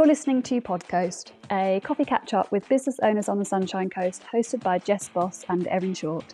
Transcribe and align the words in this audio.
You're 0.00 0.06
listening 0.06 0.40
to 0.44 0.62
Podcoast, 0.62 1.32
a 1.52 1.78
coffee 1.84 2.06
catch 2.06 2.32
up 2.32 2.50
with 2.50 2.66
business 2.70 2.98
owners 3.02 3.28
on 3.28 3.38
the 3.38 3.44
Sunshine 3.44 3.90
Coast, 3.90 4.22
hosted 4.32 4.62
by 4.62 4.78
Jess 4.78 5.10
Boss 5.10 5.44
and 5.50 5.68
Erin 5.68 5.92
Short. 5.92 6.32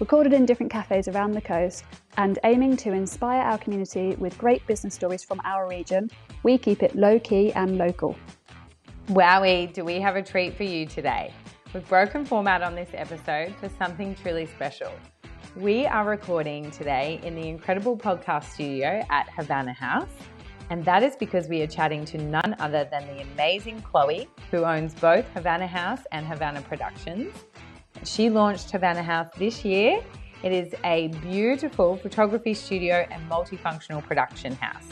Recorded 0.00 0.32
in 0.32 0.44
different 0.44 0.72
cafes 0.72 1.06
around 1.06 1.30
the 1.30 1.40
coast 1.40 1.84
and 2.16 2.40
aiming 2.42 2.76
to 2.78 2.90
inspire 2.90 3.40
our 3.42 3.56
community 3.56 4.16
with 4.16 4.36
great 4.36 4.66
business 4.66 4.94
stories 4.96 5.22
from 5.22 5.40
our 5.44 5.68
region, 5.68 6.10
we 6.42 6.58
keep 6.58 6.82
it 6.82 6.96
low 6.96 7.20
key 7.20 7.52
and 7.52 7.78
local. 7.78 8.16
Wowie, 9.10 9.72
do 9.72 9.84
we 9.84 10.00
have 10.00 10.16
a 10.16 10.22
treat 10.22 10.56
for 10.56 10.64
you 10.64 10.84
today? 10.84 11.32
We've 11.72 11.88
broken 11.88 12.24
format 12.24 12.62
on 12.62 12.74
this 12.74 12.90
episode 12.94 13.54
for 13.60 13.68
something 13.78 14.16
truly 14.16 14.46
special. 14.46 14.90
We 15.54 15.86
are 15.86 16.04
recording 16.04 16.72
today 16.72 17.20
in 17.22 17.36
the 17.36 17.46
incredible 17.46 17.96
podcast 17.96 18.46
studio 18.54 19.06
at 19.08 19.28
Havana 19.28 19.72
Haus 19.72 20.08
and 20.70 20.84
that 20.84 21.02
is 21.02 21.16
because 21.16 21.48
we 21.48 21.60
are 21.62 21.66
chatting 21.66 22.04
to 22.06 22.18
none 22.18 22.56
other 22.58 22.88
than 22.90 23.06
the 23.06 23.22
amazing 23.22 23.82
Chloe, 23.82 24.28
who 24.50 24.64
owns 24.64 24.94
both 24.94 25.26
Havana 25.30 25.66
Haus 25.66 26.00
and 26.12 26.26
Havana 26.26 26.62
Productions. 26.62 27.34
She 28.04 28.30
launched 28.30 28.70
Havana 28.70 29.02
Haus 29.02 29.26
this 29.38 29.64
year. 29.64 30.02
It 30.42 30.52
is 30.52 30.74
a 30.84 31.08
beautiful 31.22 31.96
photography 31.96 32.54
studio 32.54 33.06
and 33.10 33.30
multifunctional 33.30 34.02
production 34.02 34.54
house. 34.56 34.86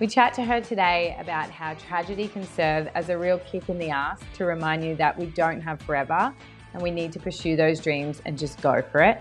We 0.00 0.06
chat 0.06 0.32
to 0.34 0.44
her 0.44 0.60
today 0.60 1.16
about 1.20 1.50
how 1.50 1.74
tragedy 1.74 2.28
can 2.28 2.46
serve 2.46 2.88
as 2.94 3.08
a 3.08 3.18
real 3.18 3.38
kick 3.40 3.68
in 3.68 3.78
the 3.78 3.90
ass 3.90 4.20
to 4.34 4.44
remind 4.44 4.84
you 4.84 4.94
that 4.96 5.18
we 5.18 5.26
don't 5.26 5.60
have 5.60 5.80
forever 5.82 6.32
and 6.72 6.82
we 6.82 6.90
need 6.90 7.12
to 7.12 7.18
pursue 7.18 7.56
those 7.56 7.80
dreams 7.80 8.22
and 8.24 8.38
just 8.38 8.60
go 8.60 8.80
for 8.80 9.02
it. 9.02 9.20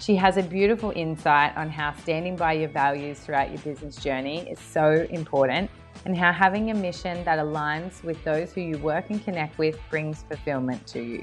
She 0.00 0.16
has 0.16 0.38
a 0.38 0.42
beautiful 0.42 0.94
insight 0.96 1.54
on 1.58 1.68
how 1.68 1.92
standing 1.92 2.34
by 2.34 2.54
your 2.54 2.70
values 2.70 3.20
throughout 3.20 3.50
your 3.50 3.58
business 3.58 3.96
journey 3.96 4.50
is 4.50 4.58
so 4.58 5.06
important 5.10 5.70
and 6.06 6.16
how 6.16 6.32
having 6.32 6.70
a 6.70 6.74
mission 6.74 7.22
that 7.24 7.38
aligns 7.38 8.02
with 8.02 8.24
those 8.24 8.50
who 8.50 8.62
you 8.62 8.78
work 8.78 9.10
and 9.10 9.22
connect 9.22 9.58
with 9.58 9.78
brings 9.90 10.22
fulfillment 10.22 10.86
to 10.86 11.02
you. 11.02 11.22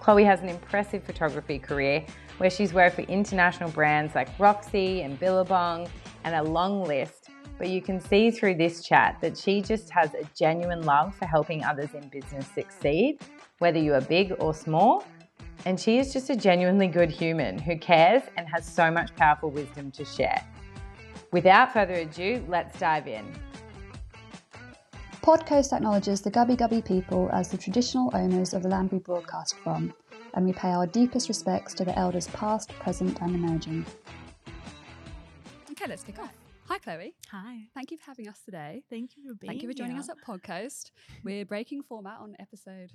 Chloe 0.00 0.24
has 0.24 0.40
an 0.40 0.48
impressive 0.48 1.04
photography 1.04 1.60
career 1.60 2.04
where 2.38 2.50
she's 2.50 2.72
worked 2.72 2.96
for 2.96 3.02
international 3.02 3.70
brands 3.70 4.16
like 4.16 4.36
Roxy 4.40 5.02
and 5.02 5.16
Billabong 5.20 5.88
and 6.24 6.34
a 6.34 6.42
long 6.42 6.82
list. 6.82 7.30
But 7.56 7.68
you 7.68 7.80
can 7.80 8.00
see 8.00 8.32
through 8.32 8.56
this 8.56 8.82
chat 8.82 9.18
that 9.20 9.38
she 9.38 9.62
just 9.62 9.90
has 9.90 10.12
a 10.14 10.24
genuine 10.36 10.82
love 10.82 11.14
for 11.14 11.26
helping 11.26 11.62
others 11.62 11.94
in 11.94 12.08
business 12.08 12.48
succeed, 12.48 13.20
whether 13.58 13.78
you 13.78 13.94
are 13.94 14.00
big 14.00 14.34
or 14.40 14.54
small 14.54 15.04
and 15.64 15.78
she 15.78 15.98
is 15.98 16.12
just 16.12 16.30
a 16.30 16.36
genuinely 16.36 16.88
good 16.88 17.10
human 17.10 17.58
who 17.58 17.76
cares 17.76 18.22
and 18.36 18.48
has 18.48 18.66
so 18.66 18.90
much 18.90 19.14
powerful 19.16 19.50
wisdom 19.50 19.90
to 19.92 20.04
share. 20.04 20.44
Without 21.32 21.72
further 21.72 21.94
ado, 21.94 22.44
let's 22.48 22.78
dive 22.78 23.06
in. 23.06 23.24
Podcoast 25.22 25.72
acknowledges 25.72 26.22
the 26.22 26.30
Gubbi 26.30 26.56
Gubbi 26.56 26.82
people 26.82 27.28
as 27.32 27.48
the 27.48 27.58
traditional 27.58 28.10
owners 28.14 28.54
of 28.54 28.62
the 28.62 28.68
land 28.68 28.90
we 28.90 28.98
broadcast 28.98 29.56
from, 29.58 29.92
and 30.34 30.46
we 30.46 30.52
pay 30.52 30.68
our 30.70 30.86
deepest 30.86 31.28
respects 31.28 31.74
to 31.74 31.84
the 31.84 31.98
elders 31.98 32.28
past, 32.28 32.70
present, 32.70 33.20
and 33.20 33.34
emerging. 33.34 33.84
Okay, 35.70 35.86
let's 35.86 36.02
kick 36.02 36.18
off. 36.18 36.32
Hi, 36.68 36.78
Chloe. 36.78 37.14
Hi. 37.30 37.60
Thank 37.74 37.90
you 37.90 37.98
for 37.98 38.04
having 38.04 38.28
us 38.28 38.40
today. 38.44 38.82
Thank 38.90 39.16
you 39.16 39.22
for 39.28 39.34
being 39.34 39.50
Thank 39.50 39.62
you 39.62 39.68
for 39.68 39.74
joining 39.74 39.96
here. 39.96 40.00
us 40.00 40.08
at 40.08 40.16
Podcoast. 40.26 40.92
We're 41.24 41.44
breaking 41.44 41.82
format 41.82 42.18
on 42.20 42.36
episode 42.38 42.90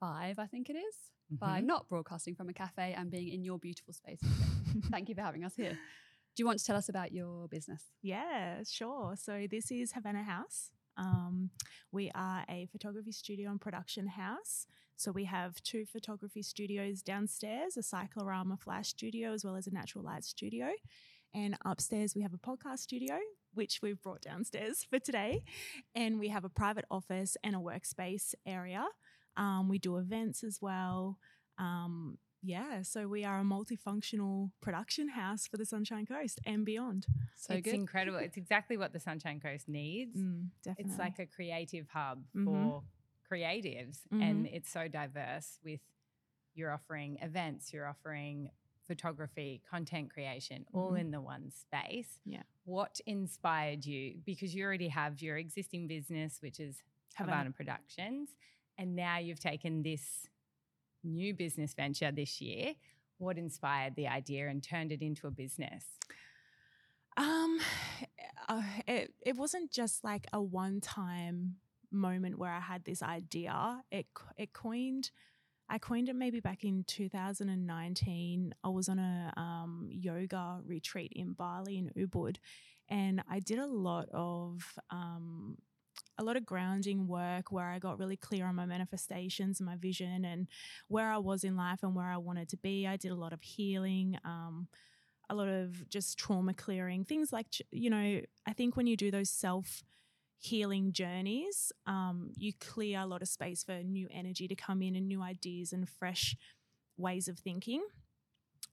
five, 0.00 0.38
I 0.38 0.46
think 0.46 0.70
it 0.70 0.74
is 0.76 0.94
by 1.30 1.58
Mm-hmm. 1.58 1.66
not 1.66 1.88
broadcasting 1.88 2.34
from 2.34 2.48
a 2.48 2.52
cafe 2.52 2.94
and 2.96 3.10
being 3.10 3.28
in 3.28 3.42
your 3.44 3.58
beautiful 3.58 3.92
space. 3.94 4.20
Thank 4.90 5.08
you 5.08 5.14
for 5.14 5.22
having 5.22 5.44
us 5.44 5.54
here. 5.56 5.70
Do 5.72 6.42
you 6.42 6.46
want 6.46 6.58
to 6.58 6.64
tell 6.64 6.76
us 6.76 6.88
about 6.88 7.12
your 7.12 7.48
business? 7.48 7.84
Yeah, 8.02 8.62
sure. 8.68 9.14
So 9.16 9.46
this 9.50 9.70
is 9.70 9.92
Havana 9.92 10.22
Haus. 10.24 10.70
Um, 10.96 11.50
we 11.92 12.10
are 12.14 12.44
a 12.48 12.66
photography 12.72 13.12
studio 13.12 13.50
and 13.50 13.60
production 13.60 14.06
house. 14.06 14.66
So 14.96 15.10
we 15.12 15.24
have 15.24 15.60
two 15.62 15.86
photography 15.86 16.42
studios 16.42 17.02
downstairs, 17.02 17.76
a 17.76 17.82
cyclorama 17.82 18.56
flash 18.56 18.88
studio, 18.88 19.32
as 19.32 19.44
well 19.44 19.56
as 19.56 19.66
a 19.66 19.72
natural 19.72 20.04
light 20.04 20.24
studio. 20.24 20.68
And 21.34 21.56
upstairs, 21.64 22.14
we 22.14 22.22
have 22.22 22.32
a 22.34 22.38
podcast 22.38 22.78
studio, 22.80 23.18
which 23.54 23.80
we've 23.82 24.00
brought 24.02 24.20
downstairs 24.22 24.86
for 24.88 24.98
today. 25.00 25.42
And 25.96 26.20
we 26.20 26.28
have 26.28 26.44
a 26.44 26.48
private 26.48 26.84
office 26.90 27.36
and 27.42 27.56
a 27.56 27.58
workspace 27.58 28.34
area. 28.46 28.84
Um, 29.36 29.68
we 29.68 29.78
do 29.78 29.96
events 29.96 30.44
as 30.44 30.60
well. 30.62 31.18
Um, 31.58 32.18
yeah, 32.42 32.82
so 32.82 33.08
we 33.08 33.24
are 33.24 33.40
a 33.40 33.42
multifunctional 33.44 34.50
production 34.60 35.08
house 35.08 35.46
for 35.46 35.56
the 35.56 35.64
Sunshine 35.64 36.04
Coast 36.04 36.40
and 36.44 36.64
beyond. 36.64 37.06
So 37.36 37.54
it's 37.54 37.64
good. 37.64 37.74
incredible. 37.74 38.18
It's 38.18 38.36
exactly 38.36 38.76
what 38.76 38.92
the 38.92 39.00
Sunshine 39.00 39.40
Coast 39.40 39.66
needs. 39.68 40.16
Mm, 40.18 40.48
definitely. 40.62 40.90
It's 40.92 40.98
like 40.98 41.18
a 41.18 41.26
creative 41.26 41.88
hub 41.88 42.22
Mhm. 42.34 42.44
for 42.44 42.82
creatives, 43.30 44.00
Mm-hmm. 44.12 44.20
and 44.22 44.46
it's 44.46 44.70
so 44.70 44.88
diverse 44.88 45.58
with 45.64 45.80
you're 46.54 46.70
offering 46.70 47.16
events, 47.22 47.72
you're 47.72 47.86
offering 47.88 48.50
photography, 48.86 49.62
content 49.68 50.10
creation, 50.12 50.66
all 50.74 50.92
Mhm. 50.92 51.00
in 51.00 51.10
the 51.10 51.20
one 51.22 51.50
space. 51.50 52.20
Yeah. 52.26 52.42
What 52.64 53.00
inspired 53.06 53.86
you? 53.86 54.20
Because 54.24 54.54
you 54.54 54.62
already 54.64 54.88
have 54.88 55.22
your 55.22 55.38
existing 55.38 55.88
business, 55.88 56.42
which 56.42 56.60
is 56.60 56.82
Havana. 57.14 57.32
Havana 57.38 57.50
Productions, 57.52 58.36
and 58.78 58.96
now 58.96 59.18
you've 59.18 59.40
taken 59.40 59.82
this 59.82 60.28
new 61.02 61.34
business 61.34 61.74
venture 61.74 62.10
this 62.10 62.40
year. 62.40 62.74
What 63.18 63.38
inspired 63.38 63.94
the 63.96 64.08
idea 64.08 64.48
and 64.48 64.62
turned 64.62 64.92
it 64.92 65.02
into 65.02 65.26
a 65.26 65.30
business? 65.30 65.84
Um, 67.16 67.58
uh, 68.48 68.62
it 68.86 69.14
it 69.24 69.36
wasn't 69.36 69.70
just 69.70 70.04
like 70.04 70.26
a 70.32 70.42
one 70.42 70.80
time 70.80 71.56
moment 71.90 72.38
where 72.38 72.52
I 72.52 72.60
had 72.60 72.84
this 72.84 73.02
idea. 73.02 73.82
It 73.90 74.06
it 74.36 74.52
coined. 74.52 75.10
I 75.66 75.78
coined 75.78 76.10
it 76.10 76.16
maybe 76.16 76.40
back 76.40 76.62
in 76.62 76.84
2019. 76.86 78.54
I 78.62 78.68
was 78.68 78.88
on 78.90 78.98
a 78.98 79.32
um, 79.34 79.88
yoga 79.90 80.60
retreat 80.66 81.10
in 81.16 81.32
Bali 81.32 81.78
in 81.78 81.90
Ubud, 81.96 82.36
and 82.90 83.22
I 83.30 83.40
did 83.40 83.58
a 83.58 83.66
lot 83.66 84.08
of 84.12 84.62
um, 84.90 85.56
a 86.18 86.24
lot 86.24 86.36
of 86.36 86.46
grounding 86.46 87.06
work 87.06 87.50
where 87.50 87.68
I 87.68 87.78
got 87.78 87.98
really 87.98 88.16
clear 88.16 88.46
on 88.46 88.54
my 88.54 88.66
manifestations, 88.66 89.60
my 89.60 89.76
vision, 89.76 90.24
and 90.24 90.46
where 90.88 91.10
I 91.10 91.18
was 91.18 91.44
in 91.44 91.56
life 91.56 91.82
and 91.82 91.94
where 91.94 92.06
I 92.06 92.16
wanted 92.16 92.48
to 92.50 92.56
be. 92.56 92.86
I 92.86 92.96
did 92.96 93.10
a 93.10 93.16
lot 93.16 93.32
of 93.32 93.42
healing. 93.42 94.18
Um, 94.24 94.68
a 95.30 95.34
lot 95.34 95.48
of 95.48 95.88
just 95.88 96.18
trauma 96.18 96.52
clearing 96.52 97.04
things 97.04 97.32
like 97.32 97.46
you 97.70 97.88
know 97.88 98.20
i 98.46 98.52
think 98.52 98.76
when 98.76 98.86
you 98.86 98.96
do 98.96 99.10
those 99.10 99.30
self 99.30 99.82
healing 100.38 100.92
journeys 100.92 101.72
um, 101.86 102.30
you 102.36 102.52
clear 102.60 103.00
a 103.00 103.06
lot 103.06 103.22
of 103.22 103.28
space 103.28 103.64
for 103.64 103.82
new 103.82 104.06
energy 104.10 104.46
to 104.46 104.54
come 104.54 104.82
in 104.82 104.94
and 104.94 105.08
new 105.08 105.22
ideas 105.22 105.72
and 105.72 105.88
fresh 105.88 106.36
ways 106.98 107.28
of 107.28 107.38
thinking 107.38 107.82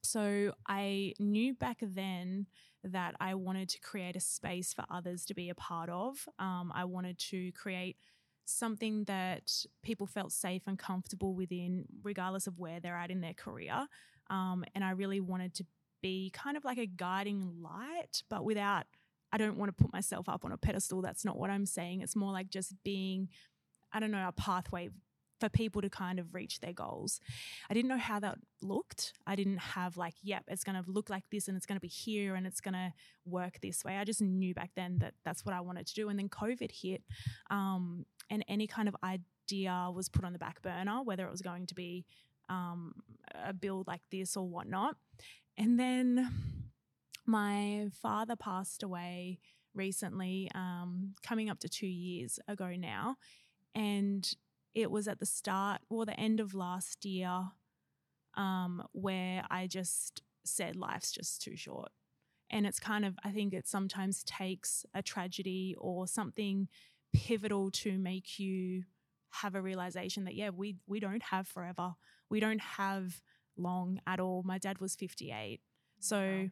so 0.01 0.53
i 0.67 1.13
knew 1.19 1.53
back 1.53 1.78
then 1.81 2.45
that 2.84 3.16
i 3.19 3.34
wanted 3.34 3.69
to 3.69 3.79
create 3.79 4.16
a 4.16 4.19
space 4.19 4.73
for 4.73 4.84
others 4.89 5.25
to 5.25 5.34
be 5.34 5.50
a 5.50 5.56
part 5.56 5.89
of 5.89 6.28
um, 6.39 6.72
i 6.75 6.84
wanted 6.84 7.17
to 7.17 7.51
create 7.51 7.97
something 8.45 9.03
that 9.06 9.51
people 9.84 10.07
felt 10.07 10.31
safe 10.31 10.63
and 10.67 10.79
comfortable 10.79 11.35
within 11.35 11.85
regardless 12.03 12.47
of 12.47 12.57
where 12.59 12.79
they're 12.79 12.97
at 12.97 13.12
in 13.12 13.22
their 13.22 13.34
career 13.34 13.85
um, 14.29 14.63
and 14.73 14.84
i 14.84 14.91
really 14.91 15.19
wanted 15.19 15.53
to 15.53 15.63
be 16.01 16.31
kind 16.31 16.57
of 16.57 16.66
like 16.66 16.78
a 16.78 16.85
guiding 16.85 17.62
light, 17.62 18.23
but 18.29 18.44
without, 18.44 18.85
I 19.31 19.38
don't 19.38 19.57
want 19.57 19.75
to 19.75 19.83
put 19.83 19.94
myself 19.94 20.28
up 20.28 20.44
on 20.44 20.51
a 20.51 20.57
pedestal. 20.57 21.01
That's 21.01 21.23
not 21.23 21.38
what 21.38 21.50
I'm 21.50 21.66
saying. 21.66 22.01
It's 22.01 22.16
more 22.16 22.31
like 22.31 22.50
just 22.50 22.73
being, 22.83 23.29
I 23.94 24.00
don't 24.00 24.12
know, 24.12 24.28
a 24.28 24.33
pathway 24.33 24.89
for 25.41 25.50
people 25.50 25.81
to 25.81 25.90
kind 25.90 26.19
of 26.19 26.34
reach 26.34 26.62
their 26.62 26.72
goals. 26.72 27.19
I 27.69 27.74
didn't 27.74 27.90
know 27.90 27.97
how 27.97 28.19
that 28.22 28.38
looked. 28.62 29.13
I 29.28 29.35
didn't 29.35 29.57
have 29.57 29.97
like, 29.97 30.13
yep, 30.24 30.44
it's 30.47 30.63
going 30.63 30.81
to 30.81 30.90
look 30.90 31.09
like 31.09 31.24
this 31.31 31.47
and 31.50 31.57
it's 31.57 31.66
going 31.66 31.75
to 31.75 31.81
be 31.81 31.90
here 31.90 32.36
and 32.36 32.48
it's 32.48 32.62
going 32.62 32.75
to 32.75 32.94
work 33.25 33.60
this 33.60 33.83
way. 33.83 33.98
I 33.98 34.06
just 34.06 34.21
knew 34.21 34.54
back 34.54 34.71
then 34.75 35.00
that 35.00 35.16
that's 35.25 35.44
what 35.44 35.54
I 35.54 35.60
wanted 35.60 35.88
to 35.88 35.94
do. 35.94 36.07
And 36.07 36.18
then 36.18 36.30
COVID 36.30 36.71
hit, 36.71 37.01
um, 37.50 38.06
and 38.30 38.45
any 38.48 38.68
kind 38.68 38.88
of 38.88 38.95
idea 39.04 39.89
was 39.94 40.07
put 40.07 40.24
on 40.24 40.31
the 40.31 40.39
back 40.39 40.62
burner, 40.62 41.01
whether 41.04 41.25
it 41.25 41.31
was 41.31 41.42
going 41.42 41.66
to 41.68 41.75
be 41.75 42.06
um, 42.48 42.94
a 43.45 43.51
build 43.51 43.88
like 43.88 44.01
this 44.12 44.38
or 44.38 44.48
whatnot. 44.48 44.95
And 45.57 45.77
then 45.77 46.31
my 47.25 47.88
father 48.01 48.36
passed 48.36 48.83
away 48.83 49.39
recently, 49.74 50.50
um, 50.56 51.13
coming 51.24 51.50
up 51.50 51.60
to 51.60 51.69
two 51.69 51.88
years 51.88 52.39
ago 52.48 52.75
now. 52.77 53.18
And 53.74 54.30
it 54.73 54.91
was 54.91 55.07
at 55.07 55.19
the 55.19 55.25
start 55.25 55.81
or 55.89 56.06
the 56.06 56.19
end 56.19 56.39
of 56.39 56.53
last 56.53 57.06
year 57.06 57.44
um, 58.35 58.83
where 58.94 59.44
I 59.50 59.68
just 59.68 60.21
said, 60.44 60.75
life's 60.75 61.12
just 61.12 61.41
too 61.41 61.56
short. 61.56 61.89
And 62.50 62.65
it's 62.65 62.79
kind 62.79 63.06
of, 63.06 63.15
I 63.23 63.31
think 63.31 63.53
it 63.53 63.68
sometimes 63.68 64.23
takes 64.23 64.85
a 64.94 65.01
tragedy 65.01 65.75
or 65.77 66.07
something 66.07 66.68
pivotal 67.13 67.71
to 67.71 67.97
make 67.97 68.39
you 68.39 68.83
have 69.31 69.56
a 69.56 69.62
realization 69.62 70.25
that, 70.25 70.35
yeah, 70.35 70.50
we, 70.50 70.75
we 70.88 71.00
don't 71.00 71.23
have 71.23 71.47
forever. 71.47 71.94
We 72.29 72.39
don't 72.39 72.62
have 72.62 73.21
long 73.57 74.00
at 74.06 74.19
all. 74.19 74.44
My 74.44 74.57
dad 74.57 74.79
was 74.79 74.95
58. 74.95 75.62
So, 76.00 76.50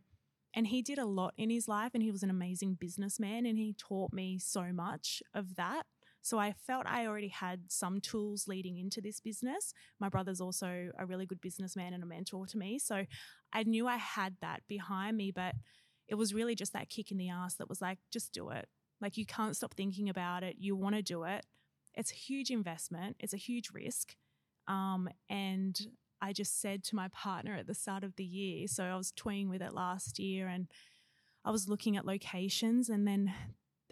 and 0.54 0.68
he 0.68 0.82
did 0.82 0.98
a 0.98 1.06
lot 1.06 1.34
in 1.38 1.50
his 1.50 1.68
life 1.68 1.92
and 1.94 2.02
he 2.04 2.12
was 2.12 2.24
an 2.24 2.30
amazing 2.30 2.76
businessman 2.76 3.46
and 3.46 3.58
he 3.58 3.74
taught 3.74 4.14
me 4.14 4.38
so 4.40 4.72
much 4.74 5.22
of 5.34 5.56
that. 5.56 5.84
So 6.22 6.38
I 6.38 6.54
felt 6.54 6.86
I 6.86 7.08
already 7.08 7.30
had 7.30 7.72
some 7.72 8.02
tools 8.02 8.48
leading 8.48 8.78
into 8.78 9.02
this 9.02 9.20
business. 9.20 9.74
My 10.00 10.10
brother's 10.10 10.42
also 10.42 10.90
a 10.98 11.06
really 11.06 11.26
good 11.26 11.42
businessman 11.42 11.94
and 11.94 12.04
a 12.04 12.06
mentor 12.06 12.46
to 12.48 12.58
me. 12.58 12.80
So 12.80 13.06
I 13.54 13.64
knew 13.64 13.88
I 13.88 13.98
had 13.98 14.36
that 14.42 14.62
behind 14.68 15.18
me, 15.18 15.32
but 15.32 15.56
it 16.08 16.16
was 16.16 16.34
really 16.34 16.56
just 16.56 16.74
that 16.74 16.90
kick 16.90 17.12
in 17.12 17.18
the 17.18 17.30
ass 17.30 17.56
that 17.56 17.70
was 17.70 17.82
like, 17.82 18.00
just 18.12 18.34
do 18.34 18.50
it. 18.50 18.68
Like 19.02 19.18
you 19.18 19.26
can't 19.26 19.56
stop 19.56 19.76
thinking 19.76 20.10
about 20.10 20.44
it. 20.44 20.58
You 20.60 20.76
want 20.76 20.96
to 20.96 21.02
do 21.02 21.24
it. 21.24 21.46
It's 21.96 22.12
a 22.12 22.16
huge 22.16 22.52
investment, 22.52 23.18
it's 23.20 23.34
a 23.34 23.38
huge 23.38 23.72
risk. 23.74 24.16
Um, 24.68 25.10
and 25.30 25.80
I 26.22 26.34
just 26.34 26.62
said 26.62 26.84
to 26.86 26.96
my 26.96 27.08
partner 27.10 27.56
at 27.56 27.68
the 27.68 27.74
start 27.74 28.04
of 28.04 28.16
the 28.16 28.24
year, 28.24 28.68
so 28.68 28.84
I 28.84 28.96
was 28.96 29.12
toying 29.12 29.50
with 29.50 29.62
it 29.62 29.74
last 29.74 30.20
year 30.20 30.48
and 30.48 30.68
I 31.44 31.52
was 31.52 31.68
looking 31.68 31.98
at 31.98 32.06
locations. 32.06 32.90
And 32.90 33.08
then 33.08 33.34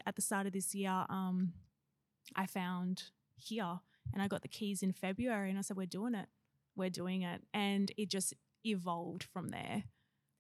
at 0.06 0.15
the 0.15 0.21
start 0.21 0.45
of 0.45 0.53
this 0.53 0.75
year, 0.75 1.06
um, 1.09 1.53
I 2.35 2.45
found 2.45 3.03
here 3.35 3.79
and 4.13 4.21
I 4.21 4.27
got 4.27 4.41
the 4.41 4.47
keys 4.47 4.83
in 4.83 4.91
February 4.94 5.50
and 5.50 5.57
I 5.57 5.62
said, 5.62 5.77
We're 5.77 5.85
doing 5.85 6.15
it. 6.15 6.27
We're 6.75 6.89
doing 6.89 7.24
it. 7.24 7.41
And 7.53 7.91
it 7.97 8.09
just 8.09 8.33
evolved 8.63 9.24
from 9.24 9.50
there. 9.50 9.83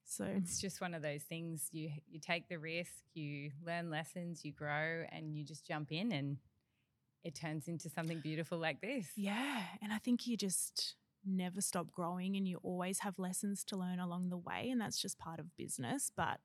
So 0.05 0.23
it's 0.23 0.61
just 0.61 0.79
one 0.79 0.93
of 0.93 1.01
those 1.01 1.23
things 1.23 1.67
you 1.71 1.91
you 2.09 2.19
take 2.19 2.47
the 2.47 2.57
risk, 2.57 3.03
you 3.13 3.51
learn 3.65 3.89
lessons, 3.89 4.45
you 4.45 4.53
grow 4.53 5.03
and 5.11 5.35
you 5.35 5.43
just 5.43 5.65
jump 5.65 5.91
in 5.91 6.11
and 6.13 6.37
it 7.23 7.35
turns 7.35 7.67
into 7.67 7.89
something 7.89 8.21
beautiful 8.21 8.57
like 8.57 8.79
this. 8.79 9.07
Yeah, 9.17 9.63
and 9.81 9.91
I 9.91 9.97
think 9.97 10.25
you 10.25 10.37
just 10.37 10.95
never 11.25 11.59
stop 11.59 11.91
growing 11.91 12.37
and 12.37 12.47
you 12.47 12.57
always 12.63 12.99
have 12.99 13.19
lessons 13.19 13.65
to 13.65 13.75
learn 13.75 13.99
along 13.99 14.29
the 14.29 14.37
way 14.37 14.69
and 14.69 14.79
that's 14.79 15.01
just 15.01 15.19
part 15.19 15.39
of 15.39 15.57
business, 15.57 16.09
but 16.15 16.39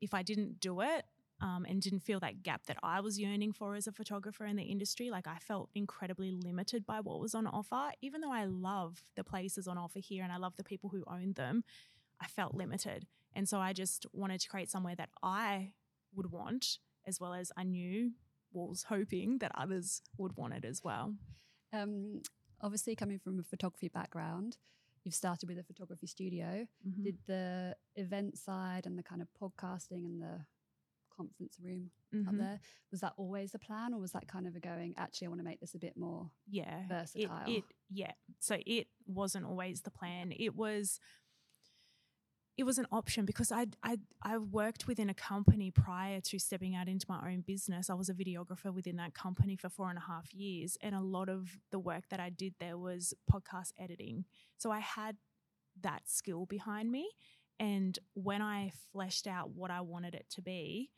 if 0.00 0.12
I 0.12 0.22
didn't 0.22 0.58
do 0.58 0.80
it, 0.80 1.04
um, 1.40 1.64
and 1.68 1.80
didn't 1.80 2.00
feel 2.00 2.20
that 2.20 2.42
gap 2.42 2.66
that 2.66 2.78
I 2.82 3.00
was 3.00 3.18
yearning 3.18 3.52
for 3.52 3.74
as 3.74 3.86
a 3.86 3.92
photographer 3.92 4.44
in 4.44 4.56
the 4.56 4.64
industry. 4.64 5.10
Like 5.10 5.26
I 5.26 5.38
felt 5.38 5.70
incredibly 5.74 6.30
limited 6.32 6.84
by 6.84 7.00
what 7.00 7.20
was 7.20 7.34
on 7.34 7.46
offer, 7.46 7.92
even 8.00 8.20
though 8.20 8.32
I 8.32 8.44
love 8.44 9.02
the 9.16 9.24
places 9.24 9.68
on 9.68 9.78
offer 9.78 10.00
here 10.00 10.24
and 10.24 10.32
I 10.32 10.36
love 10.38 10.56
the 10.56 10.64
people 10.64 10.90
who 10.90 11.04
own 11.06 11.34
them. 11.34 11.62
I 12.20 12.26
felt 12.26 12.54
limited. 12.54 13.06
And 13.34 13.48
so 13.48 13.60
I 13.60 13.72
just 13.72 14.06
wanted 14.12 14.40
to 14.40 14.48
create 14.48 14.70
somewhere 14.70 14.96
that 14.96 15.10
I 15.22 15.72
would 16.14 16.32
want, 16.32 16.78
as 17.06 17.20
well 17.20 17.34
as 17.34 17.52
I 17.56 17.62
knew, 17.62 18.12
was 18.52 18.84
hoping 18.88 19.38
that 19.38 19.52
others 19.54 20.02
would 20.16 20.36
want 20.36 20.54
it 20.54 20.64
as 20.64 20.82
well. 20.82 21.14
Um, 21.72 22.22
obviously, 22.60 22.96
coming 22.96 23.18
from 23.18 23.38
a 23.38 23.42
photography 23.42 23.88
background, 23.88 24.56
you've 25.04 25.14
started 25.14 25.48
with 25.48 25.58
a 25.58 25.62
photography 25.62 26.06
studio. 26.06 26.66
Mm-hmm. 26.86 27.02
Did 27.02 27.18
the 27.26 27.76
event 27.94 28.38
side 28.38 28.86
and 28.86 28.98
the 28.98 29.02
kind 29.02 29.22
of 29.22 29.28
podcasting 29.40 30.04
and 30.04 30.20
the 30.20 30.40
conference 31.18 31.56
room 31.62 31.90
mm-hmm. 32.14 32.28
up 32.28 32.36
there 32.38 32.60
was 32.90 33.00
that 33.00 33.12
always 33.16 33.52
the 33.52 33.58
plan, 33.58 33.92
or 33.92 34.00
was 34.00 34.12
that 34.12 34.28
kind 34.28 34.46
of 34.46 34.54
a 34.56 34.60
going? 34.60 34.94
Actually, 34.96 35.26
I 35.26 35.30
want 35.30 35.40
to 35.40 35.44
make 35.44 35.60
this 35.60 35.74
a 35.74 35.78
bit 35.78 35.96
more 35.96 36.30
yeah 36.48 36.82
versatile. 36.88 37.42
It, 37.46 37.50
it 37.50 37.64
yeah. 37.90 38.12
So 38.40 38.56
it 38.66 38.86
wasn't 39.06 39.46
always 39.46 39.82
the 39.82 39.90
plan. 39.90 40.32
It 40.34 40.54
was 40.54 41.00
it 42.58 42.64
was 42.64 42.76
an 42.78 42.86
option 42.90 43.24
because 43.24 43.52
I 43.52 43.66
I 43.82 43.98
I 44.22 44.36
worked 44.38 44.86
within 44.88 45.08
a 45.08 45.14
company 45.14 45.70
prior 45.70 46.20
to 46.22 46.38
stepping 46.38 46.74
out 46.74 46.88
into 46.88 47.06
my 47.08 47.30
own 47.30 47.42
business. 47.42 47.88
I 47.88 47.94
was 47.94 48.08
a 48.08 48.14
videographer 48.14 48.74
within 48.74 48.96
that 48.96 49.14
company 49.14 49.56
for 49.56 49.68
four 49.68 49.88
and 49.88 49.98
a 49.98 50.02
half 50.02 50.34
years, 50.34 50.76
and 50.82 50.94
a 50.94 51.00
lot 51.00 51.28
of 51.28 51.58
the 51.70 51.78
work 51.78 52.08
that 52.10 52.20
I 52.20 52.30
did 52.30 52.54
there 52.58 52.76
was 52.76 53.14
podcast 53.32 53.72
editing. 53.78 54.24
So 54.58 54.72
I 54.72 54.80
had 54.80 55.16
that 55.80 56.02
skill 56.06 56.46
behind 56.46 56.90
me, 56.90 57.08
and 57.60 57.96
when 58.14 58.42
I 58.42 58.72
fleshed 58.92 59.28
out 59.28 59.50
what 59.50 59.70
I 59.70 59.80
wanted 59.80 60.16
it 60.16 60.26
to 60.30 60.42
be, 60.42 60.90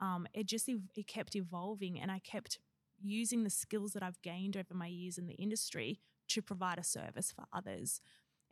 um, 0.00 0.26
it 0.34 0.46
just 0.46 0.68
it 0.68 1.06
kept 1.06 1.36
evolving, 1.36 2.00
and 2.00 2.10
I 2.10 2.18
kept 2.20 2.58
using 3.02 3.44
the 3.44 3.50
skills 3.50 3.92
that 3.92 4.02
I've 4.02 4.20
gained 4.22 4.56
over 4.56 4.74
my 4.74 4.86
years 4.86 5.18
in 5.18 5.26
the 5.26 5.34
industry 5.34 6.00
to 6.28 6.42
provide 6.42 6.78
a 6.78 6.84
service 6.84 7.32
for 7.32 7.44
others 7.52 8.00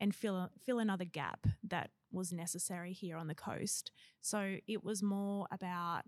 and 0.00 0.15
fill 0.15 0.50
fill 0.65 0.79
another 0.79 1.05
gap 1.05 1.47
that 1.62 1.91
was 2.11 2.33
necessary 2.33 2.93
here 2.93 3.17
on 3.17 3.29
the 3.29 3.35
coast. 3.35 3.93
So 4.21 4.56
it 4.67 4.85
was 4.85 5.03
more 5.03 5.47
about 5.50 6.03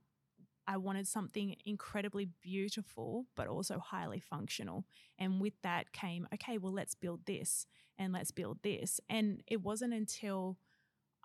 I 0.67 0.79
wanted 0.79 1.07
something 1.07 1.57
incredibly 1.67 2.29
beautiful, 2.41 3.27
but 3.37 3.49
also 3.49 3.79
highly 3.79 4.21
functional. 4.21 4.85
And 5.19 5.41
with 5.41 5.53
that 5.63 5.93
came, 5.93 6.27
okay, 6.33 6.57
well, 6.57 6.73
let's 6.73 6.95
build 6.95 7.21
this 7.27 7.67
and 7.99 8.13
let's 8.13 8.31
build 8.31 8.59
this. 8.63 8.99
And 9.11 9.43
it 9.47 9.63
wasn't 9.63 9.93
until 9.93 10.59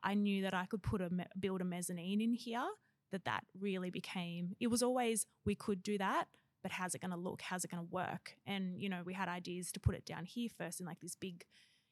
I 0.04 0.14
knew 0.14 0.44
that 0.44 0.54
I 0.54 0.66
could 0.66 0.84
put 0.84 1.02
a 1.02 1.10
build 1.40 1.62
a 1.62 1.66
mezzanine 1.66 2.22
in 2.22 2.34
here 2.34 2.68
that 3.12 3.26
that 3.26 3.44
really 3.60 3.90
became. 3.90 4.56
It 4.60 4.68
was 4.68 4.84
always 4.84 5.26
we 5.46 5.56
could 5.56 5.84
do 5.84 5.98
that, 5.98 6.26
but 6.62 6.72
how's 6.72 6.96
it 6.96 7.02
going 7.02 7.12
to 7.12 7.18
look? 7.18 7.42
How's 7.42 7.64
it 7.64 7.72
going 7.72 7.86
to 7.86 7.92
work? 7.92 8.36
And 8.46 8.82
you 8.82 8.90
know, 8.90 9.02
we 9.06 9.14
had 9.14 9.30
ideas 9.30 9.72
to 9.74 9.80
put 9.80 9.96
it 9.96 10.06
down 10.06 10.26
here 10.26 10.50
first 10.58 10.80
in 10.80 10.86
like 10.86 11.00
this 11.00 11.16
big 11.16 11.46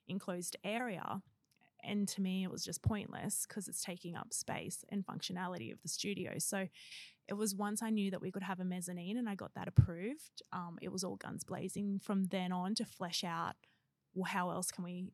enclosed 0.08 0.56
area 0.64 1.22
and 1.84 2.08
to 2.08 2.22
me 2.22 2.44
it 2.44 2.52
was 2.52 2.64
just 2.64 2.82
pointless 2.82 3.46
because 3.48 3.68
it's 3.68 3.82
taking 3.82 4.16
up 4.16 4.34
space 4.34 4.84
and 4.90 5.06
functionality 5.06 5.72
of 5.72 5.82
the 5.82 5.88
studio 5.88 6.34
so 6.38 6.68
it 7.28 7.34
was 7.34 7.56
once 7.56 7.82
i 7.82 7.90
knew 7.90 8.12
that 8.12 8.22
we 8.22 8.32
could 8.32 8.44
have 8.44 8.60
a 8.60 8.66
mezzanine 8.66 9.18
and 9.18 9.30
i 9.30 9.36
got 9.36 9.54
that 9.54 9.68
approved 9.68 10.42
um, 10.52 10.78
it 10.82 10.92
was 10.92 11.04
all 11.04 11.16
guns 11.16 11.44
blazing 11.44 12.00
from 12.02 12.26
then 12.26 12.52
on 12.52 12.76
to 12.76 12.86
flesh 12.86 13.24
out 13.24 13.56
well 14.14 14.26
how 14.26 14.50
else 14.50 14.72
can 14.72 14.84
we 14.84 15.06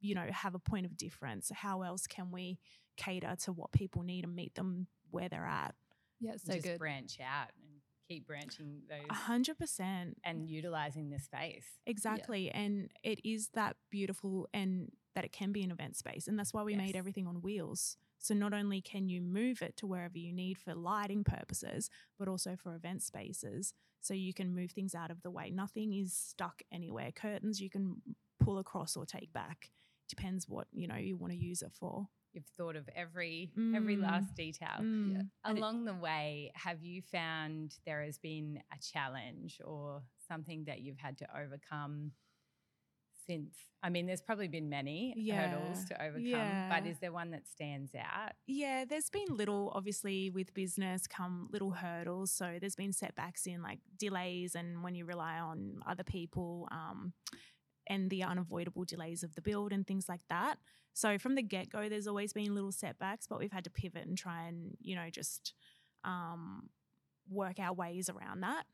you 0.00 0.14
know 0.14 0.26
have 0.30 0.54
a 0.54 0.58
point 0.58 0.86
of 0.86 0.96
difference 0.96 1.50
how 1.54 1.82
else 1.82 2.06
can 2.06 2.30
we 2.30 2.58
cater 2.96 3.34
to 3.36 3.52
what 3.52 3.72
people 3.72 4.02
need 4.02 4.24
and 4.24 4.34
meet 4.34 4.54
them 4.54 4.86
where 5.12 5.28
they're 5.28 5.46
at 5.46 5.74
yeah 6.20 6.32
so 6.36 6.52
just 6.54 6.64
good 6.64 6.78
branch 6.78 7.18
out 7.20 7.48
and 7.56 7.66
keep 8.08 8.26
branching 8.26 8.82
those 8.88 9.16
100% 9.16 10.14
and 10.24 10.48
utilizing 10.48 11.10
the 11.10 11.18
space 11.18 11.66
exactly 11.86 12.46
yeah. 12.46 12.58
and 12.58 12.90
it 13.04 13.20
is 13.24 13.50
that 13.54 13.76
beautiful 13.90 14.48
and 14.52 14.90
that 15.14 15.24
it 15.24 15.32
can 15.32 15.52
be 15.52 15.62
an 15.62 15.70
event 15.70 15.96
space. 15.96 16.28
And 16.28 16.38
that's 16.38 16.54
why 16.54 16.62
we 16.62 16.74
yes. 16.74 16.80
made 16.80 16.96
everything 16.96 17.26
on 17.26 17.42
wheels. 17.42 17.96
So 18.18 18.34
not 18.34 18.52
only 18.52 18.80
can 18.80 19.08
you 19.08 19.20
move 19.20 19.62
it 19.62 19.76
to 19.78 19.86
wherever 19.86 20.18
you 20.18 20.32
need 20.32 20.58
for 20.58 20.74
lighting 20.74 21.24
purposes, 21.24 21.90
but 22.18 22.28
also 22.28 22.56
for 22.56 22.74
event 22.74 23.02
spaces. 23.02 23.72
So 24.00 24.14
you 24.14 24.34
can 24.34 24.54
move 24.54 24.70
things 24.70 24.94
out 24.94 25.10
of 25.10 25.22
the 25.22 25.30
way. 25.30 25.50
Nothing 25.50 25.94
is 25.94 26.14
stuck 26.14 26.62
anywhere. 26.72 27.10
Curtains 27.12 27.60
you 27.60 27.70
can 27.70 28.02
pull 28.38 28.58
across 28.58 28.96
or 28.96 29.04
take 29.04 29.32
back. 29.32 29.70
Depends 30.08 30.48
what, 30.48 30.66
you 30.72 30.86
know, 30.86 30.96
you 30.96 31.16
want 31.16 31.32
to 31.32 31.38
use 31.38 31.62
it 31.62 31.72
for. 31.72 32.08
You've 32.32 32.46
thought 32.56 32.76
of 32.76 32.88
every 32.94 33.50
mm. 33.58 33.74
every 33.76 33.96
last 33.96 34.34
detail. 34.34 34.78
Mm. 34.80 35.14
Yeah. 35.14 35.52
Along 35.52 35.84
the 35.84 35.94
way, 35.94 36.52
have 36.54 36.82
you 36.82 37.02
found 37.02 37.76
there 37.86 38.02
has 38.02 38.18
been 38.18 38.60
a 38.72 38.80
challenge 38.80 39.60
or 39.64 40.02
something 40.28 40.64
that 40.64 40.80
you've 40.80 40.98
had 40.98 41.18
to 41.18 41.26
overcome 41.36 42.12
since? 43.26 43.54
I 43.82 43.88
mean, 43.88 44.06
there's 44.06 44.20
probably 44.20 44.48
been 44.48 44.68
many 44.68 45.14
yeah. 45.16 45.48
hurdles 45.48 45.84
to 45.86 46.02
overcome, 46.02 46.24
yeah. 46.24 46.68
but 46.68 46.86
is 46.88 46.98
there 46.98 47.12
one 47.12 47.30
that 47.30 47.48
stands 47.48 47.92
out? 47.94 48.32
Yeah, 48.46 48.84
there's 48.84 49.08
been 49.08 49.28
little, 49.30 49.72
obviously, 49.74 50.30
with 50.30 50.52
business 50.52 51.06
come 51.06 51.48
little 51.50 51.70
hurdles. 51.70 52.30
So 52.30 52.58
there's 52.60 52.76
been 52.76 52.92
setbacks 52.92 53.46
in 53.46 53.62
like 53.62 53.78
delays 53.98 54.54
and 54.54 54.82
when 54.82 54.94
you 54.94 55.06
rely 55.06 55.38
on 55.38 55.80
other 55.86 56.04
people 56.04 56.68
um, 56.70 57.12
and 57.90 58.08
the 58.08 58.22
unavoidable 58.22 58.84
delays 58.84 59.22
of 59.22 59.34
the 59.34 59.42
build 59.42 59.72
and 59.72 59.86
things 59.86 60.08
like 60.08 60.22
that. 60.30 60.56
So 60.94 61.18
from 61.18 61.34
the 61.34 61.42
get 61.42 61.68
go, 61.68 61.88
there's 61.88 62.06
always 62.06 62.32
been 62.32 62.54
little 62.54 62.72
setbacks, 62.72 63.26
but 63.26 63.38
we've 63.38 63.52
had 63.52 63.64
to 63.64 63.70
pivot 63.70 64.06
and 64.06 64.16
try 64.16 64.46
and, 64.48 64.76
you 64.80 64.94
know, 64.94 65.10
just 65.10 65.52
um, 66.04 66.70
work 67.28 67.58
our 67.58 67.74
ways 67.74 68.08
around 68.08 68.40
that. 68.40 68.64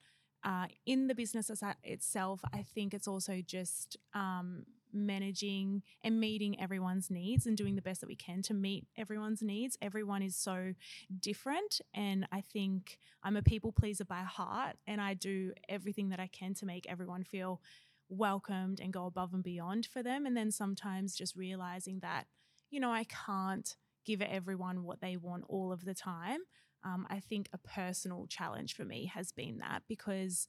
Uh, 0.44 0.66
in 0.85 1.08
the 1.08 1.14
business 1.14 1.50
itself, 1.82 2.40
I 2.52 2.62
think 2.62 2.94
it's 2.94 3.08
also 3.08 3.40
just 3.44 3.96
um, 4.14 4.64
managing 4.92 5.82
and 6.04 6.20
meeting 6.20 6.61
everyone's 6.61 7.11
needs 7.11 7.46
and 7.46 7.56
doing 7.56 7.75
the 7.75 7.82
best 7.82 8.00
that 8.00 8.06
we 8.06 8.16
can 8.16 8.42
to 8.42 8.54
meet 8.54 8.87
everyone's 8.96 9.42
needs. 9.42 9.76
Everyone 9.82 10.23
is 10.23 10.37
so 10.37 10.75
different. 11.20 11.80
And 11.94 12.28
I 12.30 12.42
think 12.42 12.99
I'm 13.23 13.37
a 13.37 13.42
people 13.42 13.73
pleaser 13.73 14.04
by 14.04 14.20
heart, 14.20 14.76
and 14.87 15.00
I 15.00 15.14
do 15.14 15.52
everything 15.68 16.11
that 16.11 16.20
I 16.20 16.28
can 16.28 16.54
to 16.54 16.66
make 16.66 16.87
everyone 16.88 17.25
feel 17.25 17.61
welcomed 18.09 18.81
and 18.81 18.93
go 18.93 19.07
above 19.07 19.35
and 19.35 19.43
beyond 19.43 19.87
for 19.87 20.03
them. 20.03 20.27
And 20.27 20.37
then 20.37 20.51
sometimes 20.51 21.17
just 21.17 21.37
realizing 21.37 22.01
that, 22.01 22.27
you 22.71 22.81
know, 22.81 22.93
I 22.93 23.05
can't 23.05 23.77
give 24.05 24.23
everyone 24.23 24.85
what 24.85 25.01
they 25.01 25.17
want 25.17 25.45
all 25.49 25.73
of 25.73 25.85
the 25.85 25.95
time 25.95 26.41
um, 26.87 27.07
I 27.11 27.21
think 27.21 27.49
a 27.53 27.59
personal 27.59 28.27
challenge 28.29 28.75
for 28.75 28.85
me 28.85 29.11
has 29.13 29.33
been 29.33 29.59
that 29.59 29.83
because 29.89 30.47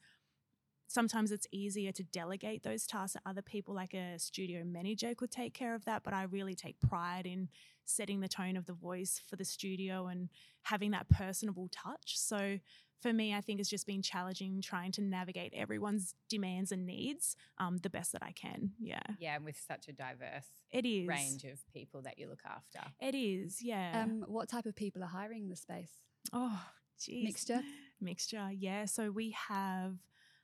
sometimes 0.88 1.32
it's 1.32 1.48
easier 1.52 1.92
to 1.92 2.04
delegate 2.04 2.64
those 2.64 2.86
tasks 2.86 3.14
to 3.14 3.22
other 3.30 3.42
people, 3.42 3.74
like 3.74 3.94
a 3.96 4.20
studio 4.20 4.64
manager 4.64 5.16
could 5.16 5.32
take 5.32 5.54
care 5.56 5.74
of 5.74 5.84
that. 5.86 6.04
But 6.04 6.14
I 6.14 6.24
really 6.24 6.54
take 6.54 6.80
pride 6.80 7.26
in 7.26 7.50
setting 7.86 8.20
the 8.20 8.28
tone 8.28 8.56
of 8.56 8.68
the 8.68 8.74
voice 8.74 9.20
for 9.28 9.36
the 9.36 9.44
studio 9.44 10.08
and 10.08 10.30
having 10.62 10.92
that 10.92 11.10
personable 11.10 11.70
touch. 11.72 12.18
So 12.18 12.60
for 13.00 13.14
me, 13.14 13.34
I 13.34 13.42
think 13.42 13.60
it's 13.60 13.70
just 13.70 13.86
been 13.86 14.02
challenging 14.02 14.62
trying 14.62 14.92
to 14.94 15.02
navigate 15.02 15.54
everyone's 15.56 16.16
demands 16.30 16.72
and 16.72 16.86
needs 16.86 17.36
um, 17.58 17.78
the 17.78 17.90
best 17.90 18.12
that 18.14 18.24
I 18.24 18.32
can. 18.32 18.72
Yeah. 18.80 19.02
Yeah, 19.20 19.38
with 19.38 19.58
such 19.68 19.88
a 19.88 19.94
diverse 19.94 20.48
it 20.72 20.86
is 20.86 21.08
range 21.08 21.44
of 21.44 21.60
people 21.74 22.02
that 22.04 22.18
you 22.18 22.28
look 22.28 22.44
after. 22.46 22.80
It 23.00 23.16
is, 23.16 23.62
yeah. 23.62 24.04
Um, 24.04 24.26
what 24.28 24.50
type 24.50 24.66
of 24.66 24.76
people 24.76 25.04
are 25.04 25.08
hiring 25.08 25.50
the 25.50 25.56
space? 25.56 25.92
Oh, 26.34 26.60
geez. 27.00 27.24
Mixture? 27.24 27.62
Mixture, 28.02 28.50
yeah. 28.52 28.86
So 28.86 29.12
we 29.12 29.36
have 29.50 29.98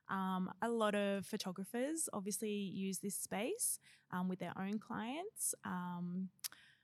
Um, 0.10 0.52
a 0.62 0.70
lot 0.70 0.96
of 0.96 1.26
photographers 1.26 2.10
obviously 2.12 2.52
use 2.52 3.00
this 3.00 3.16
space 3.16 3.80
um, 4.12 4.28
with 4.28 4.40
their 4.40 4.54
own 4.58 4.78
clients. 4.78 5.56
Um, 5.64 6.30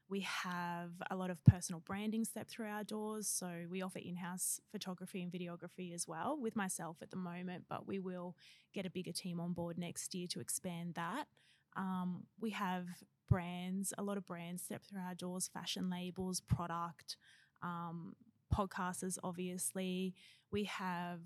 we 0.09 0.21
have 0.21 0.91
a 1.11 1.15
lot 1.15 1.29
of 1.29 1.43
personal 1.45 1.81
branding 1.85 2.25
step 2.25 2.49
through 2.49 2.67
our 2.67 2.83
doors. 2.83 3.27
So 3.27 3.65
we 3.69 3.81
offer 3.83 3.99
in 3.99 4.15
house 4.15 4.59
photography 4.71 5.21
and 5.21 5.31
videography 5.31 5.93
as 5.93 6.07
well 6.07 6.37
with 6.39 6.55
myself 6.55 6.97
at 7.01 7.11
the 7.11 7.17
moment, 7.17 7.65
but 7.69 7.87
we 7.87 7.99
will 7.99 8.35
get 8.73 8.85
a 8.87 8.89
bigger 8.89 9.11
team 9.11 9.39
on 9.39 9.53
board 9.53 9.77
next 9.77 10.15
year 10.15 10.27
to 10.31 10.39
expand 10.39 10.95
that. 10.95 11.25
Um, 11.77 12.23
we 12.39 12.49
have 12.51 12.87
brands, 13.29 13.93
a 13.97 14.03
lot 14.03 14.17
of 14.17 14.25
brands 14.25 14.63
step 14.63 14.81
through 14.83 15.01
our 15.01 15.13
doors, 15.13 15.47
fashion 15.53 15.89
labels, 15.91 16.41
product, 16.41 17.15
um, 17.61 18.15
podcasters, 18.51 19.19
obviously. 19.23 20.15
We 20.51 20.63
have 20.63 21.19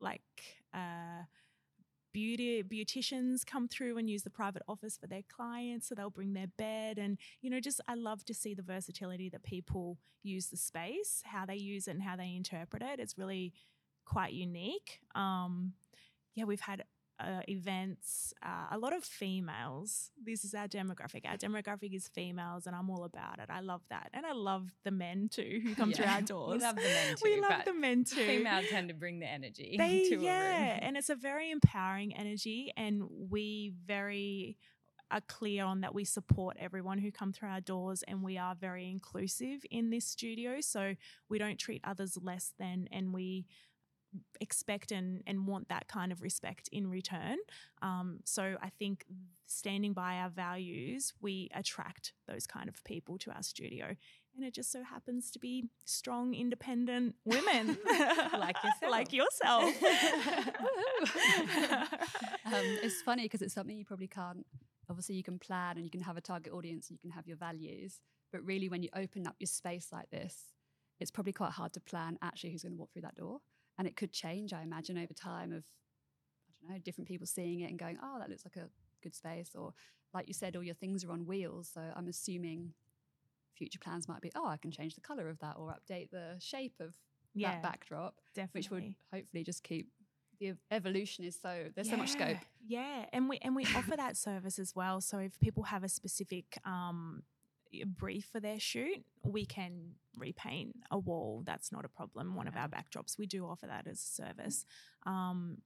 like 0.00 0.22
uh, 0.74 1.22
beauty 2.14 2.62
beauticians 2.62 3.44
come 3.44 3.68
through 3.68 3.98
and 3.98 4.08
use 4.08 4.22
the 4.22 4.30
private 4.30 4.62
office 4.66 4.96
for 4.96 5.06
their 5.06 5.24
clients, 5.28 5.86
so 5.88 5.94
they'll 5.94 6.08
bring 6.08 6.32
their 6.32 6.46
bed 6.56 6.96
and 6.98 7.18
you 7.42 7.50
know 7.50 7.60
just 7.60 7.80
I 7.86 7.94
love 7.94 8.24
to 8.26 8.34
see 8.34 8.54
the 8.54 8.62
versatility 8.62 9.28
that 9.30 9.42
people 9.42 9.98
use 10.22 10.46
the 10.46 10.56
space, 10.56 11.22
how 11.26 11.44
they 11.44 11.56
use 11.56 11.88
it, 11.88 11.90
and 11.90 12.02
how 12.02 12.16
they 12.16 12.34
interpret 12.34 12.82
it. 12.82 13.00
It's 13.00 13.18
really 13.18 13.52
quite 14.06 14.32
unique. 14.32 15.00
Um, 15.14 15.74
yeah, 16.34 16.44
we've 16.44 16.60
had 16.60 16.84
uh, 17.20 17.40
events, 17.48 18.34
uh, 18.44 18.66
a 18.72 18.78
lot 18.78 18.94
of 18.94 19.04
females. 19.04 20.10
This 20.22 20.44
is 20.44 20.54
our 20.54 20.66
demographic. 20.66 21.22
Our 21.28 21.36
demographic 21.36 21.94
is 21.94 22.08
females, 22.08 22.66
and 22.66 22.74
I'm 22.74 22.90
all 22.90 23.04
about 23.04 23.38
it. 23.38 23.46
I 23.50 23.60
love 23.60 23.82
that, 23.90 24.10
and 24.12 24.26
I 24.26 24.32
love 24.32 24.70
the 24.84 24.90
men 24.90 25.28
too 25.28 25.60
who 25.62 25.74
come 25.74 25.90
yeah. 25.90 25.96
through 25.96 26.06
our 26.06 26.22
doors. 26.22 26.60
We 26.60 26.66
love 26.66 26.76
the 26.76 26.82
men 26.82 27.16
too. 27.16 27.22
We 27.24 27.40
love 27.40 27.64
the 27.64 27.74
men 27.74 28.04
too. 28.04 28.26
Females 28.26 28.66
tend 28.68 28.88
to 28.88 28.94
bring 28.94 29.20
the 29.20 29.30
energy. 29.30 29.76
They, 29.78 30.08
yeah, 30.20 30.78
and 30.82 30.96
it's 30.96 31.10
a 31.10 31.14
very 31.14 31.50
empowering 31.50 32.16
energy, 32.16 32.72
and 32.76 33.04
we 33.30 33.72
very 33.86 34.58
are 35.10 35.20
clear 35.20 35.64
on 35.64 35.82
that 35.82 35.94
we 35.94 36.04
support 36.04 36.56
everyone 36.58 36.98
who 36.98 37.12
come 37.12 37.32
through 37.32 37.50
our 37.50 37.60
doors 37.60 38.02
and 38.08 38.22
we 38.22 38.38
are 38.38 38.54
very 38.54 38.90
inclusive 38.90 39.60
in 39.70 39.90
this 39.90 40.06
studio 40.06 40.60
so 40.62 40.94
we 41.28 41.38
don't 41.38 41.58
treat 41.58 41.82
others 41.84 42.18
less 42.20 42.52
than 42.58 42.88
and 42.90 43.12
we 43.12 43.44
expect 44.40 44.92
and, 44.92 45.22
and 45.26 45.46
want 45.46 45.68
that 45.68 45.88
kind 45.88 46.12
of 46.12 46.22
respect 46.22 46.68
in 46.72 46.88
return. 46.88 47.36
Um, 47.82 48.20
so 48.24 48.56
I 48.62 48.70
think 48.78 49.04
standing 49.46 49.92
by 49.92 50.16
our 50.16 50.30
values, 50.30 51.12
we 51.20 51.50
attract 51.54 52.12
those 52.26 52.46
kind 52.46 52.68
of 52.68 52.82
people 52.84 53.18
to 53.18 53.30
our 53.30 53.42
studio. 53.42 53.96
And 54.36 54.44
it 54.44 54.52
just 54.52 54.72
so 54.72 54.82
happens 54.82 55.30
to 55.32 55.38
be 55.38 55.68
strong, 55.84 56.34
independent 56.34 57.14
women 57.24 57.78
like 58.38 58.56
yourself. 58.64 58.90
like 58.90 59.12
yourself. 59.12 59.64
um, 62.46 62.78
it's 62.82 63.00
funny 63.02 63.22
because 63.24 63.42
it's 63.42 63.54
something 63.54 63.76
you 63.76 63.84
probably 63.84 64.08
can't. 64.08 64.44
Obviously, 64.90 65.14
you 65.14 65.22
can 65.22 65.38
plan 65.38 65.76
and 65.76 65.84
you 65.84 65.90
can 65.90 66.00
have 66.00 66.16
a 66.16 66.20
target 66.20 66.52
audience 66.52 66.88
and 66.90 66.98
you 66.98 67.00
can 67.00 67.10
have 67.10 67.26
your 67.26 67.36
values. 67.36 68.00
But 68.32 68.44
really, 68.44 68.68
when 68.68 68.82
you 68.82 68.88
open 68.94 69.26
up 69.26 69.36
your 69.38 69.46
space 69.46 69.88
like 69.92 70.10
this, 70.10 70.36
it's 70.98 71.12
probably 71.12 71.32
quite 71.32 71.52
hard 71.52 71.72
to 71.74 71.80
plan 71.80 72.18
actually 72.20 72.50
who's 72.50 72.62
going 72.62 72.72
to 72.72 72.78
walk 72.78 72.92
through 72.92 73.02
that 73.02 73.14
door 73.14 73.38
and 73.78 73.86
it 73.86 73.96
could 73.96 74.12
change 74.12 74.52
i 74.52 74.62
imagine 74.62 74.98
over 74.98 75.14
time 75.14 75.52
of 75.52 75.64
i 76.48 76.52
don't 76.62 76.74
know 76.74 76.78
different 76.84 77.08
people 77.08 77.26
seeing 77.26 77.60
it 77.60 77.70
and 77.70 77.78
going 77.78 77.98
oh 78.02 78.18
that 78.18 78.28
looks 78.28 78.44
like 78.44 78.56
a 78.56 78.68
good 79.02 79.14
space 79.14 79.50
or 79.54 79.72
like 80.12 80.28
you 80.28 80.34
said 80.34 80.56
all 80.56 80.62
your 80.62 80.74
things 80.74 81.04
are 81.04 81.12
on 81.12 81.26
wheels 81.26 81.70
so 81.72 81.80
i'm 81.96 82.08
assuming 82.08 82.72
future 83.54 83.78
plans 83.78 84.08
might 84.08 84.20
be 84.20 84.30
oh 84.34 84.46
i 84.46 84.56
can 84.56 84.70
change 84.70 84.94
the 84.94 85.00
color 85.00 85.28
of 85.28 85.38
that 85.38 85.54
or 85.58 85.74
update 85.74 86.10
the 86.10 86.36
shape 86.38 86.74
of 86.80 86.94
yeah, 87.34 87.52
that 87.52 87.62
backdrop 87.62 88.14
definitely. 88.34 88.58
which 88.60 88.70
would 88.70 88.94
hopefully 89.12 89.42
just 89.42 89.62
keep 89.64 89.88
the 90.40 90.54
evolution 90.70 91.24
is 91.24 91.36
so 91.40 91.66
there's 91.74 91.88
yeah, 91.88 91.94
so 91.94 91.96
much 91.96 92.10
scope 92.10 92.36
yeah 92.66 93.04
and 93.12 93.28
we 93.28 93.38
and 93.42 93.54
we 93.54 93.64
offer 93.76 93.96
that 93.96 94.16
service 94.16 94.58
as 94.58 94.74
well 94.74 95.00
so 95.00 95.18
if 95.18 95.38
people 95.40 95.64
have 95.64 95.84
a 95.84 95.88
specific 95.88 96.58
um 96.64 97.22
brief 97.86 98.26
for 98.30 98.40
their 98.40 98.60
shoot, 98.60 99.04
we 99.22 99.44
can 99.44 99.92
repaint 100.16 100.76
a 100.90 100.98
wall. 100.98 101.42
That's 101.44 101.72
not 101.72 101.84
a 101.84 101.88
problem. 101.88 102.34
One 102.34 102.48
of 102.48 102.56
our 102.56 102.68
backdrops, 102.68 103.18
we 103.18 103.26
do 103.26 103.46
offer 103.46 103.66
that 103.66 103.86
as 103.86 104.00
a 104.00 104.22
service. 104.22 104.64
Um, 105.04 105.58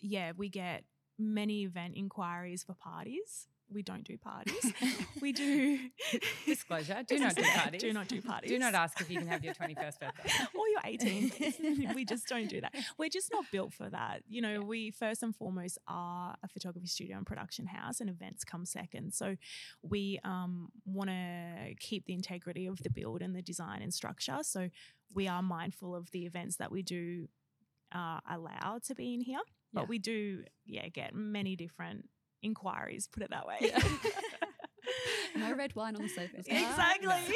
yeah, 0.00 0.32
we 0.36 0.48
get 0.48 0.84
many 1.18 1.62
event 1.62 1.94
inquiries 1.96 2.62
for 2.62 2.74
parties 2.74 3.48
we 3.72 3.82
don't 3.82 4.04
do 4.04 4.16
parties. 4.16 4.72
we 5.20 5.32
do 5.32 5.78
disclosure. 6.46 7.02
Do 7.06 7.18
not 7.18 7.34
do 7.34 7.42
parties. 7.42 7.80
Do 7.80 7.92
not 7.92 8.08
do 8.08 8.22
parties. 8.22 8.50
Do 8.50 8.58
not 8.58 8.74
ask 8.74 9.00
if 9.00 9.10
you 9.10 9.18
can 9.18 9.28
have 9.28 9.44
your 9.44 9.54
twenty 9.54 9.74
first 9.74 10.00
birthday 10.00 10.30
or 10.54 10.68
your 10.68 10.80
18th. 10.80 11.94
we 11.94 12.04
just 12.04 12.26
don't 12.28 12.48
do 12.48 12.60
that. 12.60 12.74
We're 12.98 13.08
just 13.08 13.32
not 13.32 13.44
built 13.50 13.72
for 13.72 13.88
that. 13.90 14.22
You 14.28 14.42
know, 14.42 14.52
yeah. 14.52 14.58
we 14.58 14.90
first 14.90 15.22
and 15.22 15.34
foremost 15.34 15.78
are 15.88 16.36
a 16.42 16.48
photography 16.48 16.86
studio 16.86 17.16
and 17.16 17.26
production 17.26 17.66
house, 17.66 18.00
and 18.00 18.08
events 18.08 18.44
come 18.44 18.64
second. 18.64 19.12
So 19.14 19.36
we 19.82 20.20
um, 20.24 20.68
want 20.84 21.10
to 21.10 21.74
keep 21.78 22.06
the 22.06 22.14
integrity 22.14 22.66
of 22.66 22.82
the 22.82 22.90
build 22.90 23.22
and 23.22 23.34
the 23.34 23.42
design 23.42 23.82
and 23.82 23.92
structure. 23.92 24.38
So 24.42 24.70
we 25.14 25.28
are 25.28 25.42
mindful 25.42 25.94
of 25.94 26.10
the 26.10 26.26
events 26.26 26.56
that 26.56 26.70
we 26.70 26.82
do 26.82 27.28
uh, 27.94 28.20
allow 28.28 28.80
to 28.86 28.94
be 28.94 29.14
in 29.14 29.20
here. 29.20 29.40
But 29.72 29.82
yeah. 29.82 29.86
we 29.88 29.98
do, 29.98 30.44
yeah, 30.66 30.88
get 30.88 31.14
many 31.14 31.56
different 31.56 32.08
inquiries, 32.44 33.08
put 33.10 33.22
it 33.22 33.30
that 33.30 33.46
way. 33.46 33.56
Yeah. 33.60 33.82
no 35.36 35.54
red 35.54 35.74
wine 35.74 35.96
on 35.96 36.02
the 36.02 36.08
sofa. 36.08 36.36
Exactly. 36.46 37.34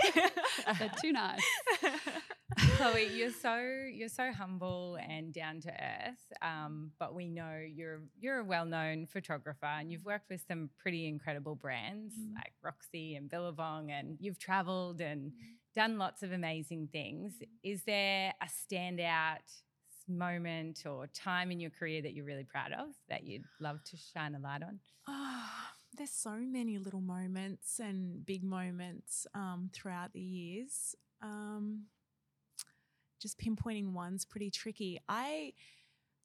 They're 0.78 0.92
too 1.00 1.12
nice. 1.12 1.42
Chloe, 2.76 3.08
you're 3.14 3.30
so 3.30 3.58
you're 3.92 4.08
so 4.08 4.32
humble 4.32 4.98
and 5.08 5.32
down 5.32 5.60
to 5.60 5.70
earth. 5.70 6.32
Um, 6.42 6.92
but 6.98 7.14
we 7.14 7.28
know 7.28 7.60
you're 7.64 8.00
you're 8.18 8.38
a 8.38 8.44
well 8.44 8.64
known 8.64 9.06
photographer 9.06 9.66
and 9.66 9.92
you've 9.92 10.04
worked 10.04 10.28
with 10.30 10.42
some 10.48 10.70
pretty 10.78 11.06
incredible 11.06 11.54
brands 11.54 12.14
mm. 12.14 12.34
like 12.34 12.52
Roxy 12.62 13.14
and 13.14 13.28
Billabong, 13.28 13.90
and 13.90 14.16
you've 14.20 14.38
travelled 14.38 15.00
and 15.00 15.32
done 15.74 15.98
lots 15.98 16.22
of 16.22 16.32
amazing 16.32 16.88
things. 16.90 17.34
Is 17.62 17.82
there 17.84 18.34
a 18.42 18.46
standout 18.46 19.38
moment 20.08 20.84
or 20.86 21.06
time 21.08 21.50
in 21.50 21.60
your 21.60 21.70
career 21.70 22.02
that 22.02 22.14
you're 22.14 22.24
really 22.24 22.44
proud 22.44 22.72
of 22.72 22.88
that 23.08 23.24
you'd 23.24 23.44
love 23.60 23.82
to 23.84 23.96
shine 23.96 24.34
a 24.34 24.38
light 24.38 24.62
on? 24.62 24.80
Oh, 25.06 25.44
there's 25.96 26.10
so 26.10 26.32
many 26.32 26.78
little 26.78 27.00
moments 27.00 27.78
and 27.78 28.24
big 28.24 28.44
moments 28.44 29.26
um, 29.34 29.70
throughout 29.72 30.12
the 30.12 30.20
years. 30.20 30.94
Um, 31.22 31.84
just 33.20 33.38
pinpointing 33.38 33.92
one's 33.92 34.24
pretty 34.24 34.50
tricky. 34.50 35.00
I 35.08 35.52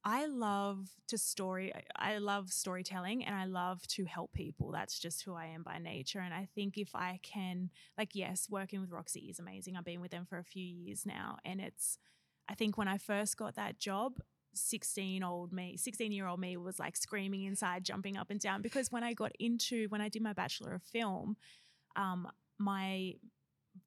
I 0.06 0.26
love 0.26 0.90
to 1.08 1.18
story 1.18 1.72
I 1.96 2.18
love 2.18 2.52
storytelling 2.52 3.24
and 3.24 3.36
I 3.36 3.46
love 3.46 3.88
to 3.88 4.06
help 4.06 4.34
people. 4.34 4.72
That's 4.72 5.00
just 5.00 5.24
who 5.24 5.34
I 5.34 5.46
am 5.48 5.64
by 5.64 5.78
nature. 5.78 6.20
And 6.20 6.34
I 6.34 6.48
think 6.54 6.78
if 6.78 6.94
I 6.94 7.20
can 7.24 7.70
like 7.98 8.10
yes, 8.14 8.48
working 8.50 8.82
with 8.82 8.92
Roxy 8.92 9.22
is 9.22 9.40
amazing. 9.40 9.78
I've 9.78 9.86
been 9.86 10.02
with 10.02 10.12
them 10.12 10.26
for 10.26 10.38
a 10.38 10.44
few 10.44 10.64
years 10.64 11.06
now 11.06 11.38
and 11.46 11.62
it's 11.62 11.98
I 12.50 12.56
think 12.56 12.78
when 12.78 12.88
I 12.88 12.98
first 12.98 13.38
got 13.38 13.56
that 13.56 13.80
job, 13.80 14.20
16 14.56 15.24
old 15.24 15.52
me 15.52 15.76
16 15.78 16.12
year 16.12 16.28
old 16.28 16.40
me 16.40 16.58
was 16.58 16.80
like 16.80 16.96
screaming 16.96 17.44
inside 17.44 17.84
jumping 17.84 18.18
up 18.18 18.30
and 18.30 18.40
down 18.40 18.62
because 18.62 18.92
when 18.92 19.04
i 19.04 19.14
got 19.14 19.32
into 19.40 19.88
when 19.90 20.02
i 20.02 20.10
did 20.10 20.22
my 20.22 20.34
bachelor 20.34 20.74
of 20.74 20.84
film 20.84 21.36
um, 21.96 22.28
my 22.60 23.14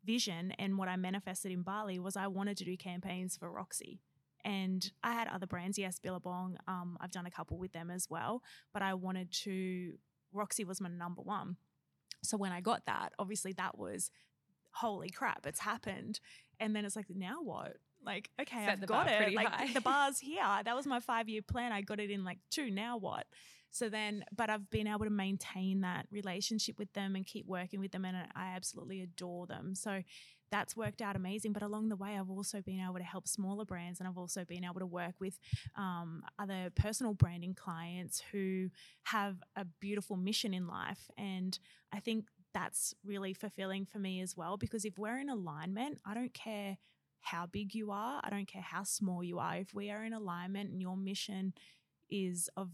vision 0.04 0.52
and 0.58 0.76
what 0.78 0.88
i 0.88 0.96
manifested 0.96 1.52
in 1.52 1.62
bali 1.62 1.98
was 1.98 2.16
i 2.16 2.26
wanted 2.26 2.56
to 2.56 2.64
do 2.64 2.76
campaigns 2.76 3.36
for 3.36 3.50
roxy. 3.50 4.00
And 4.44 4.90
i 5.02 5.12
had 5.12 5.28
other 5.28 5.46
brands 5.46 5.78
yes 5.78 5.98
billabong 5.98 6.56
um, 6.66 6.96
i've 7.00 7.10
done 7.10 7.26
a 7.26 7.30
couple 7.30 7.58
with 7.58 7.72
them 7.72 7.90
as 7.90 8.08
well 8.10 8.42
but 8.72 8.82
i 8.82 8.94
wanted 8.94 9.30
to 9.44 9.94
roxy 10.32 10.64
was 10.64 10.80
my 10.80 10.88
number 10.88 11.22
one. 11.22 11.56
So 12.22 12.36
when 12.36 12.52
i 12.52 12.60
got 12.60 12.86
that 12.86 13.12
obviously 13.18 13.52
that 13.54 13.78
was 13.78 14.10
holy 14.72 15.10
crap 15.10 15.46
it's 15.46 15.60
happened. 15.60 16.20
And 16.58 16.74
then 16.74 16.84
it's 16.84 16.96
like 16.96 17.06
now 17.10 17.42
what 17.42 17.76
like, 18.06 18.30
okay, 18.40 18.64
Set 18.64 18.78
I've 18.80 18.86
got 18.86 19.10
it. 19.10 19.34
Like 19.34 19.48
high. 19.48 19.72
the 19.72 19.80
bar's 19.82 20.18
here. 20.18 20.42
That 20.64 20.76
was 20.76 20.86
my 20.86 21.00
five 21.00 21.28
year 21.28 21.42
plan. 21.42 21.72
I 21.72 21.82
got 21.82 22.00
it 22.00 22.10
in 22.10 22.24
like 22.24 22.38
two. 22.50 22.70
Now 22.70 22.96
what? 22.96 23.26
So 23.70 23.88
then, 23.90 24.24
but 24.34 24.48
I've 24.48 24.70
been 24.70 24.86
able 24.86 25.04
to 25.04 25.10
maintain 25.10 25.82
that 25.82 26.06
relationship 26.10 26.78
with 26.78 26.90
them 26.94 27.14
and 27.14 27.26
keep 27.26 27.46
working 27.46 27.80
with 27.80 27.92
them, 27.92 28.04
and 28.04 28.16
I 28.34 28.54
absolutely 28.54 29.02
adore 29.02 29.46
them. 29.46 29.74
So 29.74 30.02
that's 30.50 30.76
worked 30.76 31.02
out 31.02 31.16
amazing. 31.16 31.52
But 31.52 31.62
along 31.62 31.88
the 31.88 31.96
way, 31.96 32.16
I've 32.16 32.30
also 32.30 32.62
been 32.62 32.80
able 32.80 32.96
to 32.98 33.04
help 33.04 33.28
smaller 33.28 33.64
brands, 33.64 33.98
and 33.98 34.08
I've 34.08 34.16
also 34.16 34.44
been 34.44 34.64
able 34.64 34.80
to 34.80 34.86
work 34.86 35.14
with 35.20 35.38
um, 35.74 36.22
other 36.38 36.70
personal 36.74 37.12
branding 37.12 37.54
clients 37.54 38.22
who 38.32 38.70
have 39.04 39.36
a 39.56 39.66
beautiful 39.80 40.16
mission 40.16 40.54
in 40.54 40.66
life. 40.66 41.10
And 41.18 41.58
I 41.92 42.00
think 42.00 42.26
that's 42.54 42.94
really 43.04 43.34
fulfilling 43.34 43.84
for 43.84 43.98
me 43.98 44.22
as 44.22 44.34
well 44.34 44.56
because 44.56 44.86
if 44.86 44.98
we're 44.98 45.18
in 45.18 45.28
alignment, 45.28 45.98
I 46.06 46.14
don't 46.14 46.32
care 46.32 46.78
how 47.26 47.46
big 47.46 47.74
you 47.74 47.90
are. 47.90 48.20
I 48.22 48.30
don't 48.30 48.46
care 48.46 48.62
how 48.62 48.84
small 48.84 49.22
you 49.24 49.38
are. 49.38 49.56
If 49.56 49.74
we 49.74 49.90
are 49.90 50.04
in 50.04 50.12
alignment 50.12 50.70
and 50.70 50.80
your 50.80 50.96
mission 50.96 51.54
is 52.08 52.48
of 52.56 52.70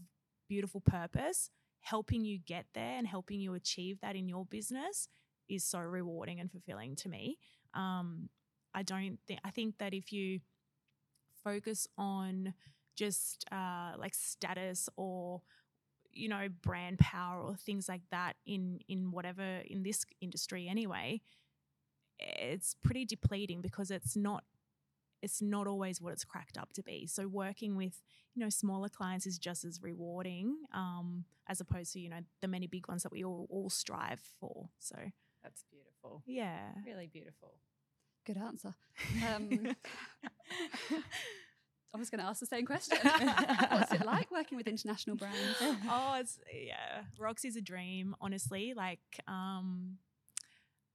beautiful 0.47 0.79
purpose, 0.79 1.49
helping 1.81 2.23
you 2.23 2.37
get 2.37 2.65
there 2.73 2.97
and 2.97 3.07
helping 3.07 3.39
you 3.39 3.55
achieve 3.55 3.99
that 4.01 4.15
in 4.15 4.29
your 4.29 4.45
business 4.45 5.07
is 5.49 5.63
so 5.63 5.79
rewarding 5.79 6.39
and 6.39 6.51
fulfilling 6.51 6.95
to 6.97 7.09
me. 7.09 7.37
Um, 7.73 8.29
I 8.75 8.83
don't 8.83 9.17
think, 9.27 9.39
I 9.43 9.49
think 9.49 9.79
that 9.79 9.93
if 9.93 10.11
you 10.13 10.39
focus 11.43 11.87
on 11.97 12.53
just 12.95 13.45
uh, 13.51 13.93
like 13.97 14.13
status 14.13 14.87
or 14.97 15.41
you 16.11 16.29
know 16.29 16.47
brand 16.61 16.99
power 16.99 17.41
or 17.41 17.55
things 17.55 17.89
like 17.89 18.03
that 18.11 18.35
in 18.45 18.79
in 18.87 19.09
whatever 19.09 19.61
in 19.65 19.81
this 19.81 20.05
industry 20.21 20.67
anyway 20.69 21.19
it's 22.19 22.75
pretty 22.83 23.05
depleting 23.05 23.61
because 23.61 23.91
it's 23.91 24.15
not 24.15 24.43
it's 25.21 25.41
not 25.41 25.67
always 25.67 26.01
what 26.01 26.11
it's 26.11 26.25
cracked 26.25 26.57
up 26.57 26.73
to 26.73 26.83
be 26.83 27.07
so 27.07 27.27
working 27.27 27.75
with 27.77 28.01
you 28.35 28.43
know 28.43 28.49
smaller 28.49 28.89
clients 28.89 29.25
is 29.25 29.37
just 29.37 29.63
as 29.63 29.81
rewarding 29.81 30.55
um, 30.73 31.23
as 31.47 31.61
opposed 31.61 31.93
to 31.93 31.99
you 31.99 32.09
know 32.09 32.19
the 32.41 32.47
many 32.47 32.67
big 32.67 32.87
ones 32.87 33.03
that 33.03 33.11
we 33.11 33.23
all, 33.23 33.47
all 33.49 33.69
strive 33.69 34.19
for 34.39 34.69
so 34.79 34.95
That's 35.43 35.63
beautiful. 35.71 36.23
yeah 36.25 36.71
Really 36.85 37.07
beautiful. 37.07 37.53
Good 38.25 38.37
answer. 38.37 38.73
Um, 39.27 39.75
I 41.95 41.99
was 41.99 42.09
going 42.09 42.21
to 42.21 42.25
ask 42.25 42.39
the 42.39 42.45
same 42.47 42.65
question. 42.65 42.97
What's 43.69 43.91
it 43.93 44.03
like 44.05 44.31
working 44.31 44.57
with 44.57 44.67
international 44.67 45.15
brands? 45.15 45.37
oh, 45.61 46.15
it's 46.19 46.39
yeah. 46.51 47.03
Roxy's 47.19 47.55
a 47.55 47.61
dream, 47.61 48.15
honestly. 48.19 48.73
Like, 48.75 48.99
um, 49.27 49.97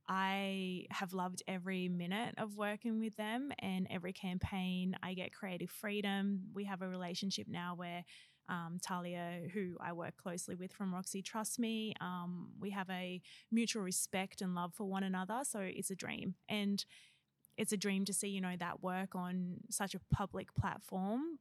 I 0.08 0.86
have 0.90 1.12
loved 1.12 1.42
every 1.46 1.88
minute 1.88 2.34
of 2.38 2.56
working 2.56 2.98
with 2.98 3.14
them 3.16 3.52
and 3.58 3.86
every 3.90 4.12
campaign. 4.12 4.96
I 5.02 5.12
get 5.14 5.34
creative 5.34 5.70
freedom. 5.70 6.44
We 6.54 6.64
have 6.64 6.80
a 6.80 6.88
relationship 6.88 7.46
now 7.48 7.74
where 7.76 8.04
um, 8.48 8.78
Talia, 8.82 9.42
who 9.52 9.76
I 9.80 9.92
work 9.92 10.16
closely 10.16 10.54
with 10.54 10.72
from 10.72 10.94
Roxy, 10.94 11.20
trusts 11.20 11.58
me. 11.58 11.94
Um, 12.00 12.48
we 12.58 12.70
have 12.70 12.88
a 12.88 13.20
mutual 13.52 13.82
respect 13.82 14.40
and 14.40 14.54
love 14.54 14.72
for 14.74 14.84
one 14.84 15.02
another. 15.02 15.40
So 15.42 15.60
it's 15.60 15.90
a 15.90 15.94
dream. 15.94 16.34
And 16.48 16.82
it's 17.58 17.72
a 17.72 17.76
dream 17.76 18.06
to 18.06 18.14
see, 18.14 18.28
you 18.28 18.40
know, 18.40 18.54
that 18.58 18.82
work 18.82 19.14
on 19.14 19.56
such 19.68 19.94
a 19.94 20.00
public 20.10 20.54
platform. 20.54 21.38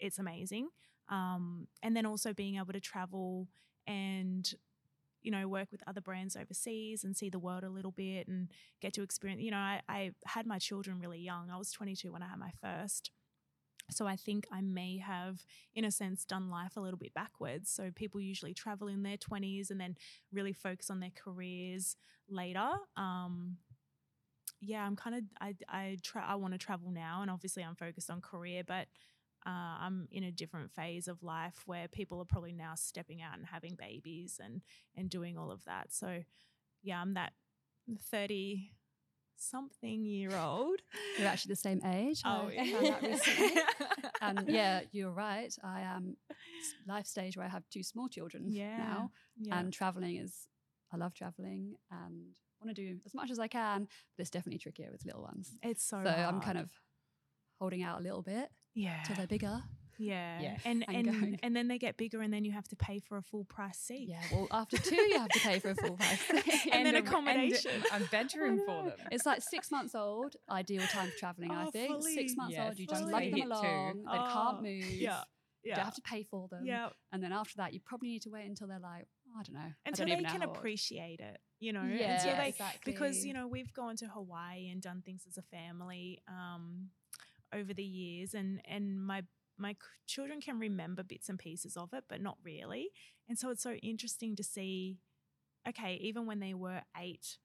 It's 0.00 0.18
amazing. 0.18 0.68
Um, 1.08 1.68
and 1.82 1.96
then 1.96 2.06
also 2.06 2.32
being 2.32 2.56
able 2.56 2.72
to 2.72 2.80
travel 2.80 3.46
and 3.86 4.52
you 5.26 5.32
know 5.32 5.48
work 5.48 5.68
with 5.72 5.82
other 5.88 6.00
brands 6.00 6.36
overseas 6.36 7.02
and 7.02 7.16
see 7.16 7.28
the 7.28 7.38
world 7.38 7.64
a 7.64 7.68
little 7.68 7.90
bit 7.90 8.28
and 8.28 8.48
get 8.80 8.92
to 8.94 9.02
experience 9.02 9.42
you 9.42 9.50
know 9.50 9.56
I, 9.58 9.80
I 9.88 10.12
had 10.24 10.46
my 10.46 10.58
children 10.58 11.00
really 11.00 11.18
young. 11.18 11.50
I 11.50 11.58
was 11.58 11.72
22 11.72 12.12
when 12.12 12.22
i 12.22 12.28
had 12.28 12.38
my 12.38 12.52
first. 12.62 13.10
So 13.90 14.06
i 14.06 14.16
think 14.16 14.46
i 14.52 14.60
may 14.60 14.98
have 14.98 15.44
in 15.74 15.84
a 15.84 15.90
sense 15.90 16.24
done 16.24 16.48
life 16.48 16.76
a 16.76 16.80
little 16.80 16.98
bit 16.98 17.12
backwards. 17.12 17.70
So 17.70 17.90
people 17.94 18.20
usually 18.20 18.54
travel 18.54 18.86
in 18.86 19.02
their 19.02 19.16
20s 19.16 19.70
and 19.70 19.80
then 19.80 19.96
really 20.32 20.52
focus 20.52 20.88
on 20.88 21.00
their 21.00 21.12
careers 21.14 21.96
later. 22.28 22.68
Um, 22.96 23.58
yeah 24.62 24.86
i'm 24.86 24.96
kind 24.96 25.16
of 25.16 25.22
i 25.40 25.54
i 25.68 25.96
try 26.02 26.24
i 26.26 26.34
want 26.34 26.54
to 26.54 26.58
travel 26.58 26.90
now 26.90 27.20
and 27.20 27.30
obviously 27.30 27.62
i'm 27.62 27.74
focused 27.74 28.10
on 28.10 28.22
career 28.22 28.62
but 28.66 28.86
uh, 29.46 29.78
I'm 29.80 30.08
in 30.10 30.24
a 30.24 30.32
different 30.32 30.72
phase 30.72 31.06
of 31.06 31.22
life 31.22 31.62
where 31.66 31.86
people 31.86 32.20
are 32.20 32.24
probably 32.24 32.52
now 32.52 32.72
stepping 32.74 33.22
out 33.22 33.36
and 33.36 33.46
having 33.46 33.76
babies 33.76 34.40
and 34.42 34.62
and 34.96 35.08
doing 35.08 35.38
all 35.38 35.52
of 35.52 35.64
that. 35.64 35.92
So, 35.92 36.22
yeah, 36.82 37.00
I'm 37.00 37.14
that 37.14 37.32
thirty 38.10 38.72
something 39.36 40.04
year 40.04 40.34
old. 40.36 40.80
We're 41.18 41.26
actually 41.26 41.50
the 41.50 41.56
same 41.56 41.80
age. 41.84 42.22
Oh, 42.24 42.48
I 42.48 42.72
found 42.72 42.86
that 42.86 43.02
recently. 43.02 43.62
and 44.20 44.44
yeah, 44.48 44.80
you're 44.90 45.12
right. 45.12 45.54
I 45.62 45.82
am 45.82 46.16
life 46.88 47.06
stage 47.06 47.36
where 47.36 47.46
I 47.46 47.50
have 47.50 47.68
two 47.70 47.84
small 47.84 48.08
children 48.08 48.46
yeah, 48.48 48.78
now, 48.78 49.10
yeah. 49.38 49.58
and 49.58 49.72
traveling 49.72 50.16
is. 50.16 50.48
I 50.92 50.96
love 50.98 51.14
traveling 51.14 51.74
and 51.90 52.28
want 52.62 52.74
to 52.74 52.80
do 52.80 52.98
as 53.04 53.12
much 53.12 53.30
as 53.30 53.40
I 53.40 53.48
can, 53.48 53.88
but 54.16 54.22
it's 54.22 54.30
definitely 54.30 54.58
trickier 54.58 54.88
with 54.92 55.04
little 55.04 55.22
ones. 55.22 55.50
it's 55.62 55.84
so. 55.84 56.00
So 56.02 56.10
I'm 56.10 56.34
hard. 56.34 56.42
kind 56.42 56.58
of 56.58 56.70
holding 57.58 57.82
out 57.82 58.00
a 58.00 58.02
little 58.02 58.22
bit 58.22 58.50
yeah, 58.76 59.02
till 59.04 59.16
they're 59.16 59.26
bigger. 59.26 59.62
yeah, 59.98 60.40
Yeah. 60.40 60.56
and 60.64 60.84
And 60.88 61.08
and 61.08 61.38
and 61.42 61.56
then 61.56 61.66
they 61.68 61.78
get 61.78 61.96
bigger, 61.96 62.20
and 62.20 62.32
then 62.32 62.44
you 62.44 62.52
have 62.52 62.68
to 62.68 62.76
pay 62.76 63.00
for 63.00 63.16
a 63.16 63.22
full 63.22 63.44
price 63.44 63.78
seat. 63.78 64.08
Yeah, 64.08 64.22
well, 64.30 64.46
after 64.52 64.76
two, 64.76 64.94
you 64.94 65.18
have 65.18 65.30
to 65.32 65.40
pay 65.40 65.58
for 65.58 65.70
a 65.70 65.74
full 65.74 65.96
price. 65.96 66.20
And 66.72 66.84
then 66.86 66.94
a- 66.96 66.98
accommodation. 66.98 67.82
And 67.92 68.04
a 68.04 68.08
bedroom 68.08 68.60
for 68.66 68.84
them. 68.84 68.98
It's 69.10 69.24
like 69.26 69.40
six 69.42 69.70
months 69.70 69.94
old, 69.94 70.36
ideal 70.50 70.86
time 70.86 71.10
for 71.10 71.16
traveling, 71.16 71.50
I 71.50 71.64
Oh, 71.64 71.70
think. 71.70 71.88
fully. 71.94 72.14
Six 72.14 72.36
months 72.36 72.54
Yes, 72.56 72.68
old, 72.68 72.78
you 72.78 72.86
just 72.86 73.00
fully. 73.02 73.12
lug 73.12 73.22
them 73.24 73.32
Hit 73.32 73.42
two. 73.42 73.48
along, 73.48 74.02
they 74.12 74.18
Oh, 74.18 74.30
can't 74.32 74.62
move, 74.62 75.00
Yeah, 75.00 75.20
you 75.62 75.70
yeah, 75.70 75.76
don't 75.76 75.84
have 75.86 75.94
to 75.94 76.02
pay 76.02 76.22
for 76.22 76.46
them. 76.48 76.64
yeah. 76.64 76.90
And 77.12 77.22
then 77.22 77.32
after 77.32 77.56
that, 77.56 77.72
you 77.72 77.80
probably 77.80 78.10
need 78.10 78.22
to 78.22 78.30
wait 78.30 78.46
until 78.46 78.68
they're 78.68 78.78
like, 78.78 79.06
I 79.38 79.42
don't 79.42 79.54
know. 79.54 79.72
Until 79.86 80.06
don't 80.06 80.18
they 80.18 80.24
can 80.24 80.42
appreciate 80.42 81.20
it, 81.20 81.38
you 81.60 81.72
know. 81.72 81.84
Yeah, 81.84 82.12
until 82.20 82.36
they 82.36 82.48
exactly. 82.50 82.92
because 82.92 83.24
you 83.24 83.32
know 83.34 83.46
we've 83.48 83.72
gone 83.72 83.96
to 83.96 84.06
Hawaii 84.06 84.68
and 84.70 84.80
done 84.82 85.02
things 85.04 85.24
as 85.26 85.36
a 85.38 85.42
family 85.42 86.20
um, 86.28 86.90
over 87.54 87.72
the 87.74 87.84
years, 87.84 88.34
and 88.34 88.60
and 88.66 89.04
my 89.04 89.22
my 89.58 89.74
children 90.06 90.40
can 90.40 90.58
remember 90.58 91.02
bits 91.02 91.28
and 91.28 91.38
pieces 91.38 91.76
of 91.76 91.92
it, 91.92 92.04
but 92.08 92.20
not 92.20 92.38
really. 92.44 92.88
And 93.28 93.38
so 93.38 93.50
it's 93.50 93.62
so 93.62 93.72
interesting 93.74 94.36
to 94.36 94.42
see. 94.42 94.98
Okay, 95.68 95.94
even 96.02 96.26
when 96.26 96.40
they 96.40 96.54
were 96.54 96.82
eight 96.98 97.38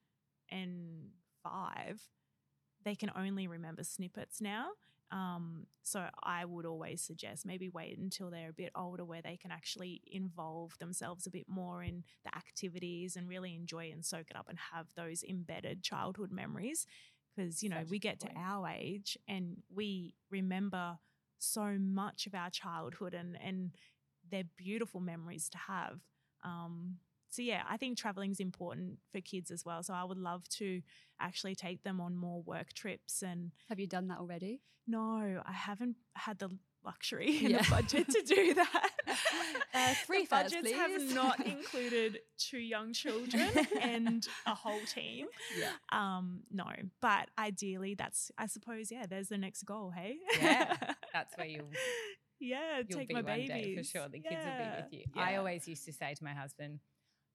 and 0.51 1.09
five, 1.43 2.01
they 2.83 2.95
can 2.95 3.11
only 3.15 3.47
remember 3.47 3.83
snippets 3.83 4.41
now. 4.41 4.69
Um, 5.11 5.67
so 5.83 6.05
I 6.23 6.45
would 6.45 6.65
always 6.65 7.01
suggest 7.01 7.45
maybe 7.45 7.67
wait 7.67 7.97
until 7.97 8.31
they're 8.31 8.49
a 8.49 8.53
bit 8.53 8.71
older 8.75 9.03
where 9.03 9.21
they 9.21 9.35
can 9.35 9.51
actually 9.51 10.01
involve 10.09 10.77
themselves 10.79 11.27
a 11.27 11.31
bit 11.31 11.47
more 11.49 11.83
in 11.83 12.03
the 12.23 12.33
activities 12.33 13.17
and 13.17 13.27
really 13.27 13.53
enjoy 13.53 13.91
and 13.91 14.05
soak 14.05 14.31
it 14.31 14.37
up 14.37 14.47
and 14.47 14.57
have 14.73 14.87
those 14.95 15.21
embedded 15.23 15.83
childhood 15.83 16.31
memories. 16.31 16.85
Because, 17.35 17.63
you 17.63 17.69
know, 17.69 17.79
Such 17.79 17.89
we 17.89 17.99
get 17.99 18.19
to 18.21 18.29
our 18.35 18.67
age 18.67 19.17
and 19.27 19.57
we 19.73 20.15
remember 20.29 20.97
so 21.39 21.77
much 21.79 22.27
of 22.27 22.35
our 22.35 22.49
childhood 22.49 23.13
and, 23.13 23.37
and 23.43 23.71
they're 24.29 24.43
beautiful 24.57 24.99
memories 24.99 25.49
to 25.49 25.57
have. 25.57 26.01
Um, 26.43 26.97
so 27.29 27.41
yeah, 27.41 27.63
I 27.69 27.77
think 27.77 27.97
traveling 27.97 28.31
is 28.31 28.39
important 28.41 28.99
for 29.11 29.21
kids 29.21 29.51
as 29.51 29.63
well. 29.65 29.81
So 29.83 29.93
I 29.93 30.03
would 30.03 30.17
love 30.17 30.47
to 30.49 30.81
actually 31.19 31.55
take 31.55 31.83
them 31.83 32.01
on 32.01 32.15
more 32.15 32.41
work 32.41 32.73
trips 32.73 33.21
and 33.21 33.51
Have 33.69 33.79
you 33.79 33.87
done 33.87 34.07
that 34.09 34.19
already? 34.19 34.61
no, 34.87 35.41
I 35.45 35.51
haven't 35.53 35.95
had 36.15 36.39
the 36.39 36.49
luxury 36.85 37.31
Yeah. 37.41 37.61
the 37.61 37.69
budget 37.69 38.09
to 38.09 38.21
do 38.23 38.53
that. 38.61 38.89
Uh, 39.73 39.93
three 40.05 40.21
the 40.21 40.25
fares, 40.27 40.53
budgets 40.53 40.71
have 40.73 41.01
not 41.13 41.45
included 41.45 42.19
two 42.37 42.57
young 42.59 42.93
children 42.93 43.49
and 43.81 44.27
a 44.45 44.55
whole 44.55 44.79
team. 44.93 45.27
Yeah. 45.57 45.71
Um, 45.91 46.41
no, 46.51 46.65
but 47.01 47.29
ideally, 47.37 47.95
that's 47.95 48.31
I 48.37 48.47
suppose 48.47 48.91
yeah. 48.91 49.05
There's 49.09 49.29
the 49.29 49.37
next 49.37 49.63
goal. 49.63 49.91
Hey. 49.91 50.17
Yeah, 50.41 50.75
That's 51.13 51.35
where 51.37 51.47
you'll 51.47 51.69
yeah. 52.39 52.81
you'll 52.87 52.99
take 52.99 53.07
be 53.09 53.13
my 53.15 53.21
babies 53.21 53.49
day 53.49 53.75
for 53.77 53.83
sure. 53.83 54.07
The 54.09 54.19
kids 54.19 54.41
will 54.45 54.65
be 54.65 54.69
with 54.83 54.93
you. 54.93 55.21
I 55.21 55.35
always 55.35 55.67
used 55.67 55.85
to 55.85 55.93
say 55.93 56.13
to 56.15 56.23
my 56.23 56.33
husband, 56.33 56.79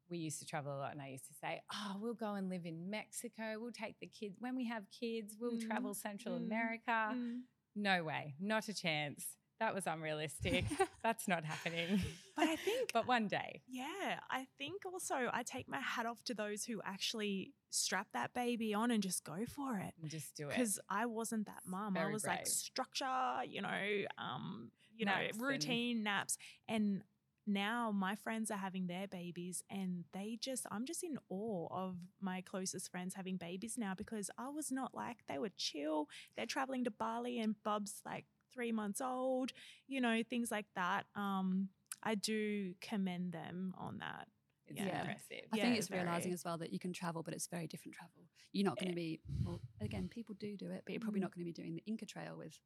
we 0.09 0.19
used 0.19 0.39
to 0.41 0.47
travel 0.47 0.73
a 0.77 0.79
lot, 0.79 0.93
and 0.93 1.03
I 1.03 1.09
used 1.09 1.27
to 1.27 1.35
say, 1.41 1.61
"Oh, 1.73 1.97
we'll 2.01 2.15
go 2.15 2.35
and 2.35 2.49
live 2.49 2.65
in 2.65 2.91
Mexico. 2.91 3.57
We'll 3.61 3.73
take 3.73 3.99
the 4.01 4.07
kids 4.07 4.37
when 4.41 4.55
we 4.57 4.67
have 4.67 4.85
kids. 4.91 5.37
We'll 5.41 5.53
Mm, 5.59 5.67
travel 5.67 5.95
Central 5.95 6.39
mm, 6.39 6.47
America." 6.47 7.11
Mm. 7.15 7.41
No 7.77 8.03
way, 8.03 8.35
not 8.41 8.69
a 8.69 8.75
chance. 8.75 9.27
That 9.61 9.75
was 9.75 9.87
unrealistic. 9.87 10.65
That's 11.03 11.29
not 11.29 11.45
happening. 11.45 12.01
But 12.37 12.49
I 12.49 12.57
think 12.57 12.91
but 12.95 13.07
one 13.07 13.27
day, 13.29 13.63
Yeah, 13.69 14.19
I 14.31 14.47
think 14.59 14.83
also 14.85 15.31
I 15.33 15.43
take 15.45 15.67
my 15.69 15.81
hat 15.81 16.05
off 16.05 16.23
to 16.25 16.35
those 16.35 16.65
who 16.65 16.83
actually 16.85 17.53
strap 17.71 18.09
that 18.13 18.35
baby 18.35 18.75
on 18.75 18.91
and 18.91 19.03
just 19.03 19.25
go 19.25 19.45
for 19.47 19.79
it. 19.79 19.95
just 20.09 20.35
do 20.37 20.49
it. 20.49 20.57
Because 20.57 20.79
I 20.91 21.07
wasn't 21.07 21.47
that 21.47 21.63
mum. 21.65 21.97
I 21.97 22.11
was 22.11 22.27
like 22.27 22.47
structure, 22.47 23.45
you 23.47 23.63
know, 23.63 24.05
um, 24.19 24.71
you 24.95 25.07
know, 25.07 25.13
and- 25.13 25.41
routine 25.41 26.03
naps. 26.03 26.37
And 26.69 27.03
now 27.47 27.91
my 27.93 28.15
friends 28.17 28.51
are 28.51 28.59
having 28.59 28.87
their 28.87 29.07
babies 29.07 29.63
and 29.71 30.05
they 30.13 30.37
just 30.41 30.67
I'm 30.71 30.85
just 30.85 31.03
in 31.05 31.19
awe 31.29 31.69
of 31.71 31.97
my 32.21 32.41
closest 32.43 32.91
friends 32.91 33.15
having 33.15 33.37
babies 33.37 33.77
now 33.79 33.95
because 33.97 34.31
I 34.39 34.49
was 34.49 34.71
not 34.73 34.95
like 34.95 35.19
they 35.29 35.39
were 35.39 35.51
chill. 35.57 36.09
They're 36.37 36.47
traveling 36.47 36.85
to 36.85 36.91
Bali 36.91 37.39
and 37.41 37.55
Bub's 37.63 38.01
like 38.05 38.25
three 38.53 38.73
months 38.73 39.01
old, 39.01 39.53
you 39.87 40.01
know, 40.01 40.23
things 40.29 40.51
like 40.51 40.67
that. 40.75 41.07
Um, 41.15 41.69
I 42.03 42.15
do 42.15 42.75
commend 42.81 43.33
them 43.33 43.75
on 43.79 43.99
that. 43.99 44.29
It's 44.69 44.81
Yeah. 44.81 44.99
impressive. 44.99 45.47
I 45.53 45.57
Yeah, 45.57 45.63
think 45.63 45.79
it's 45.79 45.91
realizing 45.91 46.33
as 46.33 46.45
well 46.45 46.59
that 46.59 46.73
you 46.73 46.79
can 46.79 46.93
travel, 46.93 47.23
but 47.23 47.35
it's 47.35 47.47
very 47.47 47.67
different 47.67 47.95
travel. 47.95 48.29
You're 48.53 48.65
not 48.65 48.79
going 48.79 48.89
Eh. 48.89 48.93
to 48.93 48.95
be, 48.97 49.21
well, 49.45 49.61
again, 49.81 50.09
people 50.09 50.35
do 50.35 50.57
do 50.57 50.71
it, 50.71 50.83
but 50.85 50.93
you're 50.93 51.01
probably 51.01 51.21
Mm. 51.21 51.23
not 51.23 51.35
going 51.35 51.45
to 51.47 51.53
be 51.53 51.53
doing 51.53 51.75
the 51.75 51.83
Inca 51.87 52.07
Trail 52.07 52.37
with 52.37 52.59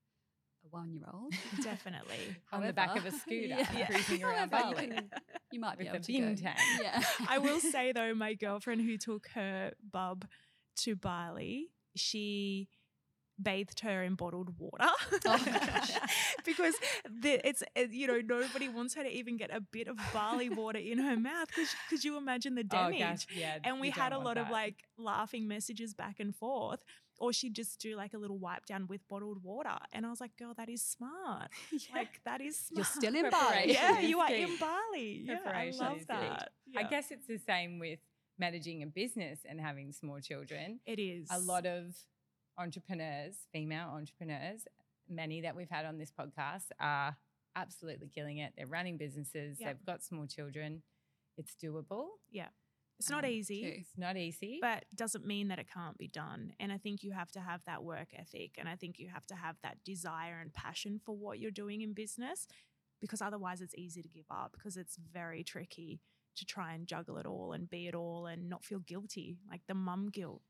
a 0.64 0.68
one 0.68 0.92
year 0.92 1.04
old. 1.12 1.32
Definitely. 1.62 2.36
On 2.52 2.62
the 2.64 2.72
back 2.72 2.96
of 2.96 3.04
a 3.06 3.12
scooter, 3.12 3.46
Yeah. 3.46 3.86
cruising 3.90 4.24
around 4.24 4.50
However, 4.50 4.72
Bali. 4.74 4.86
you, 4.86 4.92
can, 4.94 5.10
you 5.52 5.60
might 5.60 5.78
be 5.78 5.84
With 5.84 5.94
able 5.94 6.04
the 6.04 6.12
to 6.12 6.20
go. 6.20 6.26
bintang. 6.42 6.54
Yeah. 6.82 7.02
I 7.28 7.38
will 7.38 7.60
say 7.74 7.92
though, 7.92 8.14
my 8.14 8.34
girlfriend 8.34 8.82
who 8.82 8.96
took 8.98 9.28
her 9.34 9.72
bub 9.92 10.26
to 10.78 10.96
Bali, 10.96 11.68
she 11.96 12.68
bathed 13.42 13.80
her 13.80 14.02
in 14.02 14.14
bottled 14.16 14.50
water 14.58 14.84
Oh 15.24 15.38
because 16.44 16.74
the, 17.22 17.40
it's 17.48 17.62
it, 17.74 17.90
you 17.90 18.06
know 18.06 18.20
nobody 18.22 18.68
wants 18.68 18.92
her 18.94 19.02
to 19.02 19.08
even 19.08 19.38
get 19.38 19.50
a 19.50 19.62
bit 19.62 19.88
of 19.88 19.96
Bali 20.12 20.50
water 20.50 20.78
in 20.78 20.98
her 20.98 21.16
mouth 21.16 21.48
because 21.48 21.68
could 21.88 22.04
you 22.04 22.18
imagine 22.18 22.54
the 22.54 22.64
Oh 22.70 22.90
damage 22.90 22.98
gosh, 23.00 23.26
yeah. 23.34 23.56
and 23.64 23.80
we 23.80 23.88
had 23.88 24.12
a 24.12 24.16
lot 24.18 24.36
want 24.36 24.38
of 24.40 24.50
like 24.50 24.84
laughing 24.98 25.48
messages 25.48 25.94
back 25.94 26.20
and 26.20 26.36
forth 26.36 26.84
or 27.20 27.32
she'd 27.32 27.54
just 27.54 27.78
do 27.80 27.94
like 27.96 28.14
a 28.14 28.18
little 28.18 28.38
wipe 28.38 28.64
down 28.66 28.86
with 28.88 29.06
bottled 29.08 29.42
water. 29.44 29.76
And 29.92 30.04
I 30.06 30.10
was 30.10 30.20
like, 30.20 30.36
girl, 30.38 30.54
that 30.56 30.68
is 30.68 30.82
smart. 30.82 31.50
Like 31.94 32.20
that 32.24 32.40
is 32.40 32.56
smart. 32.56 32.76
You're 32.78 32.84
still 32.84 33.14
in 33.14 33.30
Bali. 33.36 33.72
Yeah, 33.72 34.00
you 34.10 34.18
are 34.20 34.28
key. 34.28 34.42
in 34.42 34.56
Bali. 34.58 35.22
Yeah, 35.26 35.38
I 35.44 35.70
love 35.78 36.06
that. 36.08 36.50
I 36.76 36.82
guess 36.84 37.10
it's 37.10 37.26
the 37.26 37.38
same 37.38 37.78
with 37.78 37.98
managing 38.38 38.82
a 38.82 38.86
business 38.86 39.40
and 39.48 39.60
having 39.60 39.92
small 39.92 40.18
children. 40.20 40.80
it 40.86 40.98
is 40.98 41.28
A 41.30 41.38
lot 41.38 41.66
of 41.66 41.94
entrepreneurs, 42.58 43.34
female 43.52 43.88
entrepreneurs, 43.94 44.62
many 45.08 45.40
that 45.42 45.54
we've 45.56 45.70
had 45.70 45.84
on 45.84 45.98
this 45.98 46.10
podcast 46.18 46.66
are 46.80 47.16
absolutely 47.56 48.08
killing 48.08 48.38
it. 48.38 48.52
They're 48.56 48.66
running 48.66 48.96
businesses, 48.96 49.58
Yep. 49.60 49.68
they've 49.68 49.86
got 49.86 50.02
small 50.02 50.26
children. 50.26 50.82
It's 51.36 51.54
doable. 51.62 52.06
It's 53.00 53.10
not 53.10 53.24
Um, 53.24 53.30
easy. 53.30 53.64
It's 53.64 53.96
not 53.96 54.16
easy. 54.16 54.58
but 54.60 54.84
doesn't 54.94 55.26
mean 55.26 55.48
that 55.48 55.58
it 55.58 55.68
can't 55.72 55.98
be 55.98 56.06
done. 56.08 56.52
And 56.60 56.70
I 56.72 56.78
think 56.78 57.02
you 57.02 57.12
have 57.12 57.30
to 57.32 57.40
have 57.40 57.62
that 57.64 57.82
work 57.82 58.08
ethic 58.14 58.52
and 58.58 58.68
I 58.68 58.76
think 58.76 58.98
you 58.98 59.08
have 59.08 59.26
to 59.26 59.34
have 59.34 59.56
that 59.62 59.82
desire 59.84 60.38
and 60.40 60.52
passion 60.52 61.00
for 61.04 61.16
what 61.16 61.38
you're 61.38 61.50
doing 61.50 61.80
in 61.80 61.92
business 61.94 62.46
because 63.00 63.20
otherwise 63.22 63.60
it's 63.62 63.74
easy 63.76 64.02
to 64.02 64.08
give 64.08 64.26
up 64.30 64.52
because 64.52 64.76
it's 64.76 64.96
very 65.12 65.42
tricky 65.42 66.00
to 66.36 66.44
try 66.44 66.74
and 66.74 66.86
juggle 66.86 67.16
it 67.18 67.26
all 67.26 67.52
and 67.52 67.68
be 67.68 67.88
it 67.88 67.94
all 67.94 68.26
and 68.26 68.48
not 68.48 68.64
feel 68.64 68.78
guilty, 68.80 69.38
like 69.50 69.62
the 69.66 69.74
mum 69.74 70.08
guilt 70.10 70.42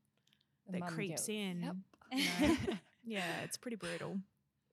The 0.69 0.79
that 0.79 0.87
creeps 0.89 1.25
guilt. 1.27 1.39
in. 1.39 1.61
Yep. 1.61 1.75
you 2.11 2.47
know? 2.47 2.55
yeah, 3.05 3.41
it's 3.43 3.57
pretty 3.57 3.77
brutal. 3.77 4.19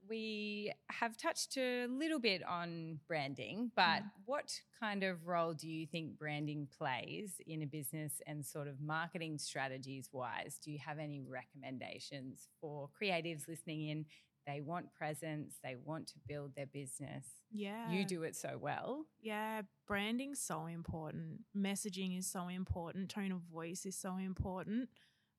We 0.09 0.73
have 0.91 1.17
touched 1.17 1.57
a 1.57 1.87
little 1.87 2.19
bit 2.19 2.43
on 2.45 3.01
branding, 3.07 3.71
but 3.77 4.03
Mm. 4.03 4.11
what 4.25 4.61
kind 4.81 5.03
of 5.03 5.27
role 5.27 5.55
do 5.55 5.69
you 5.69 5.87
think 5.87 6.19
branding 6.19 6.67
plays 6.67 7.41
in 7.47 7.63
a 7.63 7.67
business 7.67 8.21
and 8.27 8.45
sort 8.47 8.69
of 8.69 8.81
marketing 8.81 9.39
strategies 9.39 10.09
wise? 10.13 10.59
Do 10.59 10.71
you 10.71 10.79
have 10.79 10.99
any 10.99 11.21
recommendations 11.21 12.49
for 12.61 12.89
creatives 13.01 13.47
listening 13.49 13.89
in? 13.89 14.07
They 14.47 14.63
want 14.63 14.95
presence, 14.95 15.59
they 15.63 15.77
want 15.77 16.07
to 16.09 16.19
build 16.27 16.55
their 16.55 16.67
business. 16.67 17.27
Yeah. 17.51 17.91
You 17.91 18.05
do 18.07 18.23
it 18.23 18.35
so 18.35 18.57
well. 18.57 19.05
Yeah, 19.21 19.63
branding's 19.87 20.41
so 20.41 20.67
important. 20.67 21.45
Messaging 21.55 22.17
is 22.19 22.27
so 22.27 22.49
important. 22.49 23.11
Tone 23.11 23.31
of 23.33 23.43
voice 23.43 23.85
is 23.85 23.97
so 23.97 24.17
important. 24.17 24.89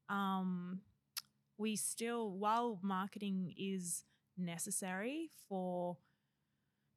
Um, 0.10 0.82
we 1.58 1.76
still, 1.76 2.32
while 2.38 2.80
marketing 2.84 3.54
is 3.58 4.04
necessary 4.40 5.30
for 5.48 5.98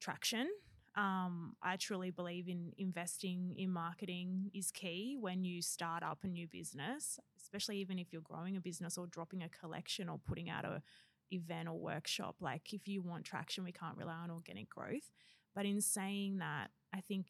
traction, 0.01 0.49
um, 0.95 1.57
I 1.63 1.77
truly 1.77 2.11
believe 2.11 2.49
in 2.49 2.73
investing 2.77 3.55
in 3.57 3.71
marketing 3.71 4.51
is 4.53 4.71
key 4.71 5.17
when 5.19 5.43
you 5.45 5.63
start 5.63 6.03
up 6.03 6.19
a 6.23 6.29
new 6.29 6.47
business, 6.47 7.19
especially 7.41 7.79
even 7.79 7.99
if 7.99 8.13
you're 8.13 8.23
growing 8.23 8.57
a 8.57 8.61
business 8.61 8.99
or 8.99 9.07
dropping 9.07 9.43
a 9.43 9.49
collection 9.49 10.09
or 10.09 10.19
putting 10.19 10.51
out 10.51 10.65
a 10.65 10.83
event 11.31 11.69
or 11.69 11.79
workshop. 11.79 12.37
Like 12.41 12.75
if 12.75 12.87
you 12.87 13.01
want 13.01 13.25
traction, 13.25 13.65
we 13.65 13.73
can't 13.73 13.97
rely 13.97 14.17
on 14.23 14.31
organic 14.31 14.69
growth. 14.69 15.11
But 15.55 15.65
in 15.65 15.81
saying 15.81 16.39
that, 16.39 16.69
I 16.95 17.01
think 17.01 17.27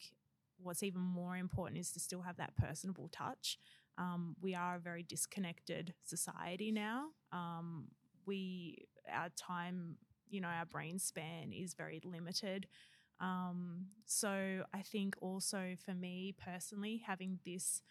what's 0.61 0.83
even 0.83 1.01
more 1.01 1.37
important 1.37 1.79
is 1.79 1.93
to 1.93 2.01
still 2.01 2.23
have 2.23 2.37
that 2.39 2.57
personable 2.57 3.09
touch. 3.13 3.59
Um, 3.97 4.35
we 4.41 4.55
are 4.55 4.77
a 4.77 4.81
very 4.81 5.05
disconnected 5.05 5.95
society 6.03 6.73
now. 6.73 7.09
Um, 7.31 7.89
we, 8.27 8.87
our 9.13 9.29
time, 9.31 9.97
you 10.29 10.41
know, 10.41 10.49
our 10.49 10.67
brain 10.67 10.99
span 10.99 11.53
is 11.53 11.75
very 11.75 12.01
limited. 12.05 12.67
Um, 13.21 13.87
so 14.05 14.65
I 14.75 14.83
think 14.83 15.15
also 15.21 15.75
for 15.85 15.95
me 15.95 16.35
personally, 16.43 17.03
having 17.07 17.39
this 17.45 17.83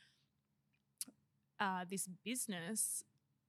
uh, 1.60 1.86
this 1.88 2.08
business, 2.26 3.04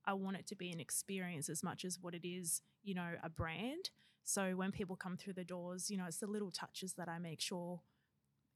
I 0.05 0.13
want 0.13 0.37
it 0.37 0.47
to 0.47 0.55
be 0.55 0.71
an 0.71 0.79
experience 0.79 1.49
as 1.49 1.63
much 1.63 1.83
as 1.83 1.97
what 1.99 2.13
it 2.13 2.27
is, 2.27 2.61
you 2.83 2.93
know, 2.93 3.13
a 3.23 3.29
brand. 3.29 3.89
So 4.23 4.51
when 4.51 4.71
people 4.71 4.95
come 4.95 5.17
through 5.17 5.33
the 5.33 5.43
doors, 5.43 5.89
you 5.89 5.97
know, 5.97 6.05
it's 6.05 6.19
the 6.19 6.27
little 6.27 6.51
touches 6.51 6.93
that 6.93 7.09
I 7.09 7.17
make 7.17 7.41
sure 7.41 7.81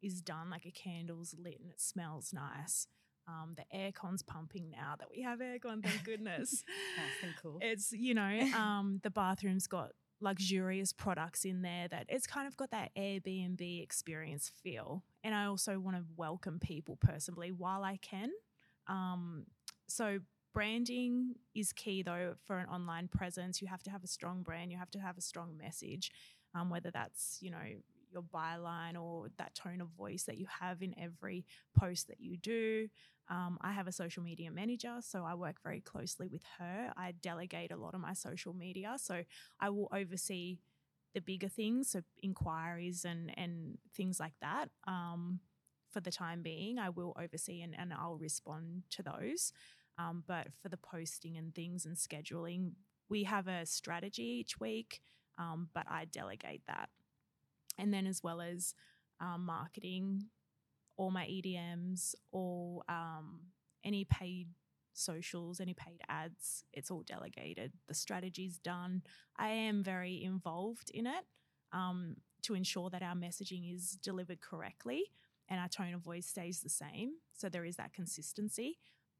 is 0.02 0.22
done, 0.22 0.50
like 0.52 0.66
a 0.66 0.72
candle's 0.72 1.36
lit 1.38 1.60
and 1.60 1.72
it 1.72 1.82
smells 1.82 2.32
nice. 2.34 2.88
Um, 3.28 3.56
the 3.58 3.78
aircon's 3.78 4.24
pumping 4.24 4.70
now 4.72 4.96
that 4.98 5.10
we 5.14 5.22
have 5.22 5.40
aircon, 5.40 5.84
thank 5.84 6.04
goodness. 6.06 6.64
Cool. 7.42 7.58
It's, 7.62 7.92
you 7.92 8.14
know, 8.14 8.40
um, 8.56 9.00
the 9.04 9.10
bathroom's 9.10 9.68
got 9.68 9.92
luxurious 10.22 10.94
products 10.94 11.46
in 11.46 11.62
there 11.62 11.88
that 11.90 12.06
it's 12.10 12.26
kind 12.26 12.48
of 12.48 12.56
got 12.58 12.72
that 12.72 12.92
Airbnb 12.98 13.84
experience 13.84 14.52
feel. 14.64 15.04
And 15.24 15.36
I 15.36 15.46
also 15.46 15.78
want 15.80 15.98
to 15.98 16.04
welcome 16.16 16.60
people 16.60 16.98
personally 17.02 17.52
while 17.52 17.84
I 17.84 17.98
can. 17.98 18.30
Um, 18.88 19.46
so 19.88 20.20
branding 20.54 21.36
is 21.54 21.74
key 21.74 22.02
though 22.02 22.36
for 22.46 22.58
an 22.58 22.68
online 22.68 23.08
presence. 23.10 23.62
You 23.62 23.68
have 23.68 23.84
to 23.84 23.92
have 23.92 24.04
a 24.04 24.08
strong 24.08 24.42
brand, 24.42 24.72
you 24.72 24.78
have 24.78 24.92
to 24.92 25.00
have 25.00 25.18
a 25.18 25.22
strong 25.22 25.58
message, 25.58 26.12
um, 26.56 26.70
whether 26.70 26.92
that's, 26.92 27.38
you 27.42 27.52
know, 27.52 27.58
your 28.12 28.24
byline 28.24 29.00
or 29.00 29.28
that 29.38 29.54
tone 29.54 29.82
of 29.82 29.90
voice 29.90 30.24
that 30.24 30.38
you 30.38 30.48
have 30.62 30.82
in 30.82 30.96
every 30.98 31.46
post 31.78 32.08
that 32.08 32.20
you 32.20 32.38
do. 32.38 32.88
Um, 33.30 33.58
I 33.62 33.72
have 33.74 33.88
a 33.88 33.92
social 33.92 34.24
media 34.24 34.52
manager, 34.52 34.98
so 35.02 35.26
I 35.26 35.36
work 35.36 35.58
very 35.64 35.82
closely 35.82 36.28
with 36.28 36.44
her. 36.60 36.94
I 36.96 37.14
delegate 37.22 37.72
a 37.72 37.78
lot 37.78 37.94
of 37.94 38.02
my 38.02 38.14
social 38.14 38.54
media, 38.54 38.96
so 38.98 39.24
I 39.60 39.70
will 39.70 39.90
oversee 39.94 40.60
the 41.14 41.22
bigger 41.22 41.50
things, 41.50 41.92
so 41.92 42.02
inquiries 42.22 43.06
and 43.06 43.38
and 43.38 43.78
things 43.96 44.20
like 44.20 44.36
that. 44.42 44.70
Um, 44.88 45.40
for 45.92 46.02
the 46.02 46.12
time 46.12 46.42
being, 46.42 46.80
I 46.80 46.90
will 46.90 47.16
oversee 47.20 47.62
and, 47.62 47.74
and 47.78 47.94
I'll 47.94 48.18
respond 48.18 48.84
to 48.92 49.04
those. 49.04 49.52
Um, 49.98 50.24
but 50.28 50.48
for 50.62 50.70
the 50.70 50.78
posting 50.78 51.38
and 51.38 51.56
things 51.56 51.86
and 51.86 51.96
scheduling, 51.96 52.74
we 53.10 53.24
have 53.24 53.48
a 53.48 53.66
strategy 53.66 54.24
each 54.42 54.60
week, 54.60 55.00
um, 55.38 55.70
but 55.74 55.86
I 55.90 56.06
delegate 56.06 56.62
that. 56.68 56.90
And 57.78 57.94
then 57.94 58.06
as 58.06 58.22
well 58.24 58.42
as 58.42 58.74
um, 59.20 59.46
marketing, 59.46 60.26
all 60.98 61.12
my 61.12 61.26
EDMs, 61.26 62.16
all 62.32 62.84
um, 62.90 63.40
any 63.84 64.06
paid 64.06 64.50
socials, 64.94 65.60
any 65.60 65.74
paid 65.74 66.02
ads, 66.10 66.64
it's 66.74 66.92
all 66.92 67.04
delegated. 67.04 67.72
The 67.88 67.94
strategy's 67.94 68.58
done. 68.58 69.04
I 69.38 69.50
am 69.50 69.84
very 69.84 70.24
involved 70.24 70.90
in 70.94 71.06
it 71.06 71.24
um, 71.72 72.18
to 72.44 72.56
ensure 72.56 72.90
that 72.90 73.04
our 73.04 73.16
messaging 73.16 73.74
is 73.74 73.92
delivered 73.92 74.42
correctly 74.42 75.04
and 75.50 75.60
our 75.60 75.70
tone 75.70 75.94
of 75.94 76.02
voice 76.02 76.28
stays 76.28 76.62
the 76.62 76.70
same. 76.70 77.12
So 77.34 77.48
there 77.48 77.66
is 77.66 77.78
that 77.78 77.94
consistency. 77.94 78.80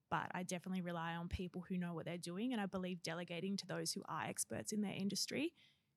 But 0.10 0.28
I 0.32 0.44
definitely 0.44 0.82
rely 0.82 1.16
on 1.16 1.28
people 1.28 1.66
who 1.68 1.78
know 1.78 1.94
what 1.94 2.06
they're 2.06 2.18
doing. 2.18 2.54
And 2.54 2.62
I 2.62 2.66
believe 2.66 3.04
delegating 3.04 3.58
to 3.58 3.68
those 3.68 3.92
who 3.92 4.02
are 4.08 4.24
experts 4.24 4.72
in 4.72 4.82
their 4.82 4.94
industry, 4.94 5.52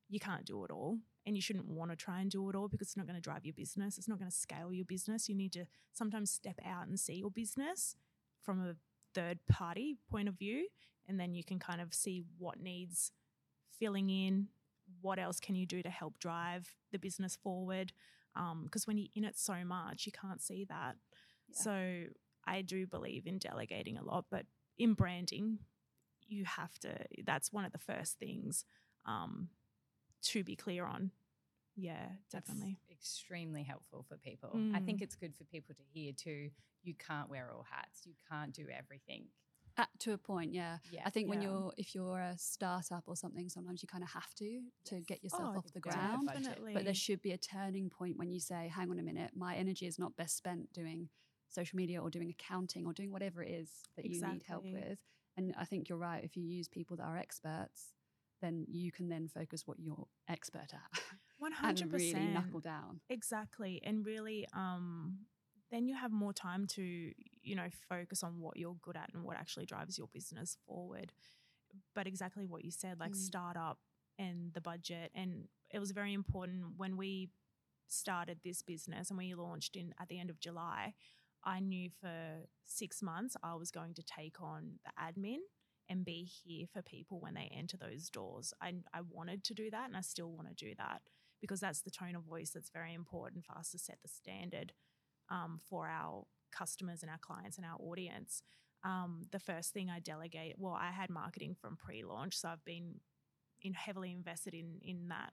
you 0.08 0.18
can't 0.18 0.44
do 0.44 0.64
it 0.64 0.70
all. 0.72 0.98
And 1.26 1.36
you 1.36 1.42
shouldn't 1.42 1.68
want 1.68 1.90
to 1.90 1.96
try 1.96 2.20
and 2.20 2.30
do 2.30 2.48
it 2.48 2.56
all 2.56 2.68
because 2.68 2.88
it's 2.88 2.96
not 2.96 3.06
going 3.06 3.16
to 3.16 3.20
drive 3.20 3.44
your 3.44 3.54
business. 3.54 3.98
It's 3.98 4.08
not 4.08 4.18
going 4.18 4.30
to 4.30 4.36
scale 4.36 4.72
your 4.72 4.86
business. 4.86 5.28
You 5.28 5.34
need 5.34 5.52
to 5.52 5.66
sometimes 5.92 6.30
step 6.30 6.58
out 6.66 6.86
and 6.86 6.98
see 6.98 7.14
your 7.14 7.30
business 7.30 7.94
from 8.42 8.60
a 8.60 8.76
third 9.14 9.38
party 9.50 9.98
point 10.10 10.28
of 10.28 10.38
view. 10.38 10.68
And 11.06 11.20
then 11.20 11.34
you 11.34 11.44
can 11.44 11.58
kind 11.58 11.80
of 11.80 11.92
see 11.92 12.22
what 12.38 12.60
needs 12.60 13.12
filling 13.78 14.08
in, 14.08 14.48
what 15.02 15.18
else 15.18 15.40
can 15.40 15.54
you 15.54 15.66
do 15.66 15.82
to 15.82 15.90
help 15.90 16.18
drive 16.18 16.74
the 16.90 16.98
business 16.98 17.36
forward. 17.36 17.92
Because 18.64 18.86
when 18.86 18.96
you're 18.96 19.08
in 19.14 19.24
it 19.24 19.38
so 19.38 19.64
much, 19.64 20.06
you 20.06 20.12
can't 20.12 20.40
see 20.40 20.64
that. 20.68 20.96
Yeah. 21.48 21.56
So 21.58 22.04
I 22.46 22.62
do 22.62 22.86
believe 22.86 23.26
in 23.26 23.38
delegating 23.38 23.98
a 23.98 24.04
lot, 24.04 24.24
but 24.30 24.46
in 24.78 24.94
branding, 24.94 25.58
you 26.26 26.44
have 26.44 26.78
to, 26.78 26.96
that's 27.24 27.52
one 27.52 27.64
of 27.64 27.72
the 27.72 27.78
first 27.78 28.18
things 28.18 28.64
um, 29.04 29.48
to 30.22 30.44
be 30.44 30.56
clear 30.56 30.84
on. 30.84 31.10
Yeah, 31.76 32.08
That's 32.32 32.46
definitely. 32.48 32.78
extremely 32.90 33.62
helpful 33.62 34.04
for 34.08 34.16
people. 34.18 34.50
I 34.74 34.80
think 34.80 34.98
Mm. 35.00 35.02
it's 35.02 35.14
good 35.16 35.34
for 35.34 35.44
people 35.44 35.74
to 35.74 35.82
hear 35.82 36.12
too. 36.12 36.50
You 36.82 36.94
can't 36.94 37.28
wear 37.30 37.50
all 37.50 37.62
hats. 37.70 38.06
You 38.06 38.14
can't 38.28 38.52
do 38.52 38.66
everything. 38.68 39.28
At, 39.76 39.88
to 40.00 40.12
a 40.12 40.18
point, 40.18 40.52
yeah. 40.52 40.78
Yeah. 40.90 41.02
I 41.06 41.10
think 41.10 41.30
when 41.30 41.40
you're 41.40 41.72
if 41.78 41.94
you're 41.94 42.18
a 42.18 42.36
startup 42.36 43.04
or 43.06 43.16
something, 43.16 43.48
sometimes 43.48 43.82
you 43.82 43.88
kind 43.88 44.02
of 44.02 44.10
have 44.10 44.34
to 44.34 44.62
to 44.86 45.00
get 45.00 45.22
yourself 45.22 45.52
Oh, 45.54 45.58
off 45.58 45.72
the 45.72 45.80
ground. 45.80 46.26
Definitely. 46.28 46.74
But 46.74 46.84
there 46.84 46.92
should 46.94 47.22
be 47.22 47.32
a 47.32 47.38
turning 47.38 47.88
point 47.88 48.18
when 48.18 48.30
you 48.30 48.40
say, 48.40 48.68
"Hang 48.68 48.90
on 48.90 48.98
a 48.98 49.02
minute, 49.02 49.30
my 49.34 49.54
energy 49.54 49.86
is 49.86 49.98
not 49.98 50.16
best 50.16 50.36
spent 50.36 50.72
doing 50.72 51.08
social 51.48 51.76
media 51.76 52.02
or 52.02 52.10
doing 52.10 52.28
accounting 52.30 52.84
or 52.84 52.92
doing 52.92 53.10
whatever 53.12 53.42
it 53.42 53.50
is 53.50 53.70
that 53.96 54.04
you 54.04 54.20
need 54.20 54.42
help 54.42 54.64
with." 54.64 54.98
And 55.36 55.54
I 55.56 55.64
think 55.64 55.88
you're 55.88 55.96
right. 55.98 56.22
If 56.22 56.36
you 56.36 56.44
use 56.44 56.68
people 56.68 56.96
that 56.96 57.04
are 57.04 57.16
experts, 57.16 57.94
then 58.40 58.64
you 58.68 58.90
can 58.92 59.08
then 59.08 59.28
focus 59.28 59.66
what 59.66 59.78
you're 59.78 60.06
expert 60.28 60.72
at 60.72 61.02
100%. 61.42 61.82
and 61.82 61.92
really 61.92 62.12
knuckle 62.26 62.60
down. 62.60 63.00
Exactly. 63.08 63.80
And 63.84 64.04
really, 64.04 64.46
um, 64.54 65.18
then 65.70 65.86
you 65.86 65.94
have 65.96 66.10
more 66.12 66.32
time 66.32 66.66
to, 66.68 66.82
you 67.42 67.54
know, 67.56 67.68
focus 67.88 68.22
on 68.22 68.40
what 68.40 68.56
you're 68.56 68.76
good 68.82 68.96
at 68.96 69.10
and 69.14 69.22
what 69.24 69.36
actually 69.36 69.66
drives 69.66 69.96
your 69.98 70.08
business 70.12 70.56
forward. 70.66 71.12
But 71.94 72.06
exactly 72.06 72.44
what 72.46 72.64
you 72.64 72.70
said, 72.70 72.98
like 72.98 73.12
Mm. 73.12 73.16
startup 73.16 73.78
and 74.18 74.52
the 74.52 74.60
budget. 74.60 75.12
And 75.14 75.48
it 75.70 75.78
was 75.78 75.92
very 75.92 76.12
important 76.12 76.76
when 76.76 76.96
we 76.96 77.30
started 77.86 78.38
this 78.44 78.62
business 78.62 79.10
and 79.10 79.18
we 79.18 79.34
launched 79.34 79.76
in 79.76 79.94
at 80.00 80.08
the 80.08 80.18
end 80.18 80.30
of 80.30 80.40
July. 80.40 80.94
I 81.44 81.60
knew 81.60 81.88
for 81.88 82.46
six 82.66 83.02
months 83.02 83.36
I 83.42 83.54
was 83.54 83.70
going 83.70 83.94
to 83.94 84.02
take 84.02 84.40
on 84.42 84.78
the 84.84 84.90
admin 85.00 85.38
and 85.90 86.04
be 86.04 86.22
here 86.44 86.66
for 86.72 86.80
people 86.80 87.20
when 87.20 87.34
they 87.34 87.50
enter 87.54 87.76
those 87.76 88.08
doors. 88.08 88.54
I, 88.62 88.74
I 88.94 89.00
wanted 89.10 89.44
to 89.44 89.54
do 89.54 89.70
that 89.70 89.88
and 89.88 89.96
I 89.96 90.00
still 90.00 90.30
want 90.30 90.48
to 90.48 90.54
do 90.54 90.72
that 90.78 91.02
because 91.40 91.60
that's 91.60 91.82
the 91.82 91.90
tone 91.90 92.14
of 92.14 92.22
voice 92.22 92.50
that's 92.50 92.70
very 92.70 92.94
important 92.94 93.44
for 93.44 93.58
us 93.58 93.70
to 93.72 93.78
set 93.78 93.98
the 94.02 94.08
standard 94.08 94.72
um, 95.30 95.60
for 95.68 95.88
our 95.88 96.24
customers 96.56 97.02
and 97.02 97.10
our 97.10 97.18
clients 97.18 97.56
and 97.56 97.66
our 97.66 97.76
audience. 97.80 98.42
Um, 98.84 99.22
the 99.32 99.38
first 99.40 99.72
thing 99.72 99.90
I 99.90 99.98
delegate, 99.98 100.54
well, 100.58 100.78
I 100.80 100.90
had 100.90 101.10
marketing 101.10 101.56
from 101.60 101.76
pre-launch, 101.76 102.38
so 102.38 102.48
I've 102.48 102.64
been 102.64 103.00
in 103.62 103.74
heavily 103.74 104.12
invested 104.12 104.54
in 104.54 104.78
in 104.82 105.08
that 105.08 105.32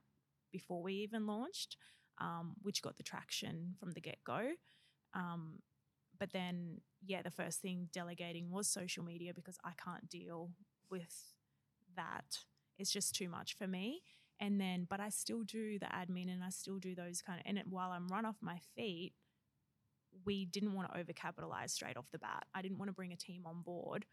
before 0.52 0.82
we 0.82 0.94
even 0.94 1.26
launched, 1.26 1.76
um, 2.18 2.54
which 2.62 2.82
got 2.82 2.96
the 2.96 3.02
traction 3.02 3.74
from 3.78 3.92
the 3.92 4.00
get 4.00 4.18
go. 4.24 4.50
Um, 5.14 5.60
but 6.18 6.32
then, 6.32 6.80
yeah, 7.04 7.22
the 7.22 7.30
first 7.30 7.60
thing 7.60 7.88
delegating 7.92 8.50
was 8.50 8.68
social 8.68 9.04
media 9.04 9.32
because 9.34 9.56
I 9.64 9.72
can't 9.82 10.08
deal 10.08 10.50
with 10.90 11.34
that. 11.96 12.38
It's 12.78 12.90
just 12.90 13.14
too 13.14 13.28
much 13.28 13.54
for 13.56 13.66
me. 13.66 14.02
And 14.40 14.60
then, 14.60 14.86
but 14.88 15.00
I 15.00 15.08
still 15.08 15.42
do 15.42 15.78
the 15.78 15.86
admin 15.86 16.32
and 16.32 16.44
I 16.44 16.50
still 16.50 16.78
do 16.78 16.94
those 16.94 17.22
kind 17.22 17.40
of, 17.40 17.46
and 17.46 17.58
it, 17.58 17.66
while 17.68 17.90
I'm 17.90 18.08
run 18.08 18.24
off 18.24 18.36
my 18.40 18.58
feet, 18.76 19.12
we 20.24 20.46
didn't 20.46 20.74
want 20.74 20.92
to 20.92 20.98
overcapitalize 20.98 21.70
straight 21.70 21.96
off 21.96 22.10
the 22.12 22.18
bat. 22.18 22.44
I 22.54 22.62
didn't 22.62 22.78
want 22.78 22.88
to 22.88 22.94
bring 22.94 23.12
a 23.12 23.16
team 23.16 23.42
on 23.46 23.62
board 23.62 24.06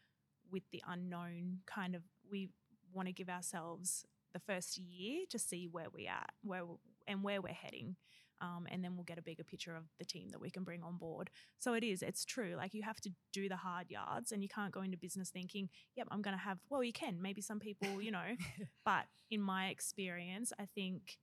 with 0.52 0.64
the 0.72 0.82
unknown 0.88 1.60
kind 1.68 1.96
of, 1.96 2.02
we 2.30 2.50
want 2.94 3.08
to 3.08 3.14
give 3.14 3.30
ourselves 3.30 4.06
the 4.34 4.40
first 4.40 4.78
year 4.78 5.26
to 5.30 5.40
see 5.40 5.68
where 5.72 5.90
we 5.94 6.08
are, 6.08 6.26
where 6.44 6.64
and 7.08 7.24
where 7.24 7.42
we're 7.42 7.54
heading. 7.54 7.96
Um, 8.42 8.68
and 8.70 8.84
then 8.84 8.96
we'll 8.96 9.06
get 9.06 9.18
a 9.18 9.22
bigger 9.22 9.44
picture 9.44 9.76
of 9.76 9.84
the 9.98 10.06
team 10.06 10.30
that 10.30 10.42
we 10.42 10.50
can 10.50 10.64
bring 10.64 10.84
on 10.84 10.98
board. 10.98 11.30
So 11.60 11.74
it 11.74 11.84
is, 11.84 12.02
it's 12.02 12.26
true. 12.26 12.56
Like 12.58 12.74
you 12.74 12.84
have 12.84 13.00
to 13.02 13.12
do 13.32 13.48
the 13.48 13.56
hard 13.56 13.90
yards, 13.90 14.32
and 14.32 14.44
you 14.44 14.50
can't 14.50 14.74
go 14.74 14.82
into 14.82 14.98
business 14.98 15.30
thinking, 15.30 15.70
"Yep, 15.96 16.08
I'm 16.12 16.22
going 16.22 16.36
to 16.36 16.44
have." 16.44 16.60
Well, 16.70 16.84
you 16.84 16.94
can. 16.94 17.22
Maybe 17.22 17.42
some 17.42 17.60
people, 17.60 18.02
you 18.02 18.12
know, 18.12 18.36
but 18.86 19.06
in 19.32 19.42
my 19.42 19.68
experience, 19.68 20.52
I 20.60 20.66
think, 20.66 21.18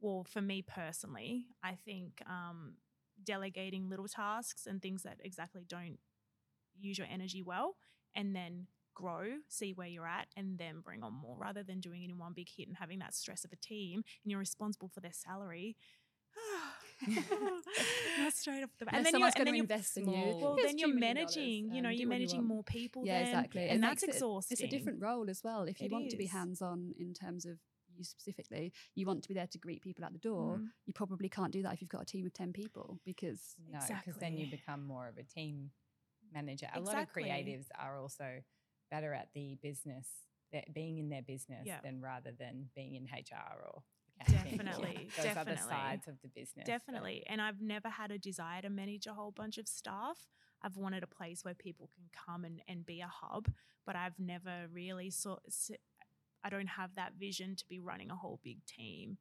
well, 0.00 0.24
for 0.28 0.40
me 0.40 0.62
personally, 0.62 1.46
I 1.62 1.76
think 1.84 2.22
um, 2.28 2.74
delegating 3.22 3.88
little 3.88 4.08
tasks 4.08 4.66
and 4.66 4.82
things 4.82 5.02
that 5.04 5.18
exactly 5.24 5.64
don't 5.66 5.98
use 6.78 6.98
your 6.98 7.08
energy 7.10 7.42
well, 7.42 7.76
and 8.14 8.34
then 8.36 8.66
grow, 8.94 9.24
see 9.48 9.72
where 9.72 9.86
you're 9.86 10.06
at, 10.06 10.28
and 10.36 10.58
then 10.58 10.80
bring 10.80 11.02
on 11.02 11.12
more 11.12 11.36
rather 11.38 11.62
than 11.62 11.80
doing 11.80 12.02
it 12.02 12.10
in 12.10 12.18
one 12.18 12.32
big 12.34 12.48
hit 12.54 12.68
and 12.68 12.76
having 12.76 12.98
that 12.98 13.14
stress 13.14 13.44
of 13.44 13.52
a 13.52 13.56
team 13.56 14.02
and 14.22 14.30
you're 14.30 14.38
responsible 14.38 14.88
for 14.88 15.00
their 15.00 15.12
salary. 15.12 15.76
Not 18.18 18.32
straight 18.32 18.62
off 18.62 18.70
the 18.78 18.84
bat. 18.86 18.94
And, 18.94 19.04
then 19.06 19.12
someone's 19.12 19.34
going 19.34 19.48
to 19.48 19.54
invest 19.54 19.96
in 19.96 20.08
you. 20.08 20.36
Well, 20.40 20.56
then 20.62 20.78
you're 20.78 20.94
managing, 20.94 21.72
you 21.74 21.82
know, 21.82 21.88
you're 21.88 21.88
what 21.88 21.96
you 21.98 22.06
managing 22.08 22.44
more 22.46 22.62
people. 22.62 23.02
Yeah, 23.04 23.18
then, 23.20 23.28
exactly. 23.28 23.68
And 23.68 23.78
It 23.78 23.80
that's 23.80 24.02
makes 24.02 24.14
it- 24.14 24.16
exhausting. 24.16 24.54
It's 24.60 24.62
a 24.62 24.68
different 24.68 25.02
role 25.02 25.28
as 25.28 25.42
well. 25.42 25.62
If 25.64 25.80
you 25.80 25.86
It 25.86 25.92
want 25.92 26.10
to 26.10 26.16
be 26.16 26.26
hands 26.26 26.62
on 26.62 26.94
in 26.98 27.12
terms 27.14 27.44
of 27.44 27.58
you 27.94 28.04
specifically, 28.04 28.72
you 28.94 29.06
want 29.06 29.22
to 29.22 29.28
be 29.28 29.34
there 29.34 29.46
to 29.48 29.58
greet 29.58 29.82
people 29.82 30.04
at 30.04 30.12
the 30.12 30.18
door. 30.18 30.58
Mm. 30.58 30.66
You 30.86 30.92
probably 30.94 31.28
can't 31.28 31.52
do 31.52 31.62
that 31.62 31.74
if 31.74 31.82
you've 31.82 31.90
got 31.90 32.02
a 32.02 32.06
team 32.06 32.24
of 32.24 32.32
10 32.32 32.52
people 32.52 32.98
because 33.04 33.54
No, 33.70 33.80
because 33.86 34.16
then 34.20 34.36
you 34.38 34.50
become 34.50 34.86
more 34.86 35.08
of 35.08 35.18
a 35.18 35.22
team 35.24 35.70
manager. 36.32 36.68
A 36.74 36.78
Exactly. 36.78 37.24
lot 37.24 37.30
of 37.32 37.44
creatives 37.46 37.66
are 37.78 37.98
also 37.98 38.42
better 38.90 39.12
at 39.12 39.28
the 39.34 39.58
business, 39.62 40.08
being 40.72 40.98
in 40.98 41.08
their 41.10 41.22
business, 41.22 41.66
Yeah. 41.66 41.80
than 41.82 42.00
rather 42.00 42.30
than 42.32 42.70
being 42.74 42.94
in 42.94 43.04
HR 43.06 43.60
or 43.66 43.82
accounting. 44.20 44.54
or 44.60 44.64
Definitely, 44.64 45.08
those 45.16 45.26
other 45.26 45.34
definitely. 45.54 45.56
sides 45.70 46.08
of 46.08 46.14
the 46.22 46.28
business. 46.28 46.52
that- 46.56 46.66
Definitely. 46.66 47.24
And 47.26 47.40
I've 47.40 47.60
never 47.60 47.88
had 47.88 48.10
a 48.10 48.18
desire 48.18 48.62
to 48.62 48.70
manage 48.70 49.06
a 49.06 49.14
whole 49.14 49.30
bunch 49.30 49.58
of 49.58 49.66
staff. 49.68 50.26
I've 50.62 50.76
wanted 50.76 51.02
a 51.02 51.06
place 51.08 51.44
where 51.44 51.54
people 51.54 51.88
can 51.94 52.04
come 52.12 52.44
and, 52.44 52.62
and 52.68 52.86
be 52.86 53.00
a 53.00 53.08
hub, 53.08 53.48
but 53.84 53.96
I've 53.96 54.18
never 54.18 54.68
really 54.72 55.10
saw, 55.10 55.36
I 56.44 56.50
don't 56.50 56.68
have 56.68 56.94
that 56.94 57.14
vision 57.18 57.56
to 57.56 57.64
be 57.68 57.80
running 57.80 58.10
a 58.10 58.16
whole 58.16 58.38
big 58.44 58.64
team. 58.64 59.18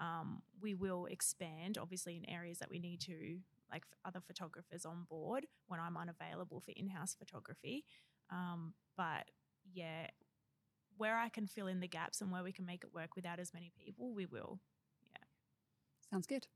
Um, 0.00 0.42
we 0.60 0.74
will 0.74 1.06
expand, 1.06 1.78
obviously, 1.78 2.16
in 2.16 2.28
areas 2.28 2.58
that 2.58 2.70
we 2.70 2.78
need 2.78 3.00
to, 3.02 3.38
like 3.72 3.84
other 4.04 4.20
photographers 4.20 4.84
on 4.84 5.04
board 5.08 5.46
when 5.66 5.80
I'm 5.80 5.96
unavailable 5.96 6.60
for 6.60 6.72
in 6.76 6.88
house 6.88 7.14
photography. 7.18 7.84
Um, 8.30 8.74
but 8.96 9.24
yeah, 9.72 10.08
where 10.96 11.16
I 11.16 11.28
can 11.28 11.46
fill 11.46 11.66
in 11.66 11.80
the 11.80 11.88
gaps 11.88 12.20
and 12.20 12.30
where 12.30 12.42
we 12.42 12.52
can 12.52 12.66
make 12.66 12.84
it 12.84 12.94
work 12.94 13.16
without 13.16 13.40
as 13.40 13.52
many 13.52 13.72
people, 13.84 14.12
we 14.12 14.26
will. 14.26 14.60
Yeah. 15.12 15.24
Sounds 16.10 16.26
good. 16.26 16.46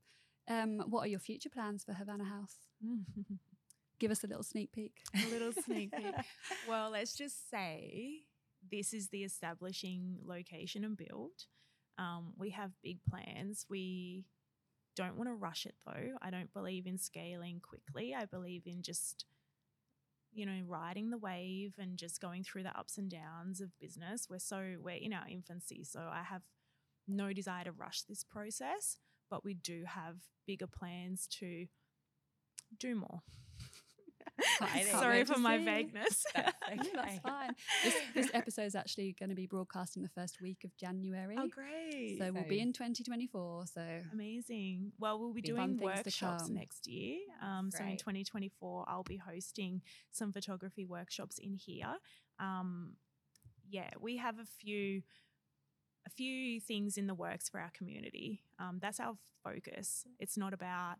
Um, 0.47 0.83
what 0.89 1.01
are 1.01 1.07
your 1.09 1.19
future 1.19 1.49
plans 1.49 1.83
for 1.83 1.93
Havana 1.93 2.25
Haus? 2.25 2.55
Give 3.99 4.11
us 4.11 4.23
a 4.23 4.27
little 4.27 4.43
sneak 4.43 4.71
peek. 4.71 5.01
a 5.13 5.29
little 5.29 5.51
sneak 5.65 5.91
peek. 5.91 6.15
Well, 6.67 6.89
let's 6.89 7.15
just 7.15 7.49
say 7.49 8.21
this 8.71 8.93
is 8.93 9.09
the 9.09 9.23
establishing 9.23 10.17
location 10.23 10.83
and 10.83 10.97
build. 10.97 11.45
Um, 11.97 12.33
we 12.37 12.51
have 12.51 12.71
big 12.81 12.99
plans. 13.09 13.65
We 13.69 14.25
don't 14.95 15.17
want 15.17 15.29
to 15.29 15.33
rush 15.33 15.65
it 15.65 15.75
though. 15.85 16.17
I 16.21 16.29
don't 16.29 16.51
believe 16.53 16.87
in 16.87 16.97
scaling 16.97 17.61
quickly. 17.61 18.15
I 18.15 18.25
believe 18.25 18.63
in 18.65 18.81
just, 18.81 19.25
you 20.33 20.45
know, 20.45 20.61
riding 20.67 21.09
the 21.09 21.17
wave 21.17 21.73
and 21.77 21.97
just 21.97 22.21
going 22.21 22.43
through 22.43 22.63
the 22.63 22.77
ups 22.77 22.97
and 22.97 23.09
downs 23.09 23.61
of 23.61 23.77
business. 23.79 24.27
We're 24.29 24.39
so, 24.39 24.75
we're 24.81 24.95
in 24.95 25.13
our 25.13 25.27
infancy. 25.29 25.83
So 25.83 25.99
I 25.99 26.23
have 26.23 26.43
no 27.07 27.33
desire 27.33 27.63
to 27.65 27.71
rush 27.71 28.03
this 28.03 28.23
process, 28.23 28.97
but 29.29 29.43
we 29.43 29.55
do 29.55 29.83
have 29.85 30.17
bigger 30.45 30.67
plans 30.67 31.27
to 31.39 31.65
do 32.77 32.95
more. 32.95 33.21
Exciting. 34.61 34.91
Sorry 34.91 35.23
for 35.23 35.39
my 35.39 35.57
vagueness. 35.57 36.25
That's 36.35 36.53
That's 36.93 37.19
fine. 37.19 37.55
This, 37.83 37.95
this 38.13 38.29
episode 38.33 38.65
is 38.65 38.75
actually 38.75 39.15
going 39.19 39.29
to 39.29 39.35
be 39.35 39.47
broadcast 39.47 39.95
in 39.95 40.03
the 40.03 40.09
first 40.09 40.41
week 40.41 40.63
of 40.63 40.75
January. 40.77 41.35
Oh, 41.37 41.47
great. 41.47 42.17
So 42.19 42.31
we'll 42.31 42.43
be 42.43 42.59
in 42.59 42.73
2024. 42.73 43.65
So 43.67 43.81
Amazing. 44.13 44.91
Well, 44.99 45.19
we'll 45.19 45.33
be 45.33 45.41
Big 45.41 45.55
fun 45.55 45.77
doing 45.77 45.79
things 45.79 45.97
workshops 45.97 46.49
next 46.49 46.87
year. 46.87 47.17
Um, 47.41 47.71
so 47.71 47.83
in 47.83 47.97
2024, 47.97 48.85
I'll 48.87 49.03
be 49.03 49.17
hosting 49.17 49.81
some 50.11 50.31
photography 50.31 50.85
workshops 50.85 51.37
in 51.39 51.53
here. 51.53 51.95
Um, 52.39 52.93
yeah, 53.69 53.89
we 53.99 54.17
have 54.17 54.39
a 54.39 54.45
few 54.45 55.03
a 56.07 56.09
few 56.09 56.59
things 56.59 56.97
in 56.97 57.07
the 57.07 57.13
works 57.13 57.49
for 57.49 57.59
our 57.59 57.71
community. 57.77 58.41
Um, 58.57 58.79
that's 58.81 58.99
our 58.99 59.15
focus. 59.43 60.05
It's 60.19 60.37
not 60.37 60.53
about 60.53 60.95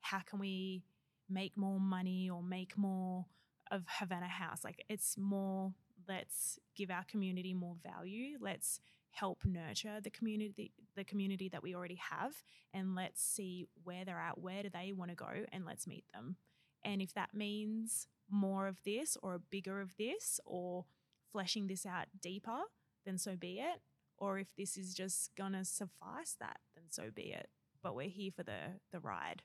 how 0.00 0.20
can 0.20 0.38
we 0.38 0.84
make 1.30 1.56
more 1.56 1.80
money 1.80 2.28
or 2.28 2.42
make 2.42 2.76
more 2.76 3.26
of 3.70 3.84
Havana 3.86 4.28
Haus. 4.28 4.64
Like 4.64 4.84
it's 4.88 5.16
more 5.16 5.72
let's 6.08 6.58
give 6.76 6.90
our 6.90 7.04
community 7.04 7.54
more 7.54 7.76
value. 7.82 8.36
Let's 8.40 8.80
help 9.12 9.44
nurture 9.44 10.00
the 10.02 10.10
community 10.10 10.72
the 10.96 11.04
community 11.04 11.48
that 11.48 11.62
we 11.62 11.74
already 11.74 12.00
have 12.10 12.32
and 12.72 12.94
let's 12.94 13.22
see 13.22 13.66
where 13.84 14.04
they're 14.04 14.18
at, 14.18 14.38
where 14.38 14.62
do 14.62 14.70
they 14.70 14.92
want 14.92 15.10
to 15.10 15.16
go 15.16 15.30
and 15.52 15.64
let's 15.64 15.86
meet 15.86 16.04
them. 16.12 16.36
And 16.84 17.02
if 17.02 17.14
that 17.14 17.34
means 17.34 18.06
more 18.30 18.68
of 18.68 18.76
this 18.84 19.16
or 19.22 19.34
a 19.34 19.38
bigger 19.38 19.80
of 19.80 19.96
this 19.96 20.40
or 20.44 20.84
fleshing 21.32 21.66
this 21.66 21.84
out 21.84 22.06
deeper, 22.20 22.60
then 23.04 23.18
so 23.18 23.36
be 23.36 23.58
it. 23.60 23.80
Or 24.18 24.38
if 24.38 24.54
this 24.56 24.76
is 24.76 24.94
just 24.94 25.30
gonna 25.36 25.64
suffice 25.64 26.36
that, 26.40 26.58
then 26.74 26.84
so 26.88 27.04
be 27.14 27.32
it. 27.32 27.48
But 27.82 27.94
we're 27.94 28.08
here 28.08 28.30
for 28.34 28.42
the 28.42 28.80
the 28.92 29.00
ride. 29.00 29.42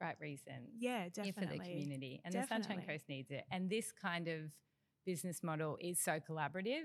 Right 0.00 0.16
reasons. 0.20 0.70
Yeah, 0.78 1.08
definitely. 1.12 1.32
for 1.32 1.52
the 1.52 1.58
community. 1.58 2.20
And 2.24 2.34
the 2.34 2.46
Sunshine 2.46 2.82
Coast 2.86 3.04
needs 3.08 3.30
it. 3.30 3.44
And 3.50 3.68
this 3.70 3.92
kind 3.92 4.28
of 4.28 4.50
business 5.06 5.42
model 5.42 5.76
is 5.80 5.98
so 6.00 6.18
collaborative. 6.20 6.84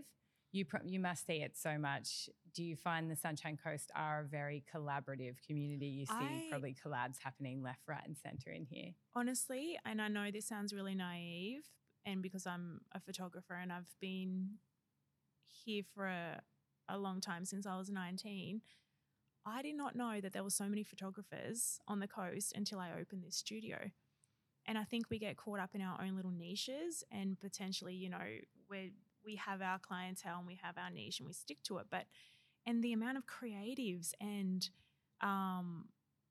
You, 0.52 0.64
pro- 0.64 0.82
you 0.86 1.00
must 1.00 1.26
see 1.26 1.42
it 1.42 1.58
so 1.58 1.78
much. 1.78 2.30
Do 2.54 2.64
you 2.64 2.76
find 2.78 3.12
the 3.12 3.16
Sunshine 3.16 3.58
Coast 3.62 3.92
are 3.96 4.22
a 4.22 4.24
very 4.26 4.64
collaborative 4.74 5.36
community? 5.46 5.88
You 5.88 6.06
see 6.06 6.14
I- 6.14 6.48
probably 6.50 6.74
collabs 6.76 7.18
happening 7.22 7.62
left, 7.62 7.82
right, 7.88 8.04
and 8.06 8.16
center 8.18 8.52
in 8.52 8.66
here. 8.66 8.92
honestly, 9.16 9.78
and 9.86 10.02
I 10.02 10.08
know 10.08 10.32
this 10.32 10.48
sounds 10.48 10.74
really 10.74 10.96
naive, 10.96 11.64
and 12.06 12.22
because 12.22 12.46
I'm 12.48 12.82
a 12.94 13.00
photographer 13.02 13.56
and 13.56 13.72
I've 13.74 13.94
been 14.00 14.52
here 15.66 15.84
for 15.94 16.08
a, 16.08 16.42
a 16.88 16.98
long 16.98 17.20
time 17.20 17.44
since 17.46 17.66
I 17.66 17.78
was 17.78 17.90
19, 17.90 18.62
I 19.46 19.62
did 19.62 19.76
not 19.76 19.96
know 19.96 20.20
that 20.22 20.34
there 20.34 20.44
were 20.44 20.50
so 20.50 20.68
many 20.68 20.84
photographers 20.84 21.80
on 21.88 22.00
the 22.00 22.08
coast 22.08 22.54
until 22.56 22.80
I 22.80 22.92
opened 23.00 23.24
this 23.24 23.36
studio. 23.36 23.78
And 24.68 24.78
I 24.78 24.84
think 24.84 25.10
we 25.10 25.20
get 25.20 25.38
caught 25.38 25.60
up 25.60 25.76
in 25.76 25.82
our 25.82 26.02
own 26.02 26.16
little 26.16 26.32
niches 26.32 27.04
and 27.12 27.40
potentially, 27.40 27.94
you 27.94 28.10
know, 28.10 28.18
we 28.70 28.94
we 29.24 29.36
have 29.36 29.62
our 29.62 29.80
clientele 29.80 30.38
and 30.40 30.48
we 30.48 30.60
have 30.62 30.78
our 30.78 30.90
niche 30.90 31.20
and 31.20 31.28
we 31.28 31.34
stick 31.34 31.62
to 31.64 31.78
it. 31.78 31.86
But 31.90 32.06
and 32.66 32.84
the 32.84 32.94
amount 32.94 33.18
of 33.18 33.24
creatives 33.28 34.14
and 34.20 34.68
um, 35.22 35.86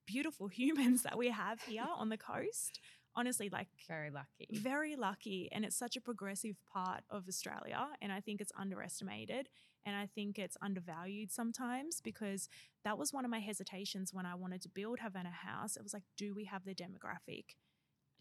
beautiful 0.06 0.48
humans 0.48 1.02
that 1.02 1.16
we 1.16 1.28
have 1.28 1.62
here 1.62 1.86
on 1.96 2.08
the 2.08 2.16
coast, 2.18 2.80
honestly, 3.16 3.48
like 3.48 3.68
Very 3.88 4.10
lucky. 4.10 4.48
very 4.52 4.96
lucky. 4.96 5.48
And 5.52 5.64
it's 5.64 5.76
such 5.76 5.96
a 5.96 6.00
progressive 6.00 6.56
part 6.72 7.02
of 7.10 7.28
Australia. 7.28 7.88
And 8.02 8.12
I 8.12 8.20
think 8.20 8.40
it's 8.40 8.52
underestimated. 8.58 9.48
And 9.86 9.94
I 9.94 10.06
think 10.06 10.38
it's 10.38 10.56
undervalued 10.62 11.30
sometimes 11.30 12.00
because 12.00 12.48
that 12.84 12.96
was 12.98 13.12
one 13.12 13.24
of 13.24 13.30
my 13.30 13.40
hesitations 13.40 14.14
when 14.14 14.24
I 14.26 14.34
wanted 14.34 14.62
to 14.62 14.68
build 14.68 15.00
Havana 15.00 15.30
Haus. 15.30 15.76
It 15.76 15.82
was 15.82 15.92
like, 15.92 16.04
do 16.16 16.34
we 16.34 16.44
have 16.44 16.64
the 16.64 16.74
demographic? 16.74 17.44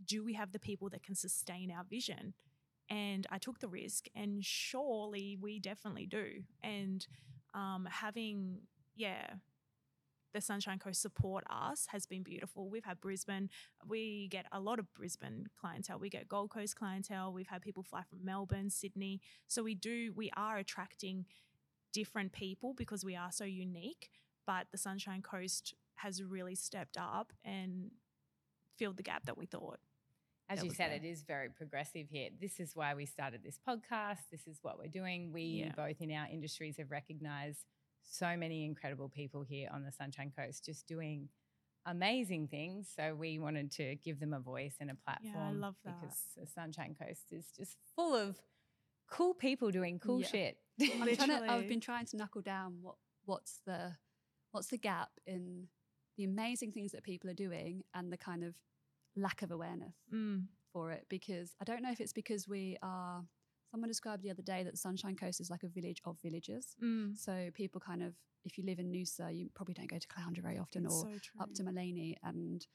Do 0.05 0.23
we 0.23 0.33
have 0.33 0.51
the 0.51 0.59
people 0.59 0.89
that 0.89 1.03
can 1.03 1.15
sustain 1.15 1.71
our 1.71 1.83
vision? 1.89 2.33
and 2.89 3.25
I 3.31 3.37
took 3.37 3.59
the 3.59 3.69
risk, 3.69 4.07
and 4.13 4.43
surely 4.43 5.37
we 5.41 5.59
definitely 5.59 6.05
do. 6.05 6.43
And 6.61 7.05
um, 7.53 7.87
having, 7.89 8.59
yeah, 8.95 9.25
the 10.33 10.41
Sunshine 10.41 10.79
Coast 10.79 11.01
support 11.01 11.43
us 11.49 11.87
has 11.89 12.05
been 12.05 12.23
beautiful. 12.23 12.69
We've 12.69 12.83
had 12.83 12.99
Brisbane, 12.99 13.49
we 13.87 14.27
get 14.29 14.45
a 14.51 14.59
lot 14.59 14.79
of 14.79 14.91
Brisbane 14.93 15.47
clientele. 15.59 15.99
We 15.99 16.09
get 16.09 16.27
Gold 16.27 16.49
Coast 16.49 16.75
clientele. 16.75 17.31
We've 17.31 17.47
had 17.47 17.61
people 17.61 17.83
fly 17.83 18.01
from 18.09 18.25
Melbourne, 18.25 18.69
Sydney. 18.69 19.21
So 19.47 19.63
we 19.63 19.75
do, 19.75 20.11
we 20.15 20.31
are 20.35 20.57
attracting 20.57 21.25
different 21.93 22.31
people 22.31 22.73
because 22.73 23.05
we 23.05 23.15
are 23.15 23.31
so 23.31 23.45
unique. 23.45 24.09
But 24.45 24.67
the 24.71 24.77
Sunshine 24.77 25.21
Coast 25.21 25.73
has 25.95 26.21
really 26.21 26.55
stepped 26.55 26.97
up 26.97 27.31
and 27.45 27.91
filled 28.77 28.97
the 28.97 29.03
gap 29.03 29.25
that 29.25 29.37
we 29.37 29.45
thought. 29.45 29.79
As 30.49 30.59
that 30.59 30.65
you 30.65 30.71
said, 30.71 30.89
there. 30.89 30.97
it 30.97 31.05
is 31.05 31.21
very 31.21 31.49
progressive 31.49 32.07
here. 32.09 32.29
This 32.41 32.59
is 32.59 32.75
why 32.75 32.93
we 32.95 33.05
started 33.05 33.41
this 33.43 33.57
podcast. 33.65 34.17
This 34.31 34.45
is 34.47 34.59
what 34.61 34.77
we're 34.77 34.87
doing. 34.89 35.31
We 35.31 35.43
Yeah. 35.43 35.71
both 35.75 36.01
in 36.01 36.11
our 36.11 36.27
industries 36.27 36.77
have 36.77 36.91
recognized 36.91 37.65
so 38.09 38.35
many 38.37 38.65
incredible 38.65 39.09
people 39.09 39.41
here 39.43 39.69
on 39.73 39.83
the 39.83 39.91
Sunshine 39.91 40.31
Coast 40.37 40.65
just 40.65 40.87
doing 40.87 41.29
amazing 41.85 42.47
things. 42.47 42.89
So 42.95 43.15
we 43.15 43.39
wanted 43.39 43.71
to 43.73 43.95
give 43.95 44.19
them 44.19 44.33
a 44.33 44.39
voice 44.39 44.75
and 44.79 44.89
a 44.91 44.95
platform. 44.95 45.33
Yeah, 45.35 45.49
I 45.49 45.51
love 45.51 45.75
that. 45.85 45.95
Because 46.01 46.17
the 46.37 46.45
Sunshine 46.47 46.95
Coast 46.99 47.25
is 47.31 47.47
just 47.57 47.77
full 47.95 48.13
of 48.15 48.37
cool 49.09 49.33
people 49.33 49.71
doing 49.71 49.99
cool 49.99 50.21
Yeah. 50.21 50.27
shit. 50.27 50.57
I'm 50.81 51.05
to, 51.15 51.43
I've 51.51 51.67
been 51.67 51.81
trying 51.81 52.05
to 52.07 52.17
knuckle 52.17 52.41
down 52.41 52.77
what 52.81 52.95
what's 53.25 53.61
the 53.65 53.95
what's 54.51 54.67
the 54.67 54.77
gap 54.77 55.09
in 55.25 55.67
the 56.17 56.23
amazing 56.23 56.71
things 56.71 56.91
that 56.91 57.03
people 57.03 57.29
are 57.29 57.33
doing 57.35 57.83
and 57.93 58.11
the 58.11 58.17
kind 58.17 58.43
of 58.43 58.55
lack 59.15 59.41
of 59.41 59.51
awareness 59.51 59.95
Mm. 60.13 60.45
for 60.71 60.91
it 60.91 61.05
because 61.09 61.55
I 61.61 61.63
don't 61.63 61.81
know 61.83 61.91
if 61.91 61.99
it's 61.99 62.13
because 62.13 62.47
we 62.47 62.77
are 62.81 63.23
someone 63.73 63.89
described 63.89 64.21
the 64.21 64.29
other 64.29 64.43
day 64.43 64.61
that 64.61 64.71
the 64.71 64.77
Sunshine 64.77 65.15
Coast 65.15 65.41
is 65.41 65.49
like 65.49 65.63
a 65.63 65.67
village 65.67 65.99
of 66.05 66.15
villages. 66.21 66.75
Mm. 66.81 67.17
So 67.17 67.49
people 67.55 67.81
kind 67.81 68.03
of 68.03 68.13
if 68.45 68.57
you 68.57 68.63
live 68.65 68.77
in 68.77 68.91
Noosa, 68.91 69.35
you 69.35 69.49
probably 69.55 69.73
don't 69.73 69.89
go 69.89 69.97
to 69.97 70.07
Caloundra 70.07 70.43
very 70.43 70.59
often 70.59 70.85
It's 70.85 70.93
or 70.93 71.07
so 71.07 71.41
up 71.41 71.53
to 71.55 71.63
Maleny 71.63 72.15
and 72.23 72.65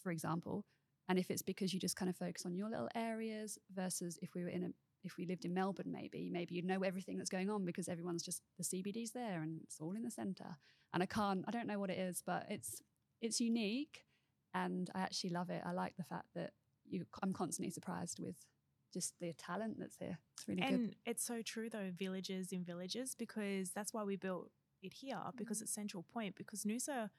for 0.00 0.10
example. 0.10 0.64
And 1.08 1.18
if 1.18 1.30
it's 1.30 1.42
because 1.42 1.74
you 1.74 1.78
just 1.78 1.96
kind 1.96 2.08
of 2.08 2.16
focus 2.16 2.46
on 2.46 2.56
your 2.56 2.70
little 2.70 2.88
areas 2.94 3.58
versus 3.74 4.18
if 4.22 4.34
we 4.34 4.42
were 4.42 4.48
in 4.48 4.64
a 4.64 4.68
if 5.04 5.18
we 5.18 5.26
lived 5.26 5.44
in 5.44 5.54
Melbourne, 5.54 5.92
maybe, 5.92 6.30
maybe 6.32 6.56
you'd 6.56 6.64
know 6.64 6.82
everything 6.82 7.16
that's 7.16 7.30
going 7.30 7.48
on 7.48 7.64
because 7.64 7.86
everyone's 7.86 8.24
just 8.24 8.42
the 8.58 8.64
CBD's 8.64 9.12
there 9.12 9.42
and 9.42 9.60
it's 9.62 9.78
all 9.80 9.94
in 9.94 10.02
the 10.02 10.10
centre. 10.10 10.56
And 10.92 11.02
I 11.02 11.06
can't, 11.06 11.44
I 11.46 11.52
don't 11.52 11.68
know 11.68 11.78
what 11.78 11.90
it 11.90 11.98
is, 11.98 12.22
but 12.26 12.46
it's 12.48 12.80
it's 13.20 13.38
unique, 13.38 14.04
and 14.54 14.90
I 14.94 15.00
actually 15.00 15.30
love 15.30 15.50
it. 15.50 15.62
I 15.64 15.72
like 15.72 15.96
the 15.96 16.04
fact 16.04 16.28
that 16.34 16.52
you, 16.88 17.04
I'm 17.22 17.32
constantly 17.32 17.70
surprised 17.70 18.18
with 18.18 18.36
just 18.92 19.14
the 19.20 19.32
talent 19.34 19.78
that's 19.78 19.96
there. 19.96 20.18
It's 20.36 20.48
really 20.48 20.60
good. 20.62 20.70
And 20.72 20.96
it's 21.04 21.24
so 21.24 21.42
true 21.42 21.68
though, 21.70 21.90
villages 21.96 22.52
in 22.52 22.64
villages, 22.64 23.14
because 23.16 23.70
that's 23.72 23.92
why 23.92 24.04
we 24.04 24.16
built 24.16 24.50
it 24.82 24.92
here, 24.94 25.20
because 25.36 25.58
Mhm. 25.58 25.62
it's 25.62 25.72
Central 25.72 26.02
Point, 26.02 26.34
because 26.36 26.64
Noosa, 26.64 27.10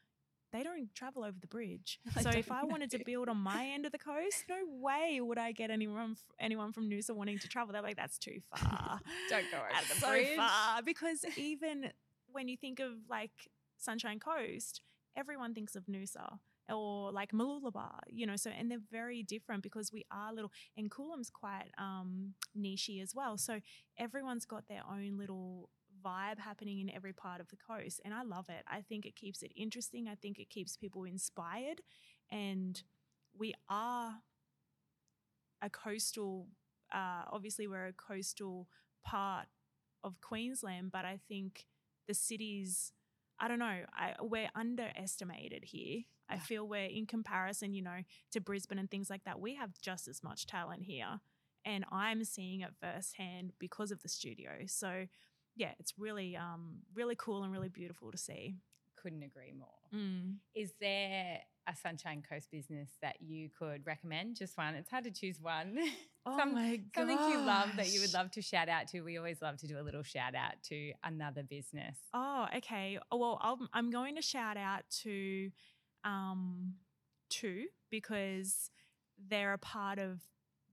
they 0.54 0.64
don't 0.64 0.94
travel 0.96 1.24
over 1.26 1.38
the 1.40 1.48
bridge. 1.48 2.00
They 2.16 2.22
so 2.24 2.30
if 2.30 2.52
I 2.52 2.64
wanted 2.64 2.90
to 2.92 3.04
build 3.04 3.28
on 3.30 3.38
my 3.38 3.66
end 3.74 3.86
of 3.86 3.92
the 3.92 3.98
coast, 4.00 4.46
no 4.48 4.64
way 4.68 5.20
would 5.22 5.38
I 5.38 5.52
get 5.52 5.70
anyone 5.70 6.12
f- 6.14 6.24
anyone 6.40 6.72
from 6.72 6.90
Noosa 6.90 7.12
wanting 7.14 7.40
to 7.40 7.48
travel. 7.50 7.74
They're 7.74 7.82
like, 7.82 7.98
that's 7.98 8.18
too 8.18 8.40
far. 8.56 9.02
Don't 9.30 9.52
go 9.52 9.58
over 9.58 9.68
That's 9.72 9.90
the 9.90 10.00
so 10.00 10.10
bridge. 10.10 10.38
far. 10.38 10.82
Because 10.84 11.26
even 11.38 11.92
when 12.32 12.48
you 12.48 12.56
think 12.58 12.80
of 12.80 12.94
like 13.10 13.50
Sunshine 13.78 14.20
Coast, 14.20 14.82
everyone 15.16 15.54
thinks 15.54 15.76
of 15.76 15.86
Noosa 15.88 16.40
or 16.70 17.12
like 17.12 17.32
Mooloolaba, 17.32 18.00
you 18.08 18.26
know, 18.26 18.36
so 18.36 18.50
and 18.50 18.70
they're 18.70 18.80
very 18.92 19.24
different 19.24 19.64
because 19.64 19.92
we 19.92 20.06
are 20.12 20.34
little 20.34 20.52
and 20.76 20.92
Coolum's 20.92 21.30
quite 21.30 21.72
um 21.78 22.34
nichey 22.58 23.02
as 23.02 23.14
well. 23.16 23.38
So 23.38 23.60
everyone's 23.98 24.46
got 24.46 24.68
their 24.68 24.82
own 24.90 25.18
little 25.18 25.70
vibe 26.06 26.40
happening 26.40 26.80
in 26.80 26.90
every 26.90 27.14
part 27.14 27.42
of 27.42 27.50
the 27.50 27.58
coast 27.58 28.02
and 28.06 28.14
I 28.14 28.24
love 28.24 28.50
it. 28.50 28.64
I 28.68 28.82
think 28.82 29.06
it 29.06 29.16
keeps 29.16 29.42
it 29.42 29.52
interesting. 29.56 30.08
I 30.08 30.16
think 30.16 30.40
it 30.40 30.50
keeps 30.50 30.78
people 30.78 31.04
inspired 31.06 31.82
and 32.32 32.82
we 33.38 33.54
are 33.70 34.16
a 35.62 35.70
coastal 35.70 36.48
uh 36.94 37.24
obviously 37.32 37.68
we're 37.68 37.88
a 37.88 37.94
coastal 37.94 38.68
part 39.04 39.48
of 40.04 40.22
Queensland, 40.22 40.92
but 40.92 41.06
I 41.06 41.20
think 41.28 41.66
the 42.08 42.14
cities, 42.14 42.94
I 43.40 43.48
don't 43.48 43.60
know, 43.60 43.82
I, 43.94 44.16
we're 44.22 44.50
underestimated 44.56 45.66
here. 45.66 46.02
I 46.30 46.36
Yeah. 46.36 46.40
feel 46.42 46.68
we're 46.68 46.86
in 46.86 47.06
comparison, 47.06 47.74
you 47.74 47.82
know, 47.82 48.04
to 48.32 48.42
Brisbane 48.42 48.80
and 48.80 48.90
things 48.90 49.10
like 49.10 49.24
that. 49.26 49.40
We 49.40 49.56
have 49.56 49.80
just 49.82 50.08
as 50.08 50.24
much 50.24 50.46
talent 50.48 50.84
here, 50.84 51.20
and 51.66 51.86
I'm 51.92 52.24
seeing 52.24 52.62
it 52.62 52.74
firsthand 52.82 53.54
because 53.60 53.92
of 53.92 54.02
the 54.02 54.10
studio. 54.10 54.66
So, 54.68 55.08
yeah, 55.56 55.74
it's 55.80 55.94
really, 55.98 56.36
um, 56.38 56.80
really 56.94 57.16
cool 57.16 57.44
and 57.44 57.52
really 57.52 57.70
beautiful 57.70 58.12
to 58.12 58.18
see. 58.18 58.56
Couldn't 58.96 59.24
agree 59.24 59.54
more. 59.54 59.70
Mm. 59.94 60.38
Is 60.56 60.74
there 60.82 61.40
a 61.68 61.76
Sunshine 61.76 62.24
Coast 62.28 62.50
business 62.52 62.90
that 63.02 63.22
you 63.22 63.50
could 63.50 63.86
recommend? 63.86 64.36
Just 64.38 64.58
one. 64.58 64.74
It's 64.76 64.90
hard 64.90 65.04
to 65.06 65.12
choose 65.12 65.40
one. 65.42 65.78
Oh 66.26 66.38
Some- 66.38 66.54
my 66.56 66.76
god! 66.78 67.08
Something 67.08 67.30
you 67.32 67.38
love 67.40 67.70
that 67.78 67.88
you 67.90 68.02
would 68.02 68.14
love 68.14 68.32
to 68.32 68.42
shout 68.42 68.68
out 68.68 68.88
to. 68.90 69.00
We 69.02 69.18
always 69.18 69.42
love 69.42 69.56
to 69.60 69.68
do 69.68 69.80
a 69.80 69.82
little 69.82 70.04
shout 70.04 70.36
out 70.36 70.62
to 70.64 70.92
another 71.04 71.42
business. 71.42 71.98
Oh, 72.14 72.48
okay. 72.58 73.00
Oh, 73.12 73.18
Well, 73.18 73.40
I'm, 73.42 73.70
I'm 73.72 73.90
going 73.92 74.16
to 74.18 74.22
shout 74.22 74.58
out 74.58 74.84
to 75.04 75.52
um, 76.08 76.76
two 77.30 77.66
because 77.92 78.72
they're 79.30 79.54
a 79.54 79.60
part 79.60 80.00
of 80.00 80.22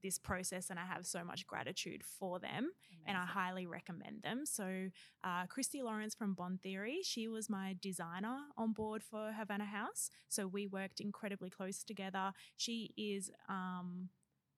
this 0.01 0.17
process 0.19 0.69
and 0.69 0.79
I 0.79 0.85
have 0.85 1.05
so 1.05 1.23
much 1.23 1.47
gratitude 1.47 2.03
for 2.03 2.39
them 2.39 2.69
and 3.07 3.17
I 3.17 3.25
highly 3.25 3.65
recommend 3.67 4.21
them. 4.23 4.45
So, 4.45 4.89
uh, 5.23 5.45
Kristy 5.45 5.83
Lawrence 5.83 6.15
from 6.15 6.33
Bond 6.33 6.61
Theory, 6.61 6.99
she 7.03 7.27
was 7.27 7.49
my 7.49 7.75
designer 7.81 8.37
on 8.57 8.73
board 8.73 9.03
for 9.03 9.31
Havana 9.31 9.65
Haus. 9.65 10.09
So, 10.27 10.47
we 10.47 10.67
worked 10.67 10.99
incredibly 10.99 11.49
close 11.49 11.83
together. 11.83 12.31
She 12.55 12.93
is 12.97 13.31
um, 13.49 14.09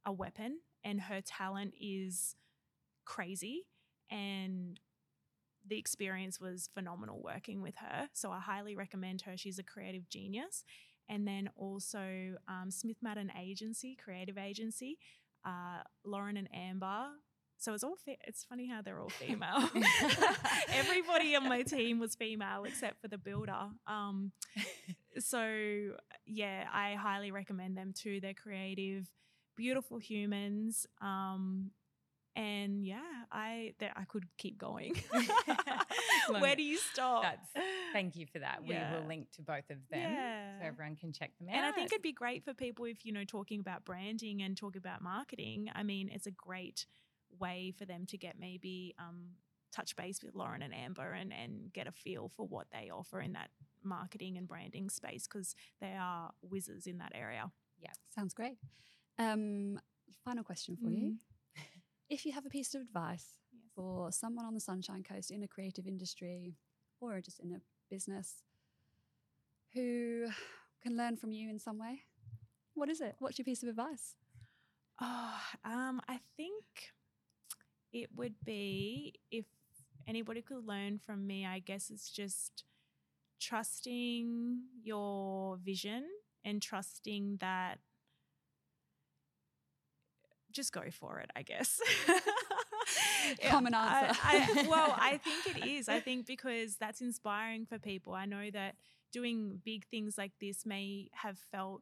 a 0.06 0.12
weapon 0.14 0.60
and 0.84 1.02
her 1.02 1.22
talent 1.22 1.74
is 1.80 2.36
crazy. 3.06 3.64
And 4.10 4.80
the 5.68 5.78
experience 5.78 6.40
was 6.40 6.70
phenomenal 6.74 7.22
working 7.24 7.62
with 7.62 7.76
her. 7.78 8.10
So, 8.14 8.32
I 8.32 8.40
highly 8.40 8.76
recommend 8.76 9.22
her. 9.24 9.38
She's 9.38 9.60
a 9.60 9.64
creative 9.64 10.10
genius. 10.10 10.64
And 11.10 11.28
then 11.28 11.50
also 11.56 12.36
um, 12.48 12.70
Smith 12.70 12.98
Madden 13.02 13.32
Agency, 13.40 13.96
creative 13.96 14.38
agency, 14.38 14.98
uh, 15.46 15.82
Lauren 16.04 16.38
and 16.38 16.50
Amber. 16.54 17.08
So 17.60 17.74
it's 17.74 17.84
all 17.84 17.96
fe- 18.06 18.20
it's 18.26 18.44
funny 18.44 18.68
how 18.68 18.82
they're 18.82 19.00
all 19.00 19.10
female. 19.10 19.70
Everybody 20.74 21.36
on 21.36 21.48
my 21.50 21.62
team 21.64 22.00
was 22.00 22.16
female 22.16 22.66
except 22.66 23.02
for 23.02 23.08
the 23.08 23.18
builder. 23.18 23.70
Um, 23.88 24.32
so 25.18 25.94
yeah, 26.26 26.66
I 26.72 26.94
highly 26.94 27.32
recommend 27.32 27.76
them 27.78 27.94
too. 27.96 28.20
They're 28.20 28.36
creative, 28.36 29.10
beautiful 29.56 29.98
humans. 29.98 30.86
Um, 31.02 31.72
and 32.38 32.86
yeah, 32.86 33.02
I 33.32 33.74
that 33.80 33.92
I 33.98 34.04
could 34.06 34.26
keep 34.38 34.58
going. 34.58 34.96
Where 36.40 36.56
do 36.56 36.64
you 36.64 36.78
stop? 36.78 37.24
That's 37.24 37.50
thank 37.94 38.16
you 38.16 38.26
for 38.32 38.40
that. 38.40 38.60
We 38.66 38.76
will 38.76 39.08
link 39.08 39.32
to 39.34 39.42
both 39.42 39.70
of 39.70 39.78
them 39.90 40.14
Yeah. 40.14 40.60
so 40.60 40.66
everyone 40.68 40.96
can 40.96 41.12
check 41.12 41.32
them 41.40 41.50
out. 41.50 41.56
And 41.56 41.66
I 41.66 41.72
think 41.72 41.92
it'd 41.92 42.02
be 42.02 42.12
great 42.14 42.44
for 42.44 42.54
people 42.54 42.86
if, 42.86 43.06
you 43.06 43.12
know, 43.12 43.24
talking 43.26 43.60
about 43.60 43.86
branding 43.86 44.42
and 44.42 44.56
talking 44.56 44.80
about 44.80 45.02
marketing. 45.02 45.70
I 45.74 45.84
mean, 45.84 46.10
it's 46.14 46.28
a 46.28 46.32
great 46.32 46.86
way 47.40 47.74
for 47.78 47.86
them 47.86 48.06
to 48.08 48.18
get 48.18 48.36
maybe 48.40 48.94
um, 49.00 49.32
touch 49.74 49.96
base 49.96 50.22
with 50.24 50.36
Lauren 50.36 50.62
and 50.62 50.74
Amber 50.74 51.12
and, 51.12 51.34
and 51.34 51.72
get 51.74 51.88
a 51.88 51.92
feel 51.92 52.30
for 52.36 52.46
what 52.48 52.68
they 52.72 52.90
offer 52.90 53.20
in 53.22 53.34
that 53.34 53.50
marketing 53.84 54.38
and 54.38 54.48
branding 54.48 54.90
space 54.90 55.28
because 55.28 55.56
they 55.82 55.96
are 56.00 56.32
whizzes 56.42 56.88
in 56.88 56.98
that 57.00 57.14
area. 57.16 57.52
Yeah, 57.80 57.92
sounds 58.14 58.34
great. 58.34 58.58
Um, 59.18 59.80
final 60.26 60.44
question 60.44 60.78
for 60.82 60.90
you. 60.90 61.16
If 62.10 62.26
you 62.26 62.32
have 62.32 62.46
a 62.46 62.50
piece 62.50 62.74
of 62.74 62.82
advice 62.82 63.38
Yes. 63.52 63.62
for 63.76 64.12
someone 64.12 64.46
on 64.46 64.54
the 64.54 64.60
Sunshine 64.60 65.04
Coast 65.04 65.32
in 65.32 65.44
a 65.44 65.48
creative 65.48 65.88
industry 65.88 66.56
or 67.00 67.20
just 67.22 67.40
in 67.40 67.52
a 67.54 67.62
business 67.90 68.44
who 69.74 70.28
can 70.82 70.96
learn 70.98 71.18
from 71.18 71.32
you 71.32 71.50
in 71.50 71.60
some 71.60 71.78
way, 71.78 72.04
what 72.74 72.90
is 72.90 73.02
it? 73.02 73.16
What's 73.20 73.38
your 73.38 73.46
piece 73.46 73.64
of 73.64 73.70
advice? 73.70 74.16
Oh, 75.02 75.40
um, 75.66 76.02
I 76.08 76.20
think 76.38 76.64
it 77.94 78.10
would 78.16 78.36
be 78.44 79.16
if 79.32 79.46
anybody 80.08 80.42
could 80.42 80.66
learn 80.66 81.00
from 81.00 81.28
me, 81.28 81.46
I 81.46 81.60
guess 81.60 81.90
it's 81.90 82.10
just 82.10 82.64
trusting 83.40 84.62
your 84.84 85.58
vision 85.58 86.06
and 86.46 86.62
trusting 86.62 87.38
that 87.42 87.80
just 90.58 90.74
go 90.74 90.84
for 90.92 91.20
it, 91.20 91.30
I 91.36 91.44
guess. 91.44 91.80
Yeah, 93.42 93.50
Common 93.52 93.74
I- 93.74 94.06
answer. 94.08 94.22
I, 94.24 94.66
well, 94.70 94.96
I 94.98 95.18
think 95.24 95.58
it 95.58 95.66
is. 95.68 95.90
I 95.90 96.00
think 96.00 96.26
because 96.26 96.78
that's 96.78 97.02
inspiring 97.02 97.66
for 97.66 97.78
people. 97.78 98.14
I 98.14 98.26
know 98.26 98.50
that 98.52 98.76
doing 99.12 99.60
big 99.66 99.86
things 99.88 100.18
like 100.18 100.32
this 100.40 100.66
may 100.66 101.10
have 101.14 101.38
felt 101.52 101.82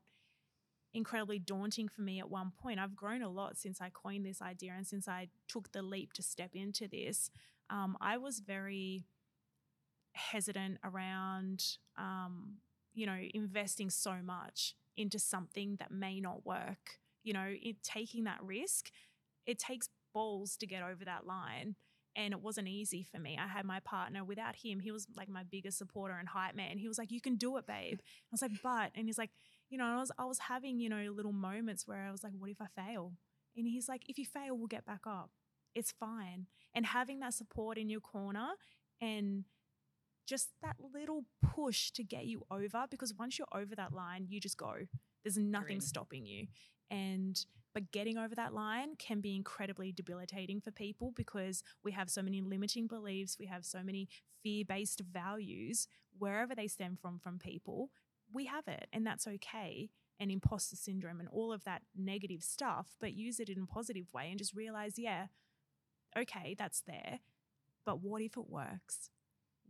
incredibly 0.95 1.37
daunting 1.37 1.87
for 1.87 2.01
me 2.01 2.19
at 2.19 2.29
one 2.31 2.51
point. 2.57 2.79
I've 2.79 2.95
grown 2.95 3.21
a 3.21 3.29
lot 3.29 3.57
since 3.57 3.79
I 3.79 3.91
coined 3.91 4.25
this 4.25 4.41
idea 4.41 4.71
and 4.75 4.87
since 4.87 5.07
I 5.07 5.27
took 5.47 5.71
the 5.71 5.83
leap 5.83 6.13
to 6.13 6.23
step 6.23 6.51
into 6.55 6.87
this. 6.87 7.29
Um, 7.69 7.95
I 8.01 8.17
was 8.17 8.39
very 8.39 9.03
hesitant 10.13 10.79
around, 10.83 11.63
um, 11.97 12.55
you 12.95 13.05
know, 13.05 13.19
investing 13.35 13.91
so 13.91 14.15
much 14.23 14.73
into 14.97 15.19
something 15.19 15.75
that 15.79 15.91
may 15.91 16.19
not 16.19 16.43
work. 16.45 16.97
You 17.25 17.33
know, 17.33 17.47
it, 17.47 17.83
taking 17.83 18.23
that 18.23 18.41
risk, 18.41 18.91
it 19.45 19.59
takes 19.59 19.89
balls 20.13 20.55
to 20.57 20.67
get 20.67 20.81
over 20.81 21.03
that 21.03 21.27
line 21.27 21.75
and 22.15 22.33
it 22.33 22.41
wasn't 22.41 22.67
easy 22.67 23.03
for 23.03 23.19
me. 23.19 23.37
I 23.39 23.47
had 23.47 23.65
my 23.65 23.79
partner 23.81 24.23
without 24.23 24.55
him, 24.55 24.79
he 24.79 24.91
was 24.91 25.07
like 25.17 25.27
my 25.27 25.43
biggest 25.43 25.77
supporter 25.77 26.15
and 26.17 26.29
hype 26.29 26.55
man. 26.55 26.77
He 26.77 26.87
was 26.87 26.97
like, 26.97 27.11
You 27.11 27.21
can 27.21 27.35
do 27.35 27.57
it, 27.57 27.67
babe. 27.67 27.99
I 28.01 28.31
was 28.31 28.41
like, 28.41 28.51
But, 28.63 28.91
and 28.95 29.07
he's 29.07 29.17
like, 29.17 29.31
You 29.69 29.77
know, 29.77 29.85
I 29.85 29.99
was, 29.99 30.11
I 30.17 30.25
was 30.25 30.39
having, 30.39 30.79
you 30.79 30.89
know, 30.89 31.11
little 31.11 31.33
moments 31.33 31.87
where 31.87 32.05
I 32.07 32.11
was 32.11 32.23
like, 32.23 32.33
What 32.37 32.49
if 32.49 32.61
I 32.61 32.67
fail? 32.75 33.13
And 33.57 33.67
he's 33.67 33.89
like, 33.89 34.03
If 34.07 34.17
you 34.17 34.25
fail, 34.25 34.57
we'll 34.57 34.67
get 34.67 34.85
back 34.85 35.01
up. 35.05 35.31
It's 35.75 35.91
fine. 35.91 36.47
And 36.73 36.85
having 36.85 37.19
that 37.19 37.33
support 37.33 37.77
in 37.77 37.89
your 37.89 37.99
corner 37.99 38.51
and 39.01 39.43
just 40.25 40.49
that 40.61 40.77
little 40.93 41.25
push 41.41 41.91
to 41.91 42.03
get 42.03 42.25
you 42.25 42.45
over, 42.49 42.85
because 42.89 43.13
once 43.13 43.37
you're 43.37 43.47
over 43.53 43.75
that 43.75 43.93
line, 43.93 44.25
you 44.29 44.39
just 44.39 44.57
go. 44.57 44.73
There's 45.25 45.37
nothing 45.37 45.81
stopping 45.81 46.25
you. 46.25 46.47
And 46.89 47.43
but 47.73 47.91
getting 47.91 48.17
over 48.17 48.33
that 48.35 48.53
line 48.53 48.95
can 48.97 49.19
be 49.19 49.35
incredibly 49.35 49.91
debilitating 49.91 50.61
for 50.61 50.71
people 50.71 51.11
because 51.13 51.61
we 51.83 51.91
have 51.91 52.09
so 52.09 52.21
many 52.21 52.41
limiting 52.41 52.87
beliefs, 52.87 53.37
we 53.37 53.47
have 53.47 53.65
so 53.65 53.83
many 53.83 54.07
fear 54.41 54.63
based 54.65 55.01
values, 55.01 55.89
wherever 56.17 56.55
they 56.55 56.67
stem 56.67 56.97
from, 57.01 57.19
from 57.19 57.37
people, 57.37 57.89
we 58.33 58.45
have 58.45 58.67
it, 58.67 58.87
and 58.93 59.05
that's 59.05 59.27
okay. 59.27 59.89
And 60.19 60.31
imposter 60.31 60.77
syndrome 60.77 61.19
and 61.19 61.27
all 61.27 61.51
of 61.51 61.65
that 61.65 61.81
negative 61.93 62.41
stuff, 62.41 62.87
but 63.01 63.13
use 63.13 63.41
it 63.41 63.49
in 63.49 63.63
a 63.63 63.65
positive 63.65 64.05
way 64.13 64.29
and 64.29 64.39
just 64.39 64.55
realize, 64.55 64.93
yeah, 64.97 65.25
okay, 66.17 66.55
that's 66.57 66.81
there. 66.87 67.19
But 67.85 68.01
what 68.01 68.21
if 68.21 68.37
it 68.37 68.49
works? 68.49 69.09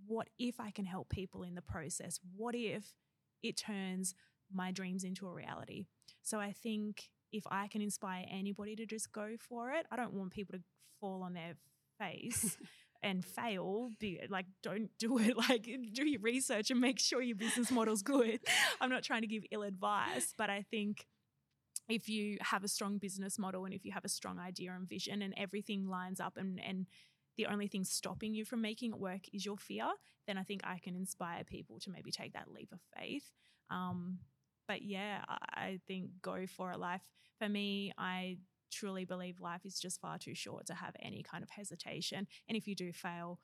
What 0.05 0.29
if 0.37 0.59
I 0.59 0.69
can 0.69 0.85
help 0.85 1.09
people 1.09 1.41
in 1.41 1.55
the 1.55 1.63
process? 1.63 2.19
What 2.35 2.53
if 2.53 2.93
it 3.41 3.57
turns 3.57 4.13
my 4.53 4.71
dreams 4.71 5.03
into 5.03 5.27
a 5.27 5.33
reality? 5.33 5.85
So 6.23 6.39
I 6.39 6.51
think 6.51 7.09
if 7.31 7.43
I 7.49 7.67
can 7.67 7.81
inspire 7.81 8.25
anybody 8.29 8.75
to 8.75 8.85
just 8.85 9.11
go 9.11 9.35
for 9.39 9.71
it, 9.71 9.85
I 9.91 9.95
don't 9.95 10.13
want 10.13 10.31
people 10.31 10.57
to 10.57 10.63
fall 10.99 11.23
on 11.23 11.33
their 11.33 11.55
face 11.99 12.57
and 13.03 13.23
fail. 13.23 13.91
Be, 13.99 14.19
like, 14.29 14.45
don't 14.63 14.89
do 14.97 15.17
it. 15.17 15.35
Like, 15.49 15.69
do 15.93 16.07
your 16.07 16.21
research 16.21 16.71
and 16.71 16.79
make 16.79 16.99
sure 16.99 17.21
your 17.21 17.35
business 17.35 17.71
model's 17.71 18.01
good. 18.01 18.39
I'm 18.81 18.89
not 18.89 19.03
trying 19.03 19.21
to 19.21 19.27
give 19.27 19.43
ill 19.51 19.63
advice, 19.63 20.33
but 20.37 20.49
I 20.49 20.63
think 20.63 21.05
if 21.87 22.09
you 22.09 22.37
have 22.41 22.63
a 22.63 22.67
strong 22.67 22.97
business 22.97 23.37
model 23.37 23.65
and 23.65 23.73
if 23.73 23.85
you 23.85 23.91
have 23.91 24.05
a 24.05 24.09
strong 24.09 24.39
idea 24.39 24.73
and 24.73 24.89
vision 24.89 25.21
and 25.21 25.33
everything 25.37 25.87
lines 25.87 26.19
up 26.19 26.37
and, 26.37 26.59
and 26.65 26.87
the 27.37 27.45
only 27.45 27.67
thing 27.67 27.83
stopping 27.83 28.33
you 28.33 28.45
from 28.45 28.61
making 28.61 28.91
it 28.91 28.99
work 28.99 29.21
is 29.33 29.45
your 29.45 29.57
fear, 29.57 29.87
then 30.25 30.37
I 30.37 30.43
think 30.43 30.61
I 30.63 30.79
can 30.79 30.95
inspire 30.95 31.43
people 31.43 31.79
to 31.81 31.91
maybe 31.91 32.11
take 32.11 32.33
that 32.33 32.51
leap 32.51 32.71
of 32.71 32.79
faith. 32.97 33.29
Um, 33.69 34.19
but 34.67 34.81
yeah, 34.81 35.23
I 35.27 35.79
think 35.87 36.09
go 36.21 36.45
for 36.47 36.71
it. 36.71 36.79
Life 36.79 37.01
for 37.39 37.49
me, 37.49 37.91
I 37.97 38.37
truly 38.71 39.05
believe 39.05 39.39
life 39.39 39.65
is 39.65 39.79
just 39.79 40.01
far 40.01 40.17
too 40.17 40.35
short 40.35 40.65
to 40.67 40.73
have 40.73 40.95
any 41.01 41.23
kind 41.23 41.43
of 41.43 41.49
hesitation. 41.49 42.27
And 42.47 42.57
if 42.57 42.67
you 42.67 42.75
do 42.75 42.91
fail, 42.91 43.39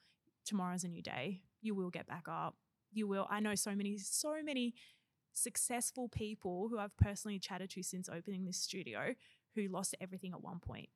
tomorrow's 0.45 0.83
a 0.83 0.87
new 0.87 1.01
day. 1.01 1.41
You 1.61 1.75
will 1.75 1.89
get 1.89 2.07
back 2.07 2.25
up. 2.29 2.55
You 2.93 3.07
will. 3.07 3.27
I 3.29 3.39
know 3.39 3.55
so 3.55 3.73
many, 3.75 3.97
so 3.97 4.35
many 4.43 4.73
successful 5.33 6.09
people 6.09 6.67
who 6.69 6.77
I've 6.77 6.95
personally 6.97 7.39
chatted 7.39 7.69
to 7.71 7.83
since 7.83 8.09
opening 8.09 8.45
this 8.45 8.57
studio 8.57 9.15
who 9.55 9.67
lost 9.67 9.95
everything 10.01 10.33
at 10.33 10.41
one 10.41 10.59
point, 10.59 10.89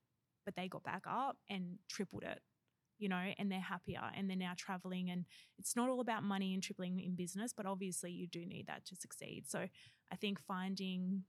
but 0.44 0.56
they 0.56 0.68
got 0.68 0.84
back 0.84 1.04
up 1.08 1.38
and 1.50 1.78
tripled 1.88 2.24
it 2.24 2.42
you 2.98 3.10
know, 3.10 3.22
and 3.38 3.52
they're 3.52 3.60
happier 3.60 4.02
and 4.16 4.30
they're 4.30 4.38
now 4.38 4.54
traveling. 4.58 5.10
And 5.10 5.26
it's 5.58 5.76
not 5.76 5.90
all 5.90 6.00
about 6.00 6.24
money 6.24 6.54
and 6.54 6.64
tripling 6.64 7.00
in 7.00 7.16
business, 7.16 7.54
but 7.56 7.66
obviously 7.66 8.12
you 8.12 8.28
do 8.28 8.46
need 8.46 8.68
that 8.68 8.86
to 8.86 8.96
succeed. 8.96 9.46
So 9.48 9.68
I 10.12 10.16
think 10.16 10.40
finding 10.40 11.24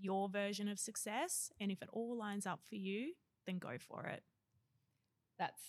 your 0.00 0.28
version 0.28 0.68
of 0.68 0.78
success 0.78 1.50
and 1.60 1.70
if 1.70 1.82
it 1.82 1.88
all 1.92 2.16
lines 2.16 2.46
up 2.46 2.60
for 2.68 2.76
you, 2.76 3.12
then 3.46 3.58
go 3.58 3.76
for 3.78 4.04
it. 4.06 4.22
That's 5.38 5.60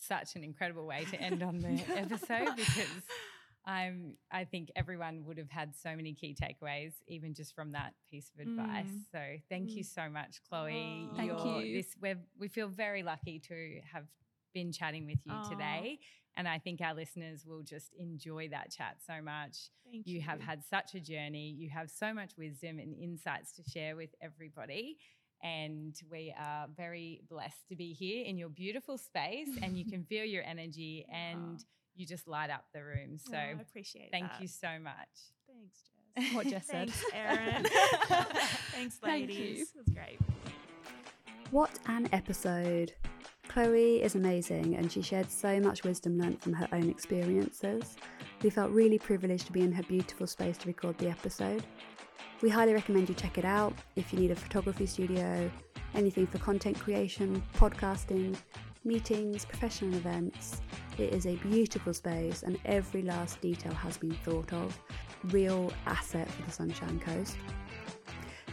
such 0.00 0.36
an 0.36 0.44
incredible 0.44 0.86
way 0.86 1.04
to 1.10 1.20
end 1.20 1.42
on 1.42 1.58
the 1.58 1.82
episode 1.96 2.56
because 2.56 3.02
I'm 3.64 4.16
I 4.30 4.44
think 4.44 4.70
everyone 4.76 5.24
would 5.26 5.38
have 5.38 5.50
had 5.50 5.74
so 5.74 5.96
many 5.96 6.14
key 6.14 6.36
takeaways 6.40 6.92
even 7.08 7.34
just 7.34 7.54
from 7.54 7.72
that 7.72 7.94
piece 8.08 8.30
of 8.34 8.46
advice. 8.46 8.86
Mm. 8.86 9.00
So 9.10 9.20
thank 9.48 9.70
mm. 9.70 9.76
you 9.76 9.82
so 9.82 10.08
much, 10.08 10.40
Chloe. 10.48 11.08
Oh, 11.10 11.16
thank 11.16 11.28
You're. 11.28 11.62
This 11.62 11.96
we 12.00 12.14
we 12.38 12.48
feel 12.48 12.68
very 12.68 13.02
lucky 13.02 13.40
to 13.48 13.80
have 13.92 14.06
been 14.54 14.70
chatting 14.70 15.06
with 15.06 15.18
you 15.24 15.32
Aww. 15.32 15.50
today. 15.50 15.98
And 16.36 16.46
I 16.46 16.58
think 16.58 16.80
our 16.82 16.94
listeners 16.94 17.46
will 17.46 17.62
just 17.62 17.94
enjoy 17.98 18.48
that 18.48 18.70
chat 18.70 18.96
so 19.06 19.22
much. 19.22 19.70
Thank 19.90 20.06
you. 20.06 20.16
You 20.16 20.20
have 20.20 20.40
had 20.40 20.62
such 20.62 20.94
a 20.94 21.00
journey. 21.00 21.54
You 21.56 21.70
have 21.70 21.90
so 21.90 22.12
much 22.12 22.32
wisdom 22.36 22.78
and 22.78 22.94
insights 22.94 23.52
to 23.52 23.62
share 23.68 23.96
with 23.96 24.10
everybody. 24.20 24.98
And 25.42 25.94
we 26.10 26.34
are 26.38 26.66
very 26.76 27.22
blessed 27.28 27.68
to 27.68 27.76
be 27.76 27.92
here 27.92 28.24
in 28.24 28.36
your 28.36 28.48
beautiful 28.48 28.98
space 28.98 29.48
and 29.62 29.78
you 29.78 29.84
can 29.84 30.04
feel 30.08 30.24
your 30.24 30.42
energy 30.44 31.06
and 31.12 31.58
ah. 31.58 31.64
you 31.94 32.06
just 32.06 32.26
light 32.28 32.50
up 32.50 32.64
the 32.74 32.82
room. 32.82 33.14
Oh, 33.14 33.30
so 33.30 33.36
oh, 33.36 33.58
I 33.58 33.60
appreciate 33.60 34.06
it. 34.06 34.12
Thank 34.12 34.30
that. 34.30 34.40
you 34.40 34.48
so 34.48 34.68
much. 34.82 34.94
Thanks, 35.46 35.78
Jess. 36.16 36.32
What 36.34 36.46
Jess 36.46 36.66
said. 36.66 36.90
Thanks, 36.90 37.04
Erin. 37.12 37.64
Thanks, 38.72 38.98
ladies. 39.02 39.36
Thank 39.38 39.58
it 39.58 39.68
was 39.76 39.94
great. 39.94 40.18
What 41.50 41.78
an 41.86 42.08
episode. 42.12 42.94
Chloe 43.56 44.02
is 44.02 44.16
amazing 44.16 44.76
and 44.76 44.92
she 44.92 45.00
shared 45.00 45.30
so 45.30 45.58
much 45.60 45.82
wisdom 45.82 46.18
learnt 46.18 46.42
from 46.42 46.52
her 46.52 46.68
own 46.72 46.90
experiences. 46.90 47.96
We 48.42 48.50
felt 48.50 48.70
really 48.70 48.98
privileged 48.98 49.46
to 49.46 49.52
be 49.52 49.62
in 49.62 49.72
her 49.72 49.82
beautiful 49.84 50.26
space 50.26 50.58
to 50.58 50.66
record 50.66 50.98
the 50.98 51.08
episode. 51.08 51.64
We 52.42 52.50
highly 52.50 52.74
recommend 52.74 53.08
you 53.08 53.14
check 53.14 53.38
it 53.38 53.46
out 53.46 53.72
if 53.96 54.12
you 54.12 54.18
need 54.18 54.30
a 54.30 54.36
photography 54.36 54.84
studio, 54.84 55.50
anything 55.94 56.26
for 56.26 56.36
content 56.36 56.78
creation, 56.78 57.42
podcasting, 57.54 58.36
meetings, 58.84 59.46
professional 59.46 59.94
events. 59.94 60.60
It 60.98 61.14
is 61.14 61.24
a 61.24 61.36
beautiful 61.36 61.94
space 61.94 62.42
and 62.42 62.58
every 62.66 63.00
last 63.00 63.40
detail 63.40 63.72
has 63.72 63.96
been 63.96 64.12
thought 64.16 64.52
of. 64.52 64.78
Real 65.28 65.72
asset 65.86 66.30
for 66.30 66.42
the 66.42 66.52
Sunshine 66.52 67.00
Coast. 67.00 67.38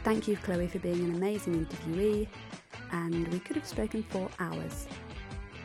Thank 0.05 0.29
you, 0.29 0.37
Chloe, 0.37 0.67
for 0.67 0.79
being 0.79 1.03
an 1.03 1.15
amazing 1.15 1.65
interviewee 1.65 2.29
and 2.93 3.27
we 3.29 3.39
could 3.39 3.57
have 3.57 3.67
spoken 3.67 4.03
for 4.03 4.29
hours. 4.39 4.87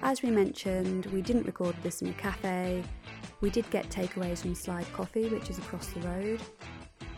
As 0.03 0.23
we 0.23 0.31
mentioned, 0.31 1.07
we 1.07 1.23
didn't 1.23 1.45
record 1.45 1.77
this 1.83 2.03
in 2.03 2.09
a 2.09 2.13
cafe. 2.15 2.83
We 3.41 3.51
did 3.51 3.69
get 3.71 3.89
takeaways 3.89 4.39
from 4.39 4.55
Slide 4.55 4.91
Coffee, 4.93 5.29
which 5.29 5.51
is 5.51 5.59
across 5.59 5.87
the 5.89 6.01
road 6.01 6.41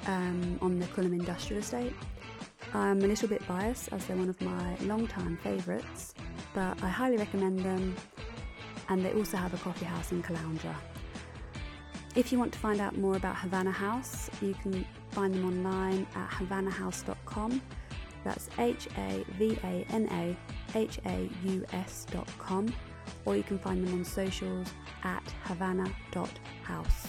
um, 0.06 0.58
on 0.60 0.78
the 0.78 0.86
Coolum 0.86 1.12
Industrial 1.12 1.60
Estate. 1.60 1.94
I'm 2.74 2.98
a 3.02 3.06
little 3.06 3.28
bit 3.28 3.46
biased 3.48 3.92
as 3.92 4.04
they're 4.06 4.16
one 4.16 4.28
of 4.28 4.40
my 4.40 4.76
long-time 4.82 5.38
favourites, 5.42 6.14
but 6.54 6.82
I 6.82 6.88
highly 6.88 7.16
recommend 7.16 7.60
them. 7.60 7.96
And 8.88 9.04
they 9.04 9.12
also 9.12 9.36
have 9.36 9.54
a 9.54 9.58
coffee 9.58 9.86
house 9.86 10.10
in 10.10 10.22
Caloundra. 10.22 10.74
If 12.16 12.32
you 12.32 12.38
want 12.38 12.52
to 12.52 12.58
find 12.58 12.80
out 12.80 12.96
more 12.98 13.16
about 13.16 13.36
Havana 13.36 13.70
Haus, 13.70 14.28
you 14.42 14.54
can 14.62 14.84
find 15.10 15.32
them 15.32 15.46
online 15.46 16.06
at 16.16 16.28
havanahaus.com 16.28 17.62
that's 18.24 18.48
H 18.58 18.88
A 18.96 19.24
V 19.38 19.58
A 19.64 19.86
N 19.90 20.08
A 20.10 20.36
H 20.78 20.98
A 21.06 21.28
U 21.44 21.64
S 21.72 22.06
dot 22.10 22.28
com, 22.38 22.72
or 23.24 23.36
you 23.36 23.42
can 23.42 23.58
find 23.58 23.86
them 23.86 23.94
on 23.94 24.04
socials 24.04 24.68
at 25.04 25.22
havana.haus. 25.44 27.08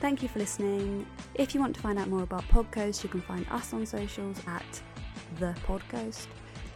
Thank 0.00 0.22
you 0.22 0.28
for 0.28 0.38
listening. 0.38 1.06
If 1.34 1.54
you 1.54 1.60
want 1.60 1.74
to 1.76 1.80
find 1.80 1.98
out 1.98 2.08
more 2.08 2.22
about 2.22 2.42
Podcoast, 2.48 3.02
you 3.02 3.08
can 3.08 3.22
find 3.22 3.46
us 3.50 3.72
on 3.72 3.86
socials 3.86 4.40
at 4.46 4.82
The 5.38 5.54
Podcoast. 5.66 6.26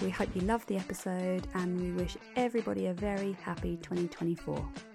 We 0.01 0.09
hope 0.09 0.35
you 0.35 0.41
loved 0.43 0.67
the 0.69 0.79
episode 0.79 1.47
and 1.55 1.79
we 1.79 1.93
wish 1.93 2.17
everybody 2.35 2.87
a 2.87 2.95
very 2.95 3.37
happy 3.43 3.77
2024. 3.83 4.90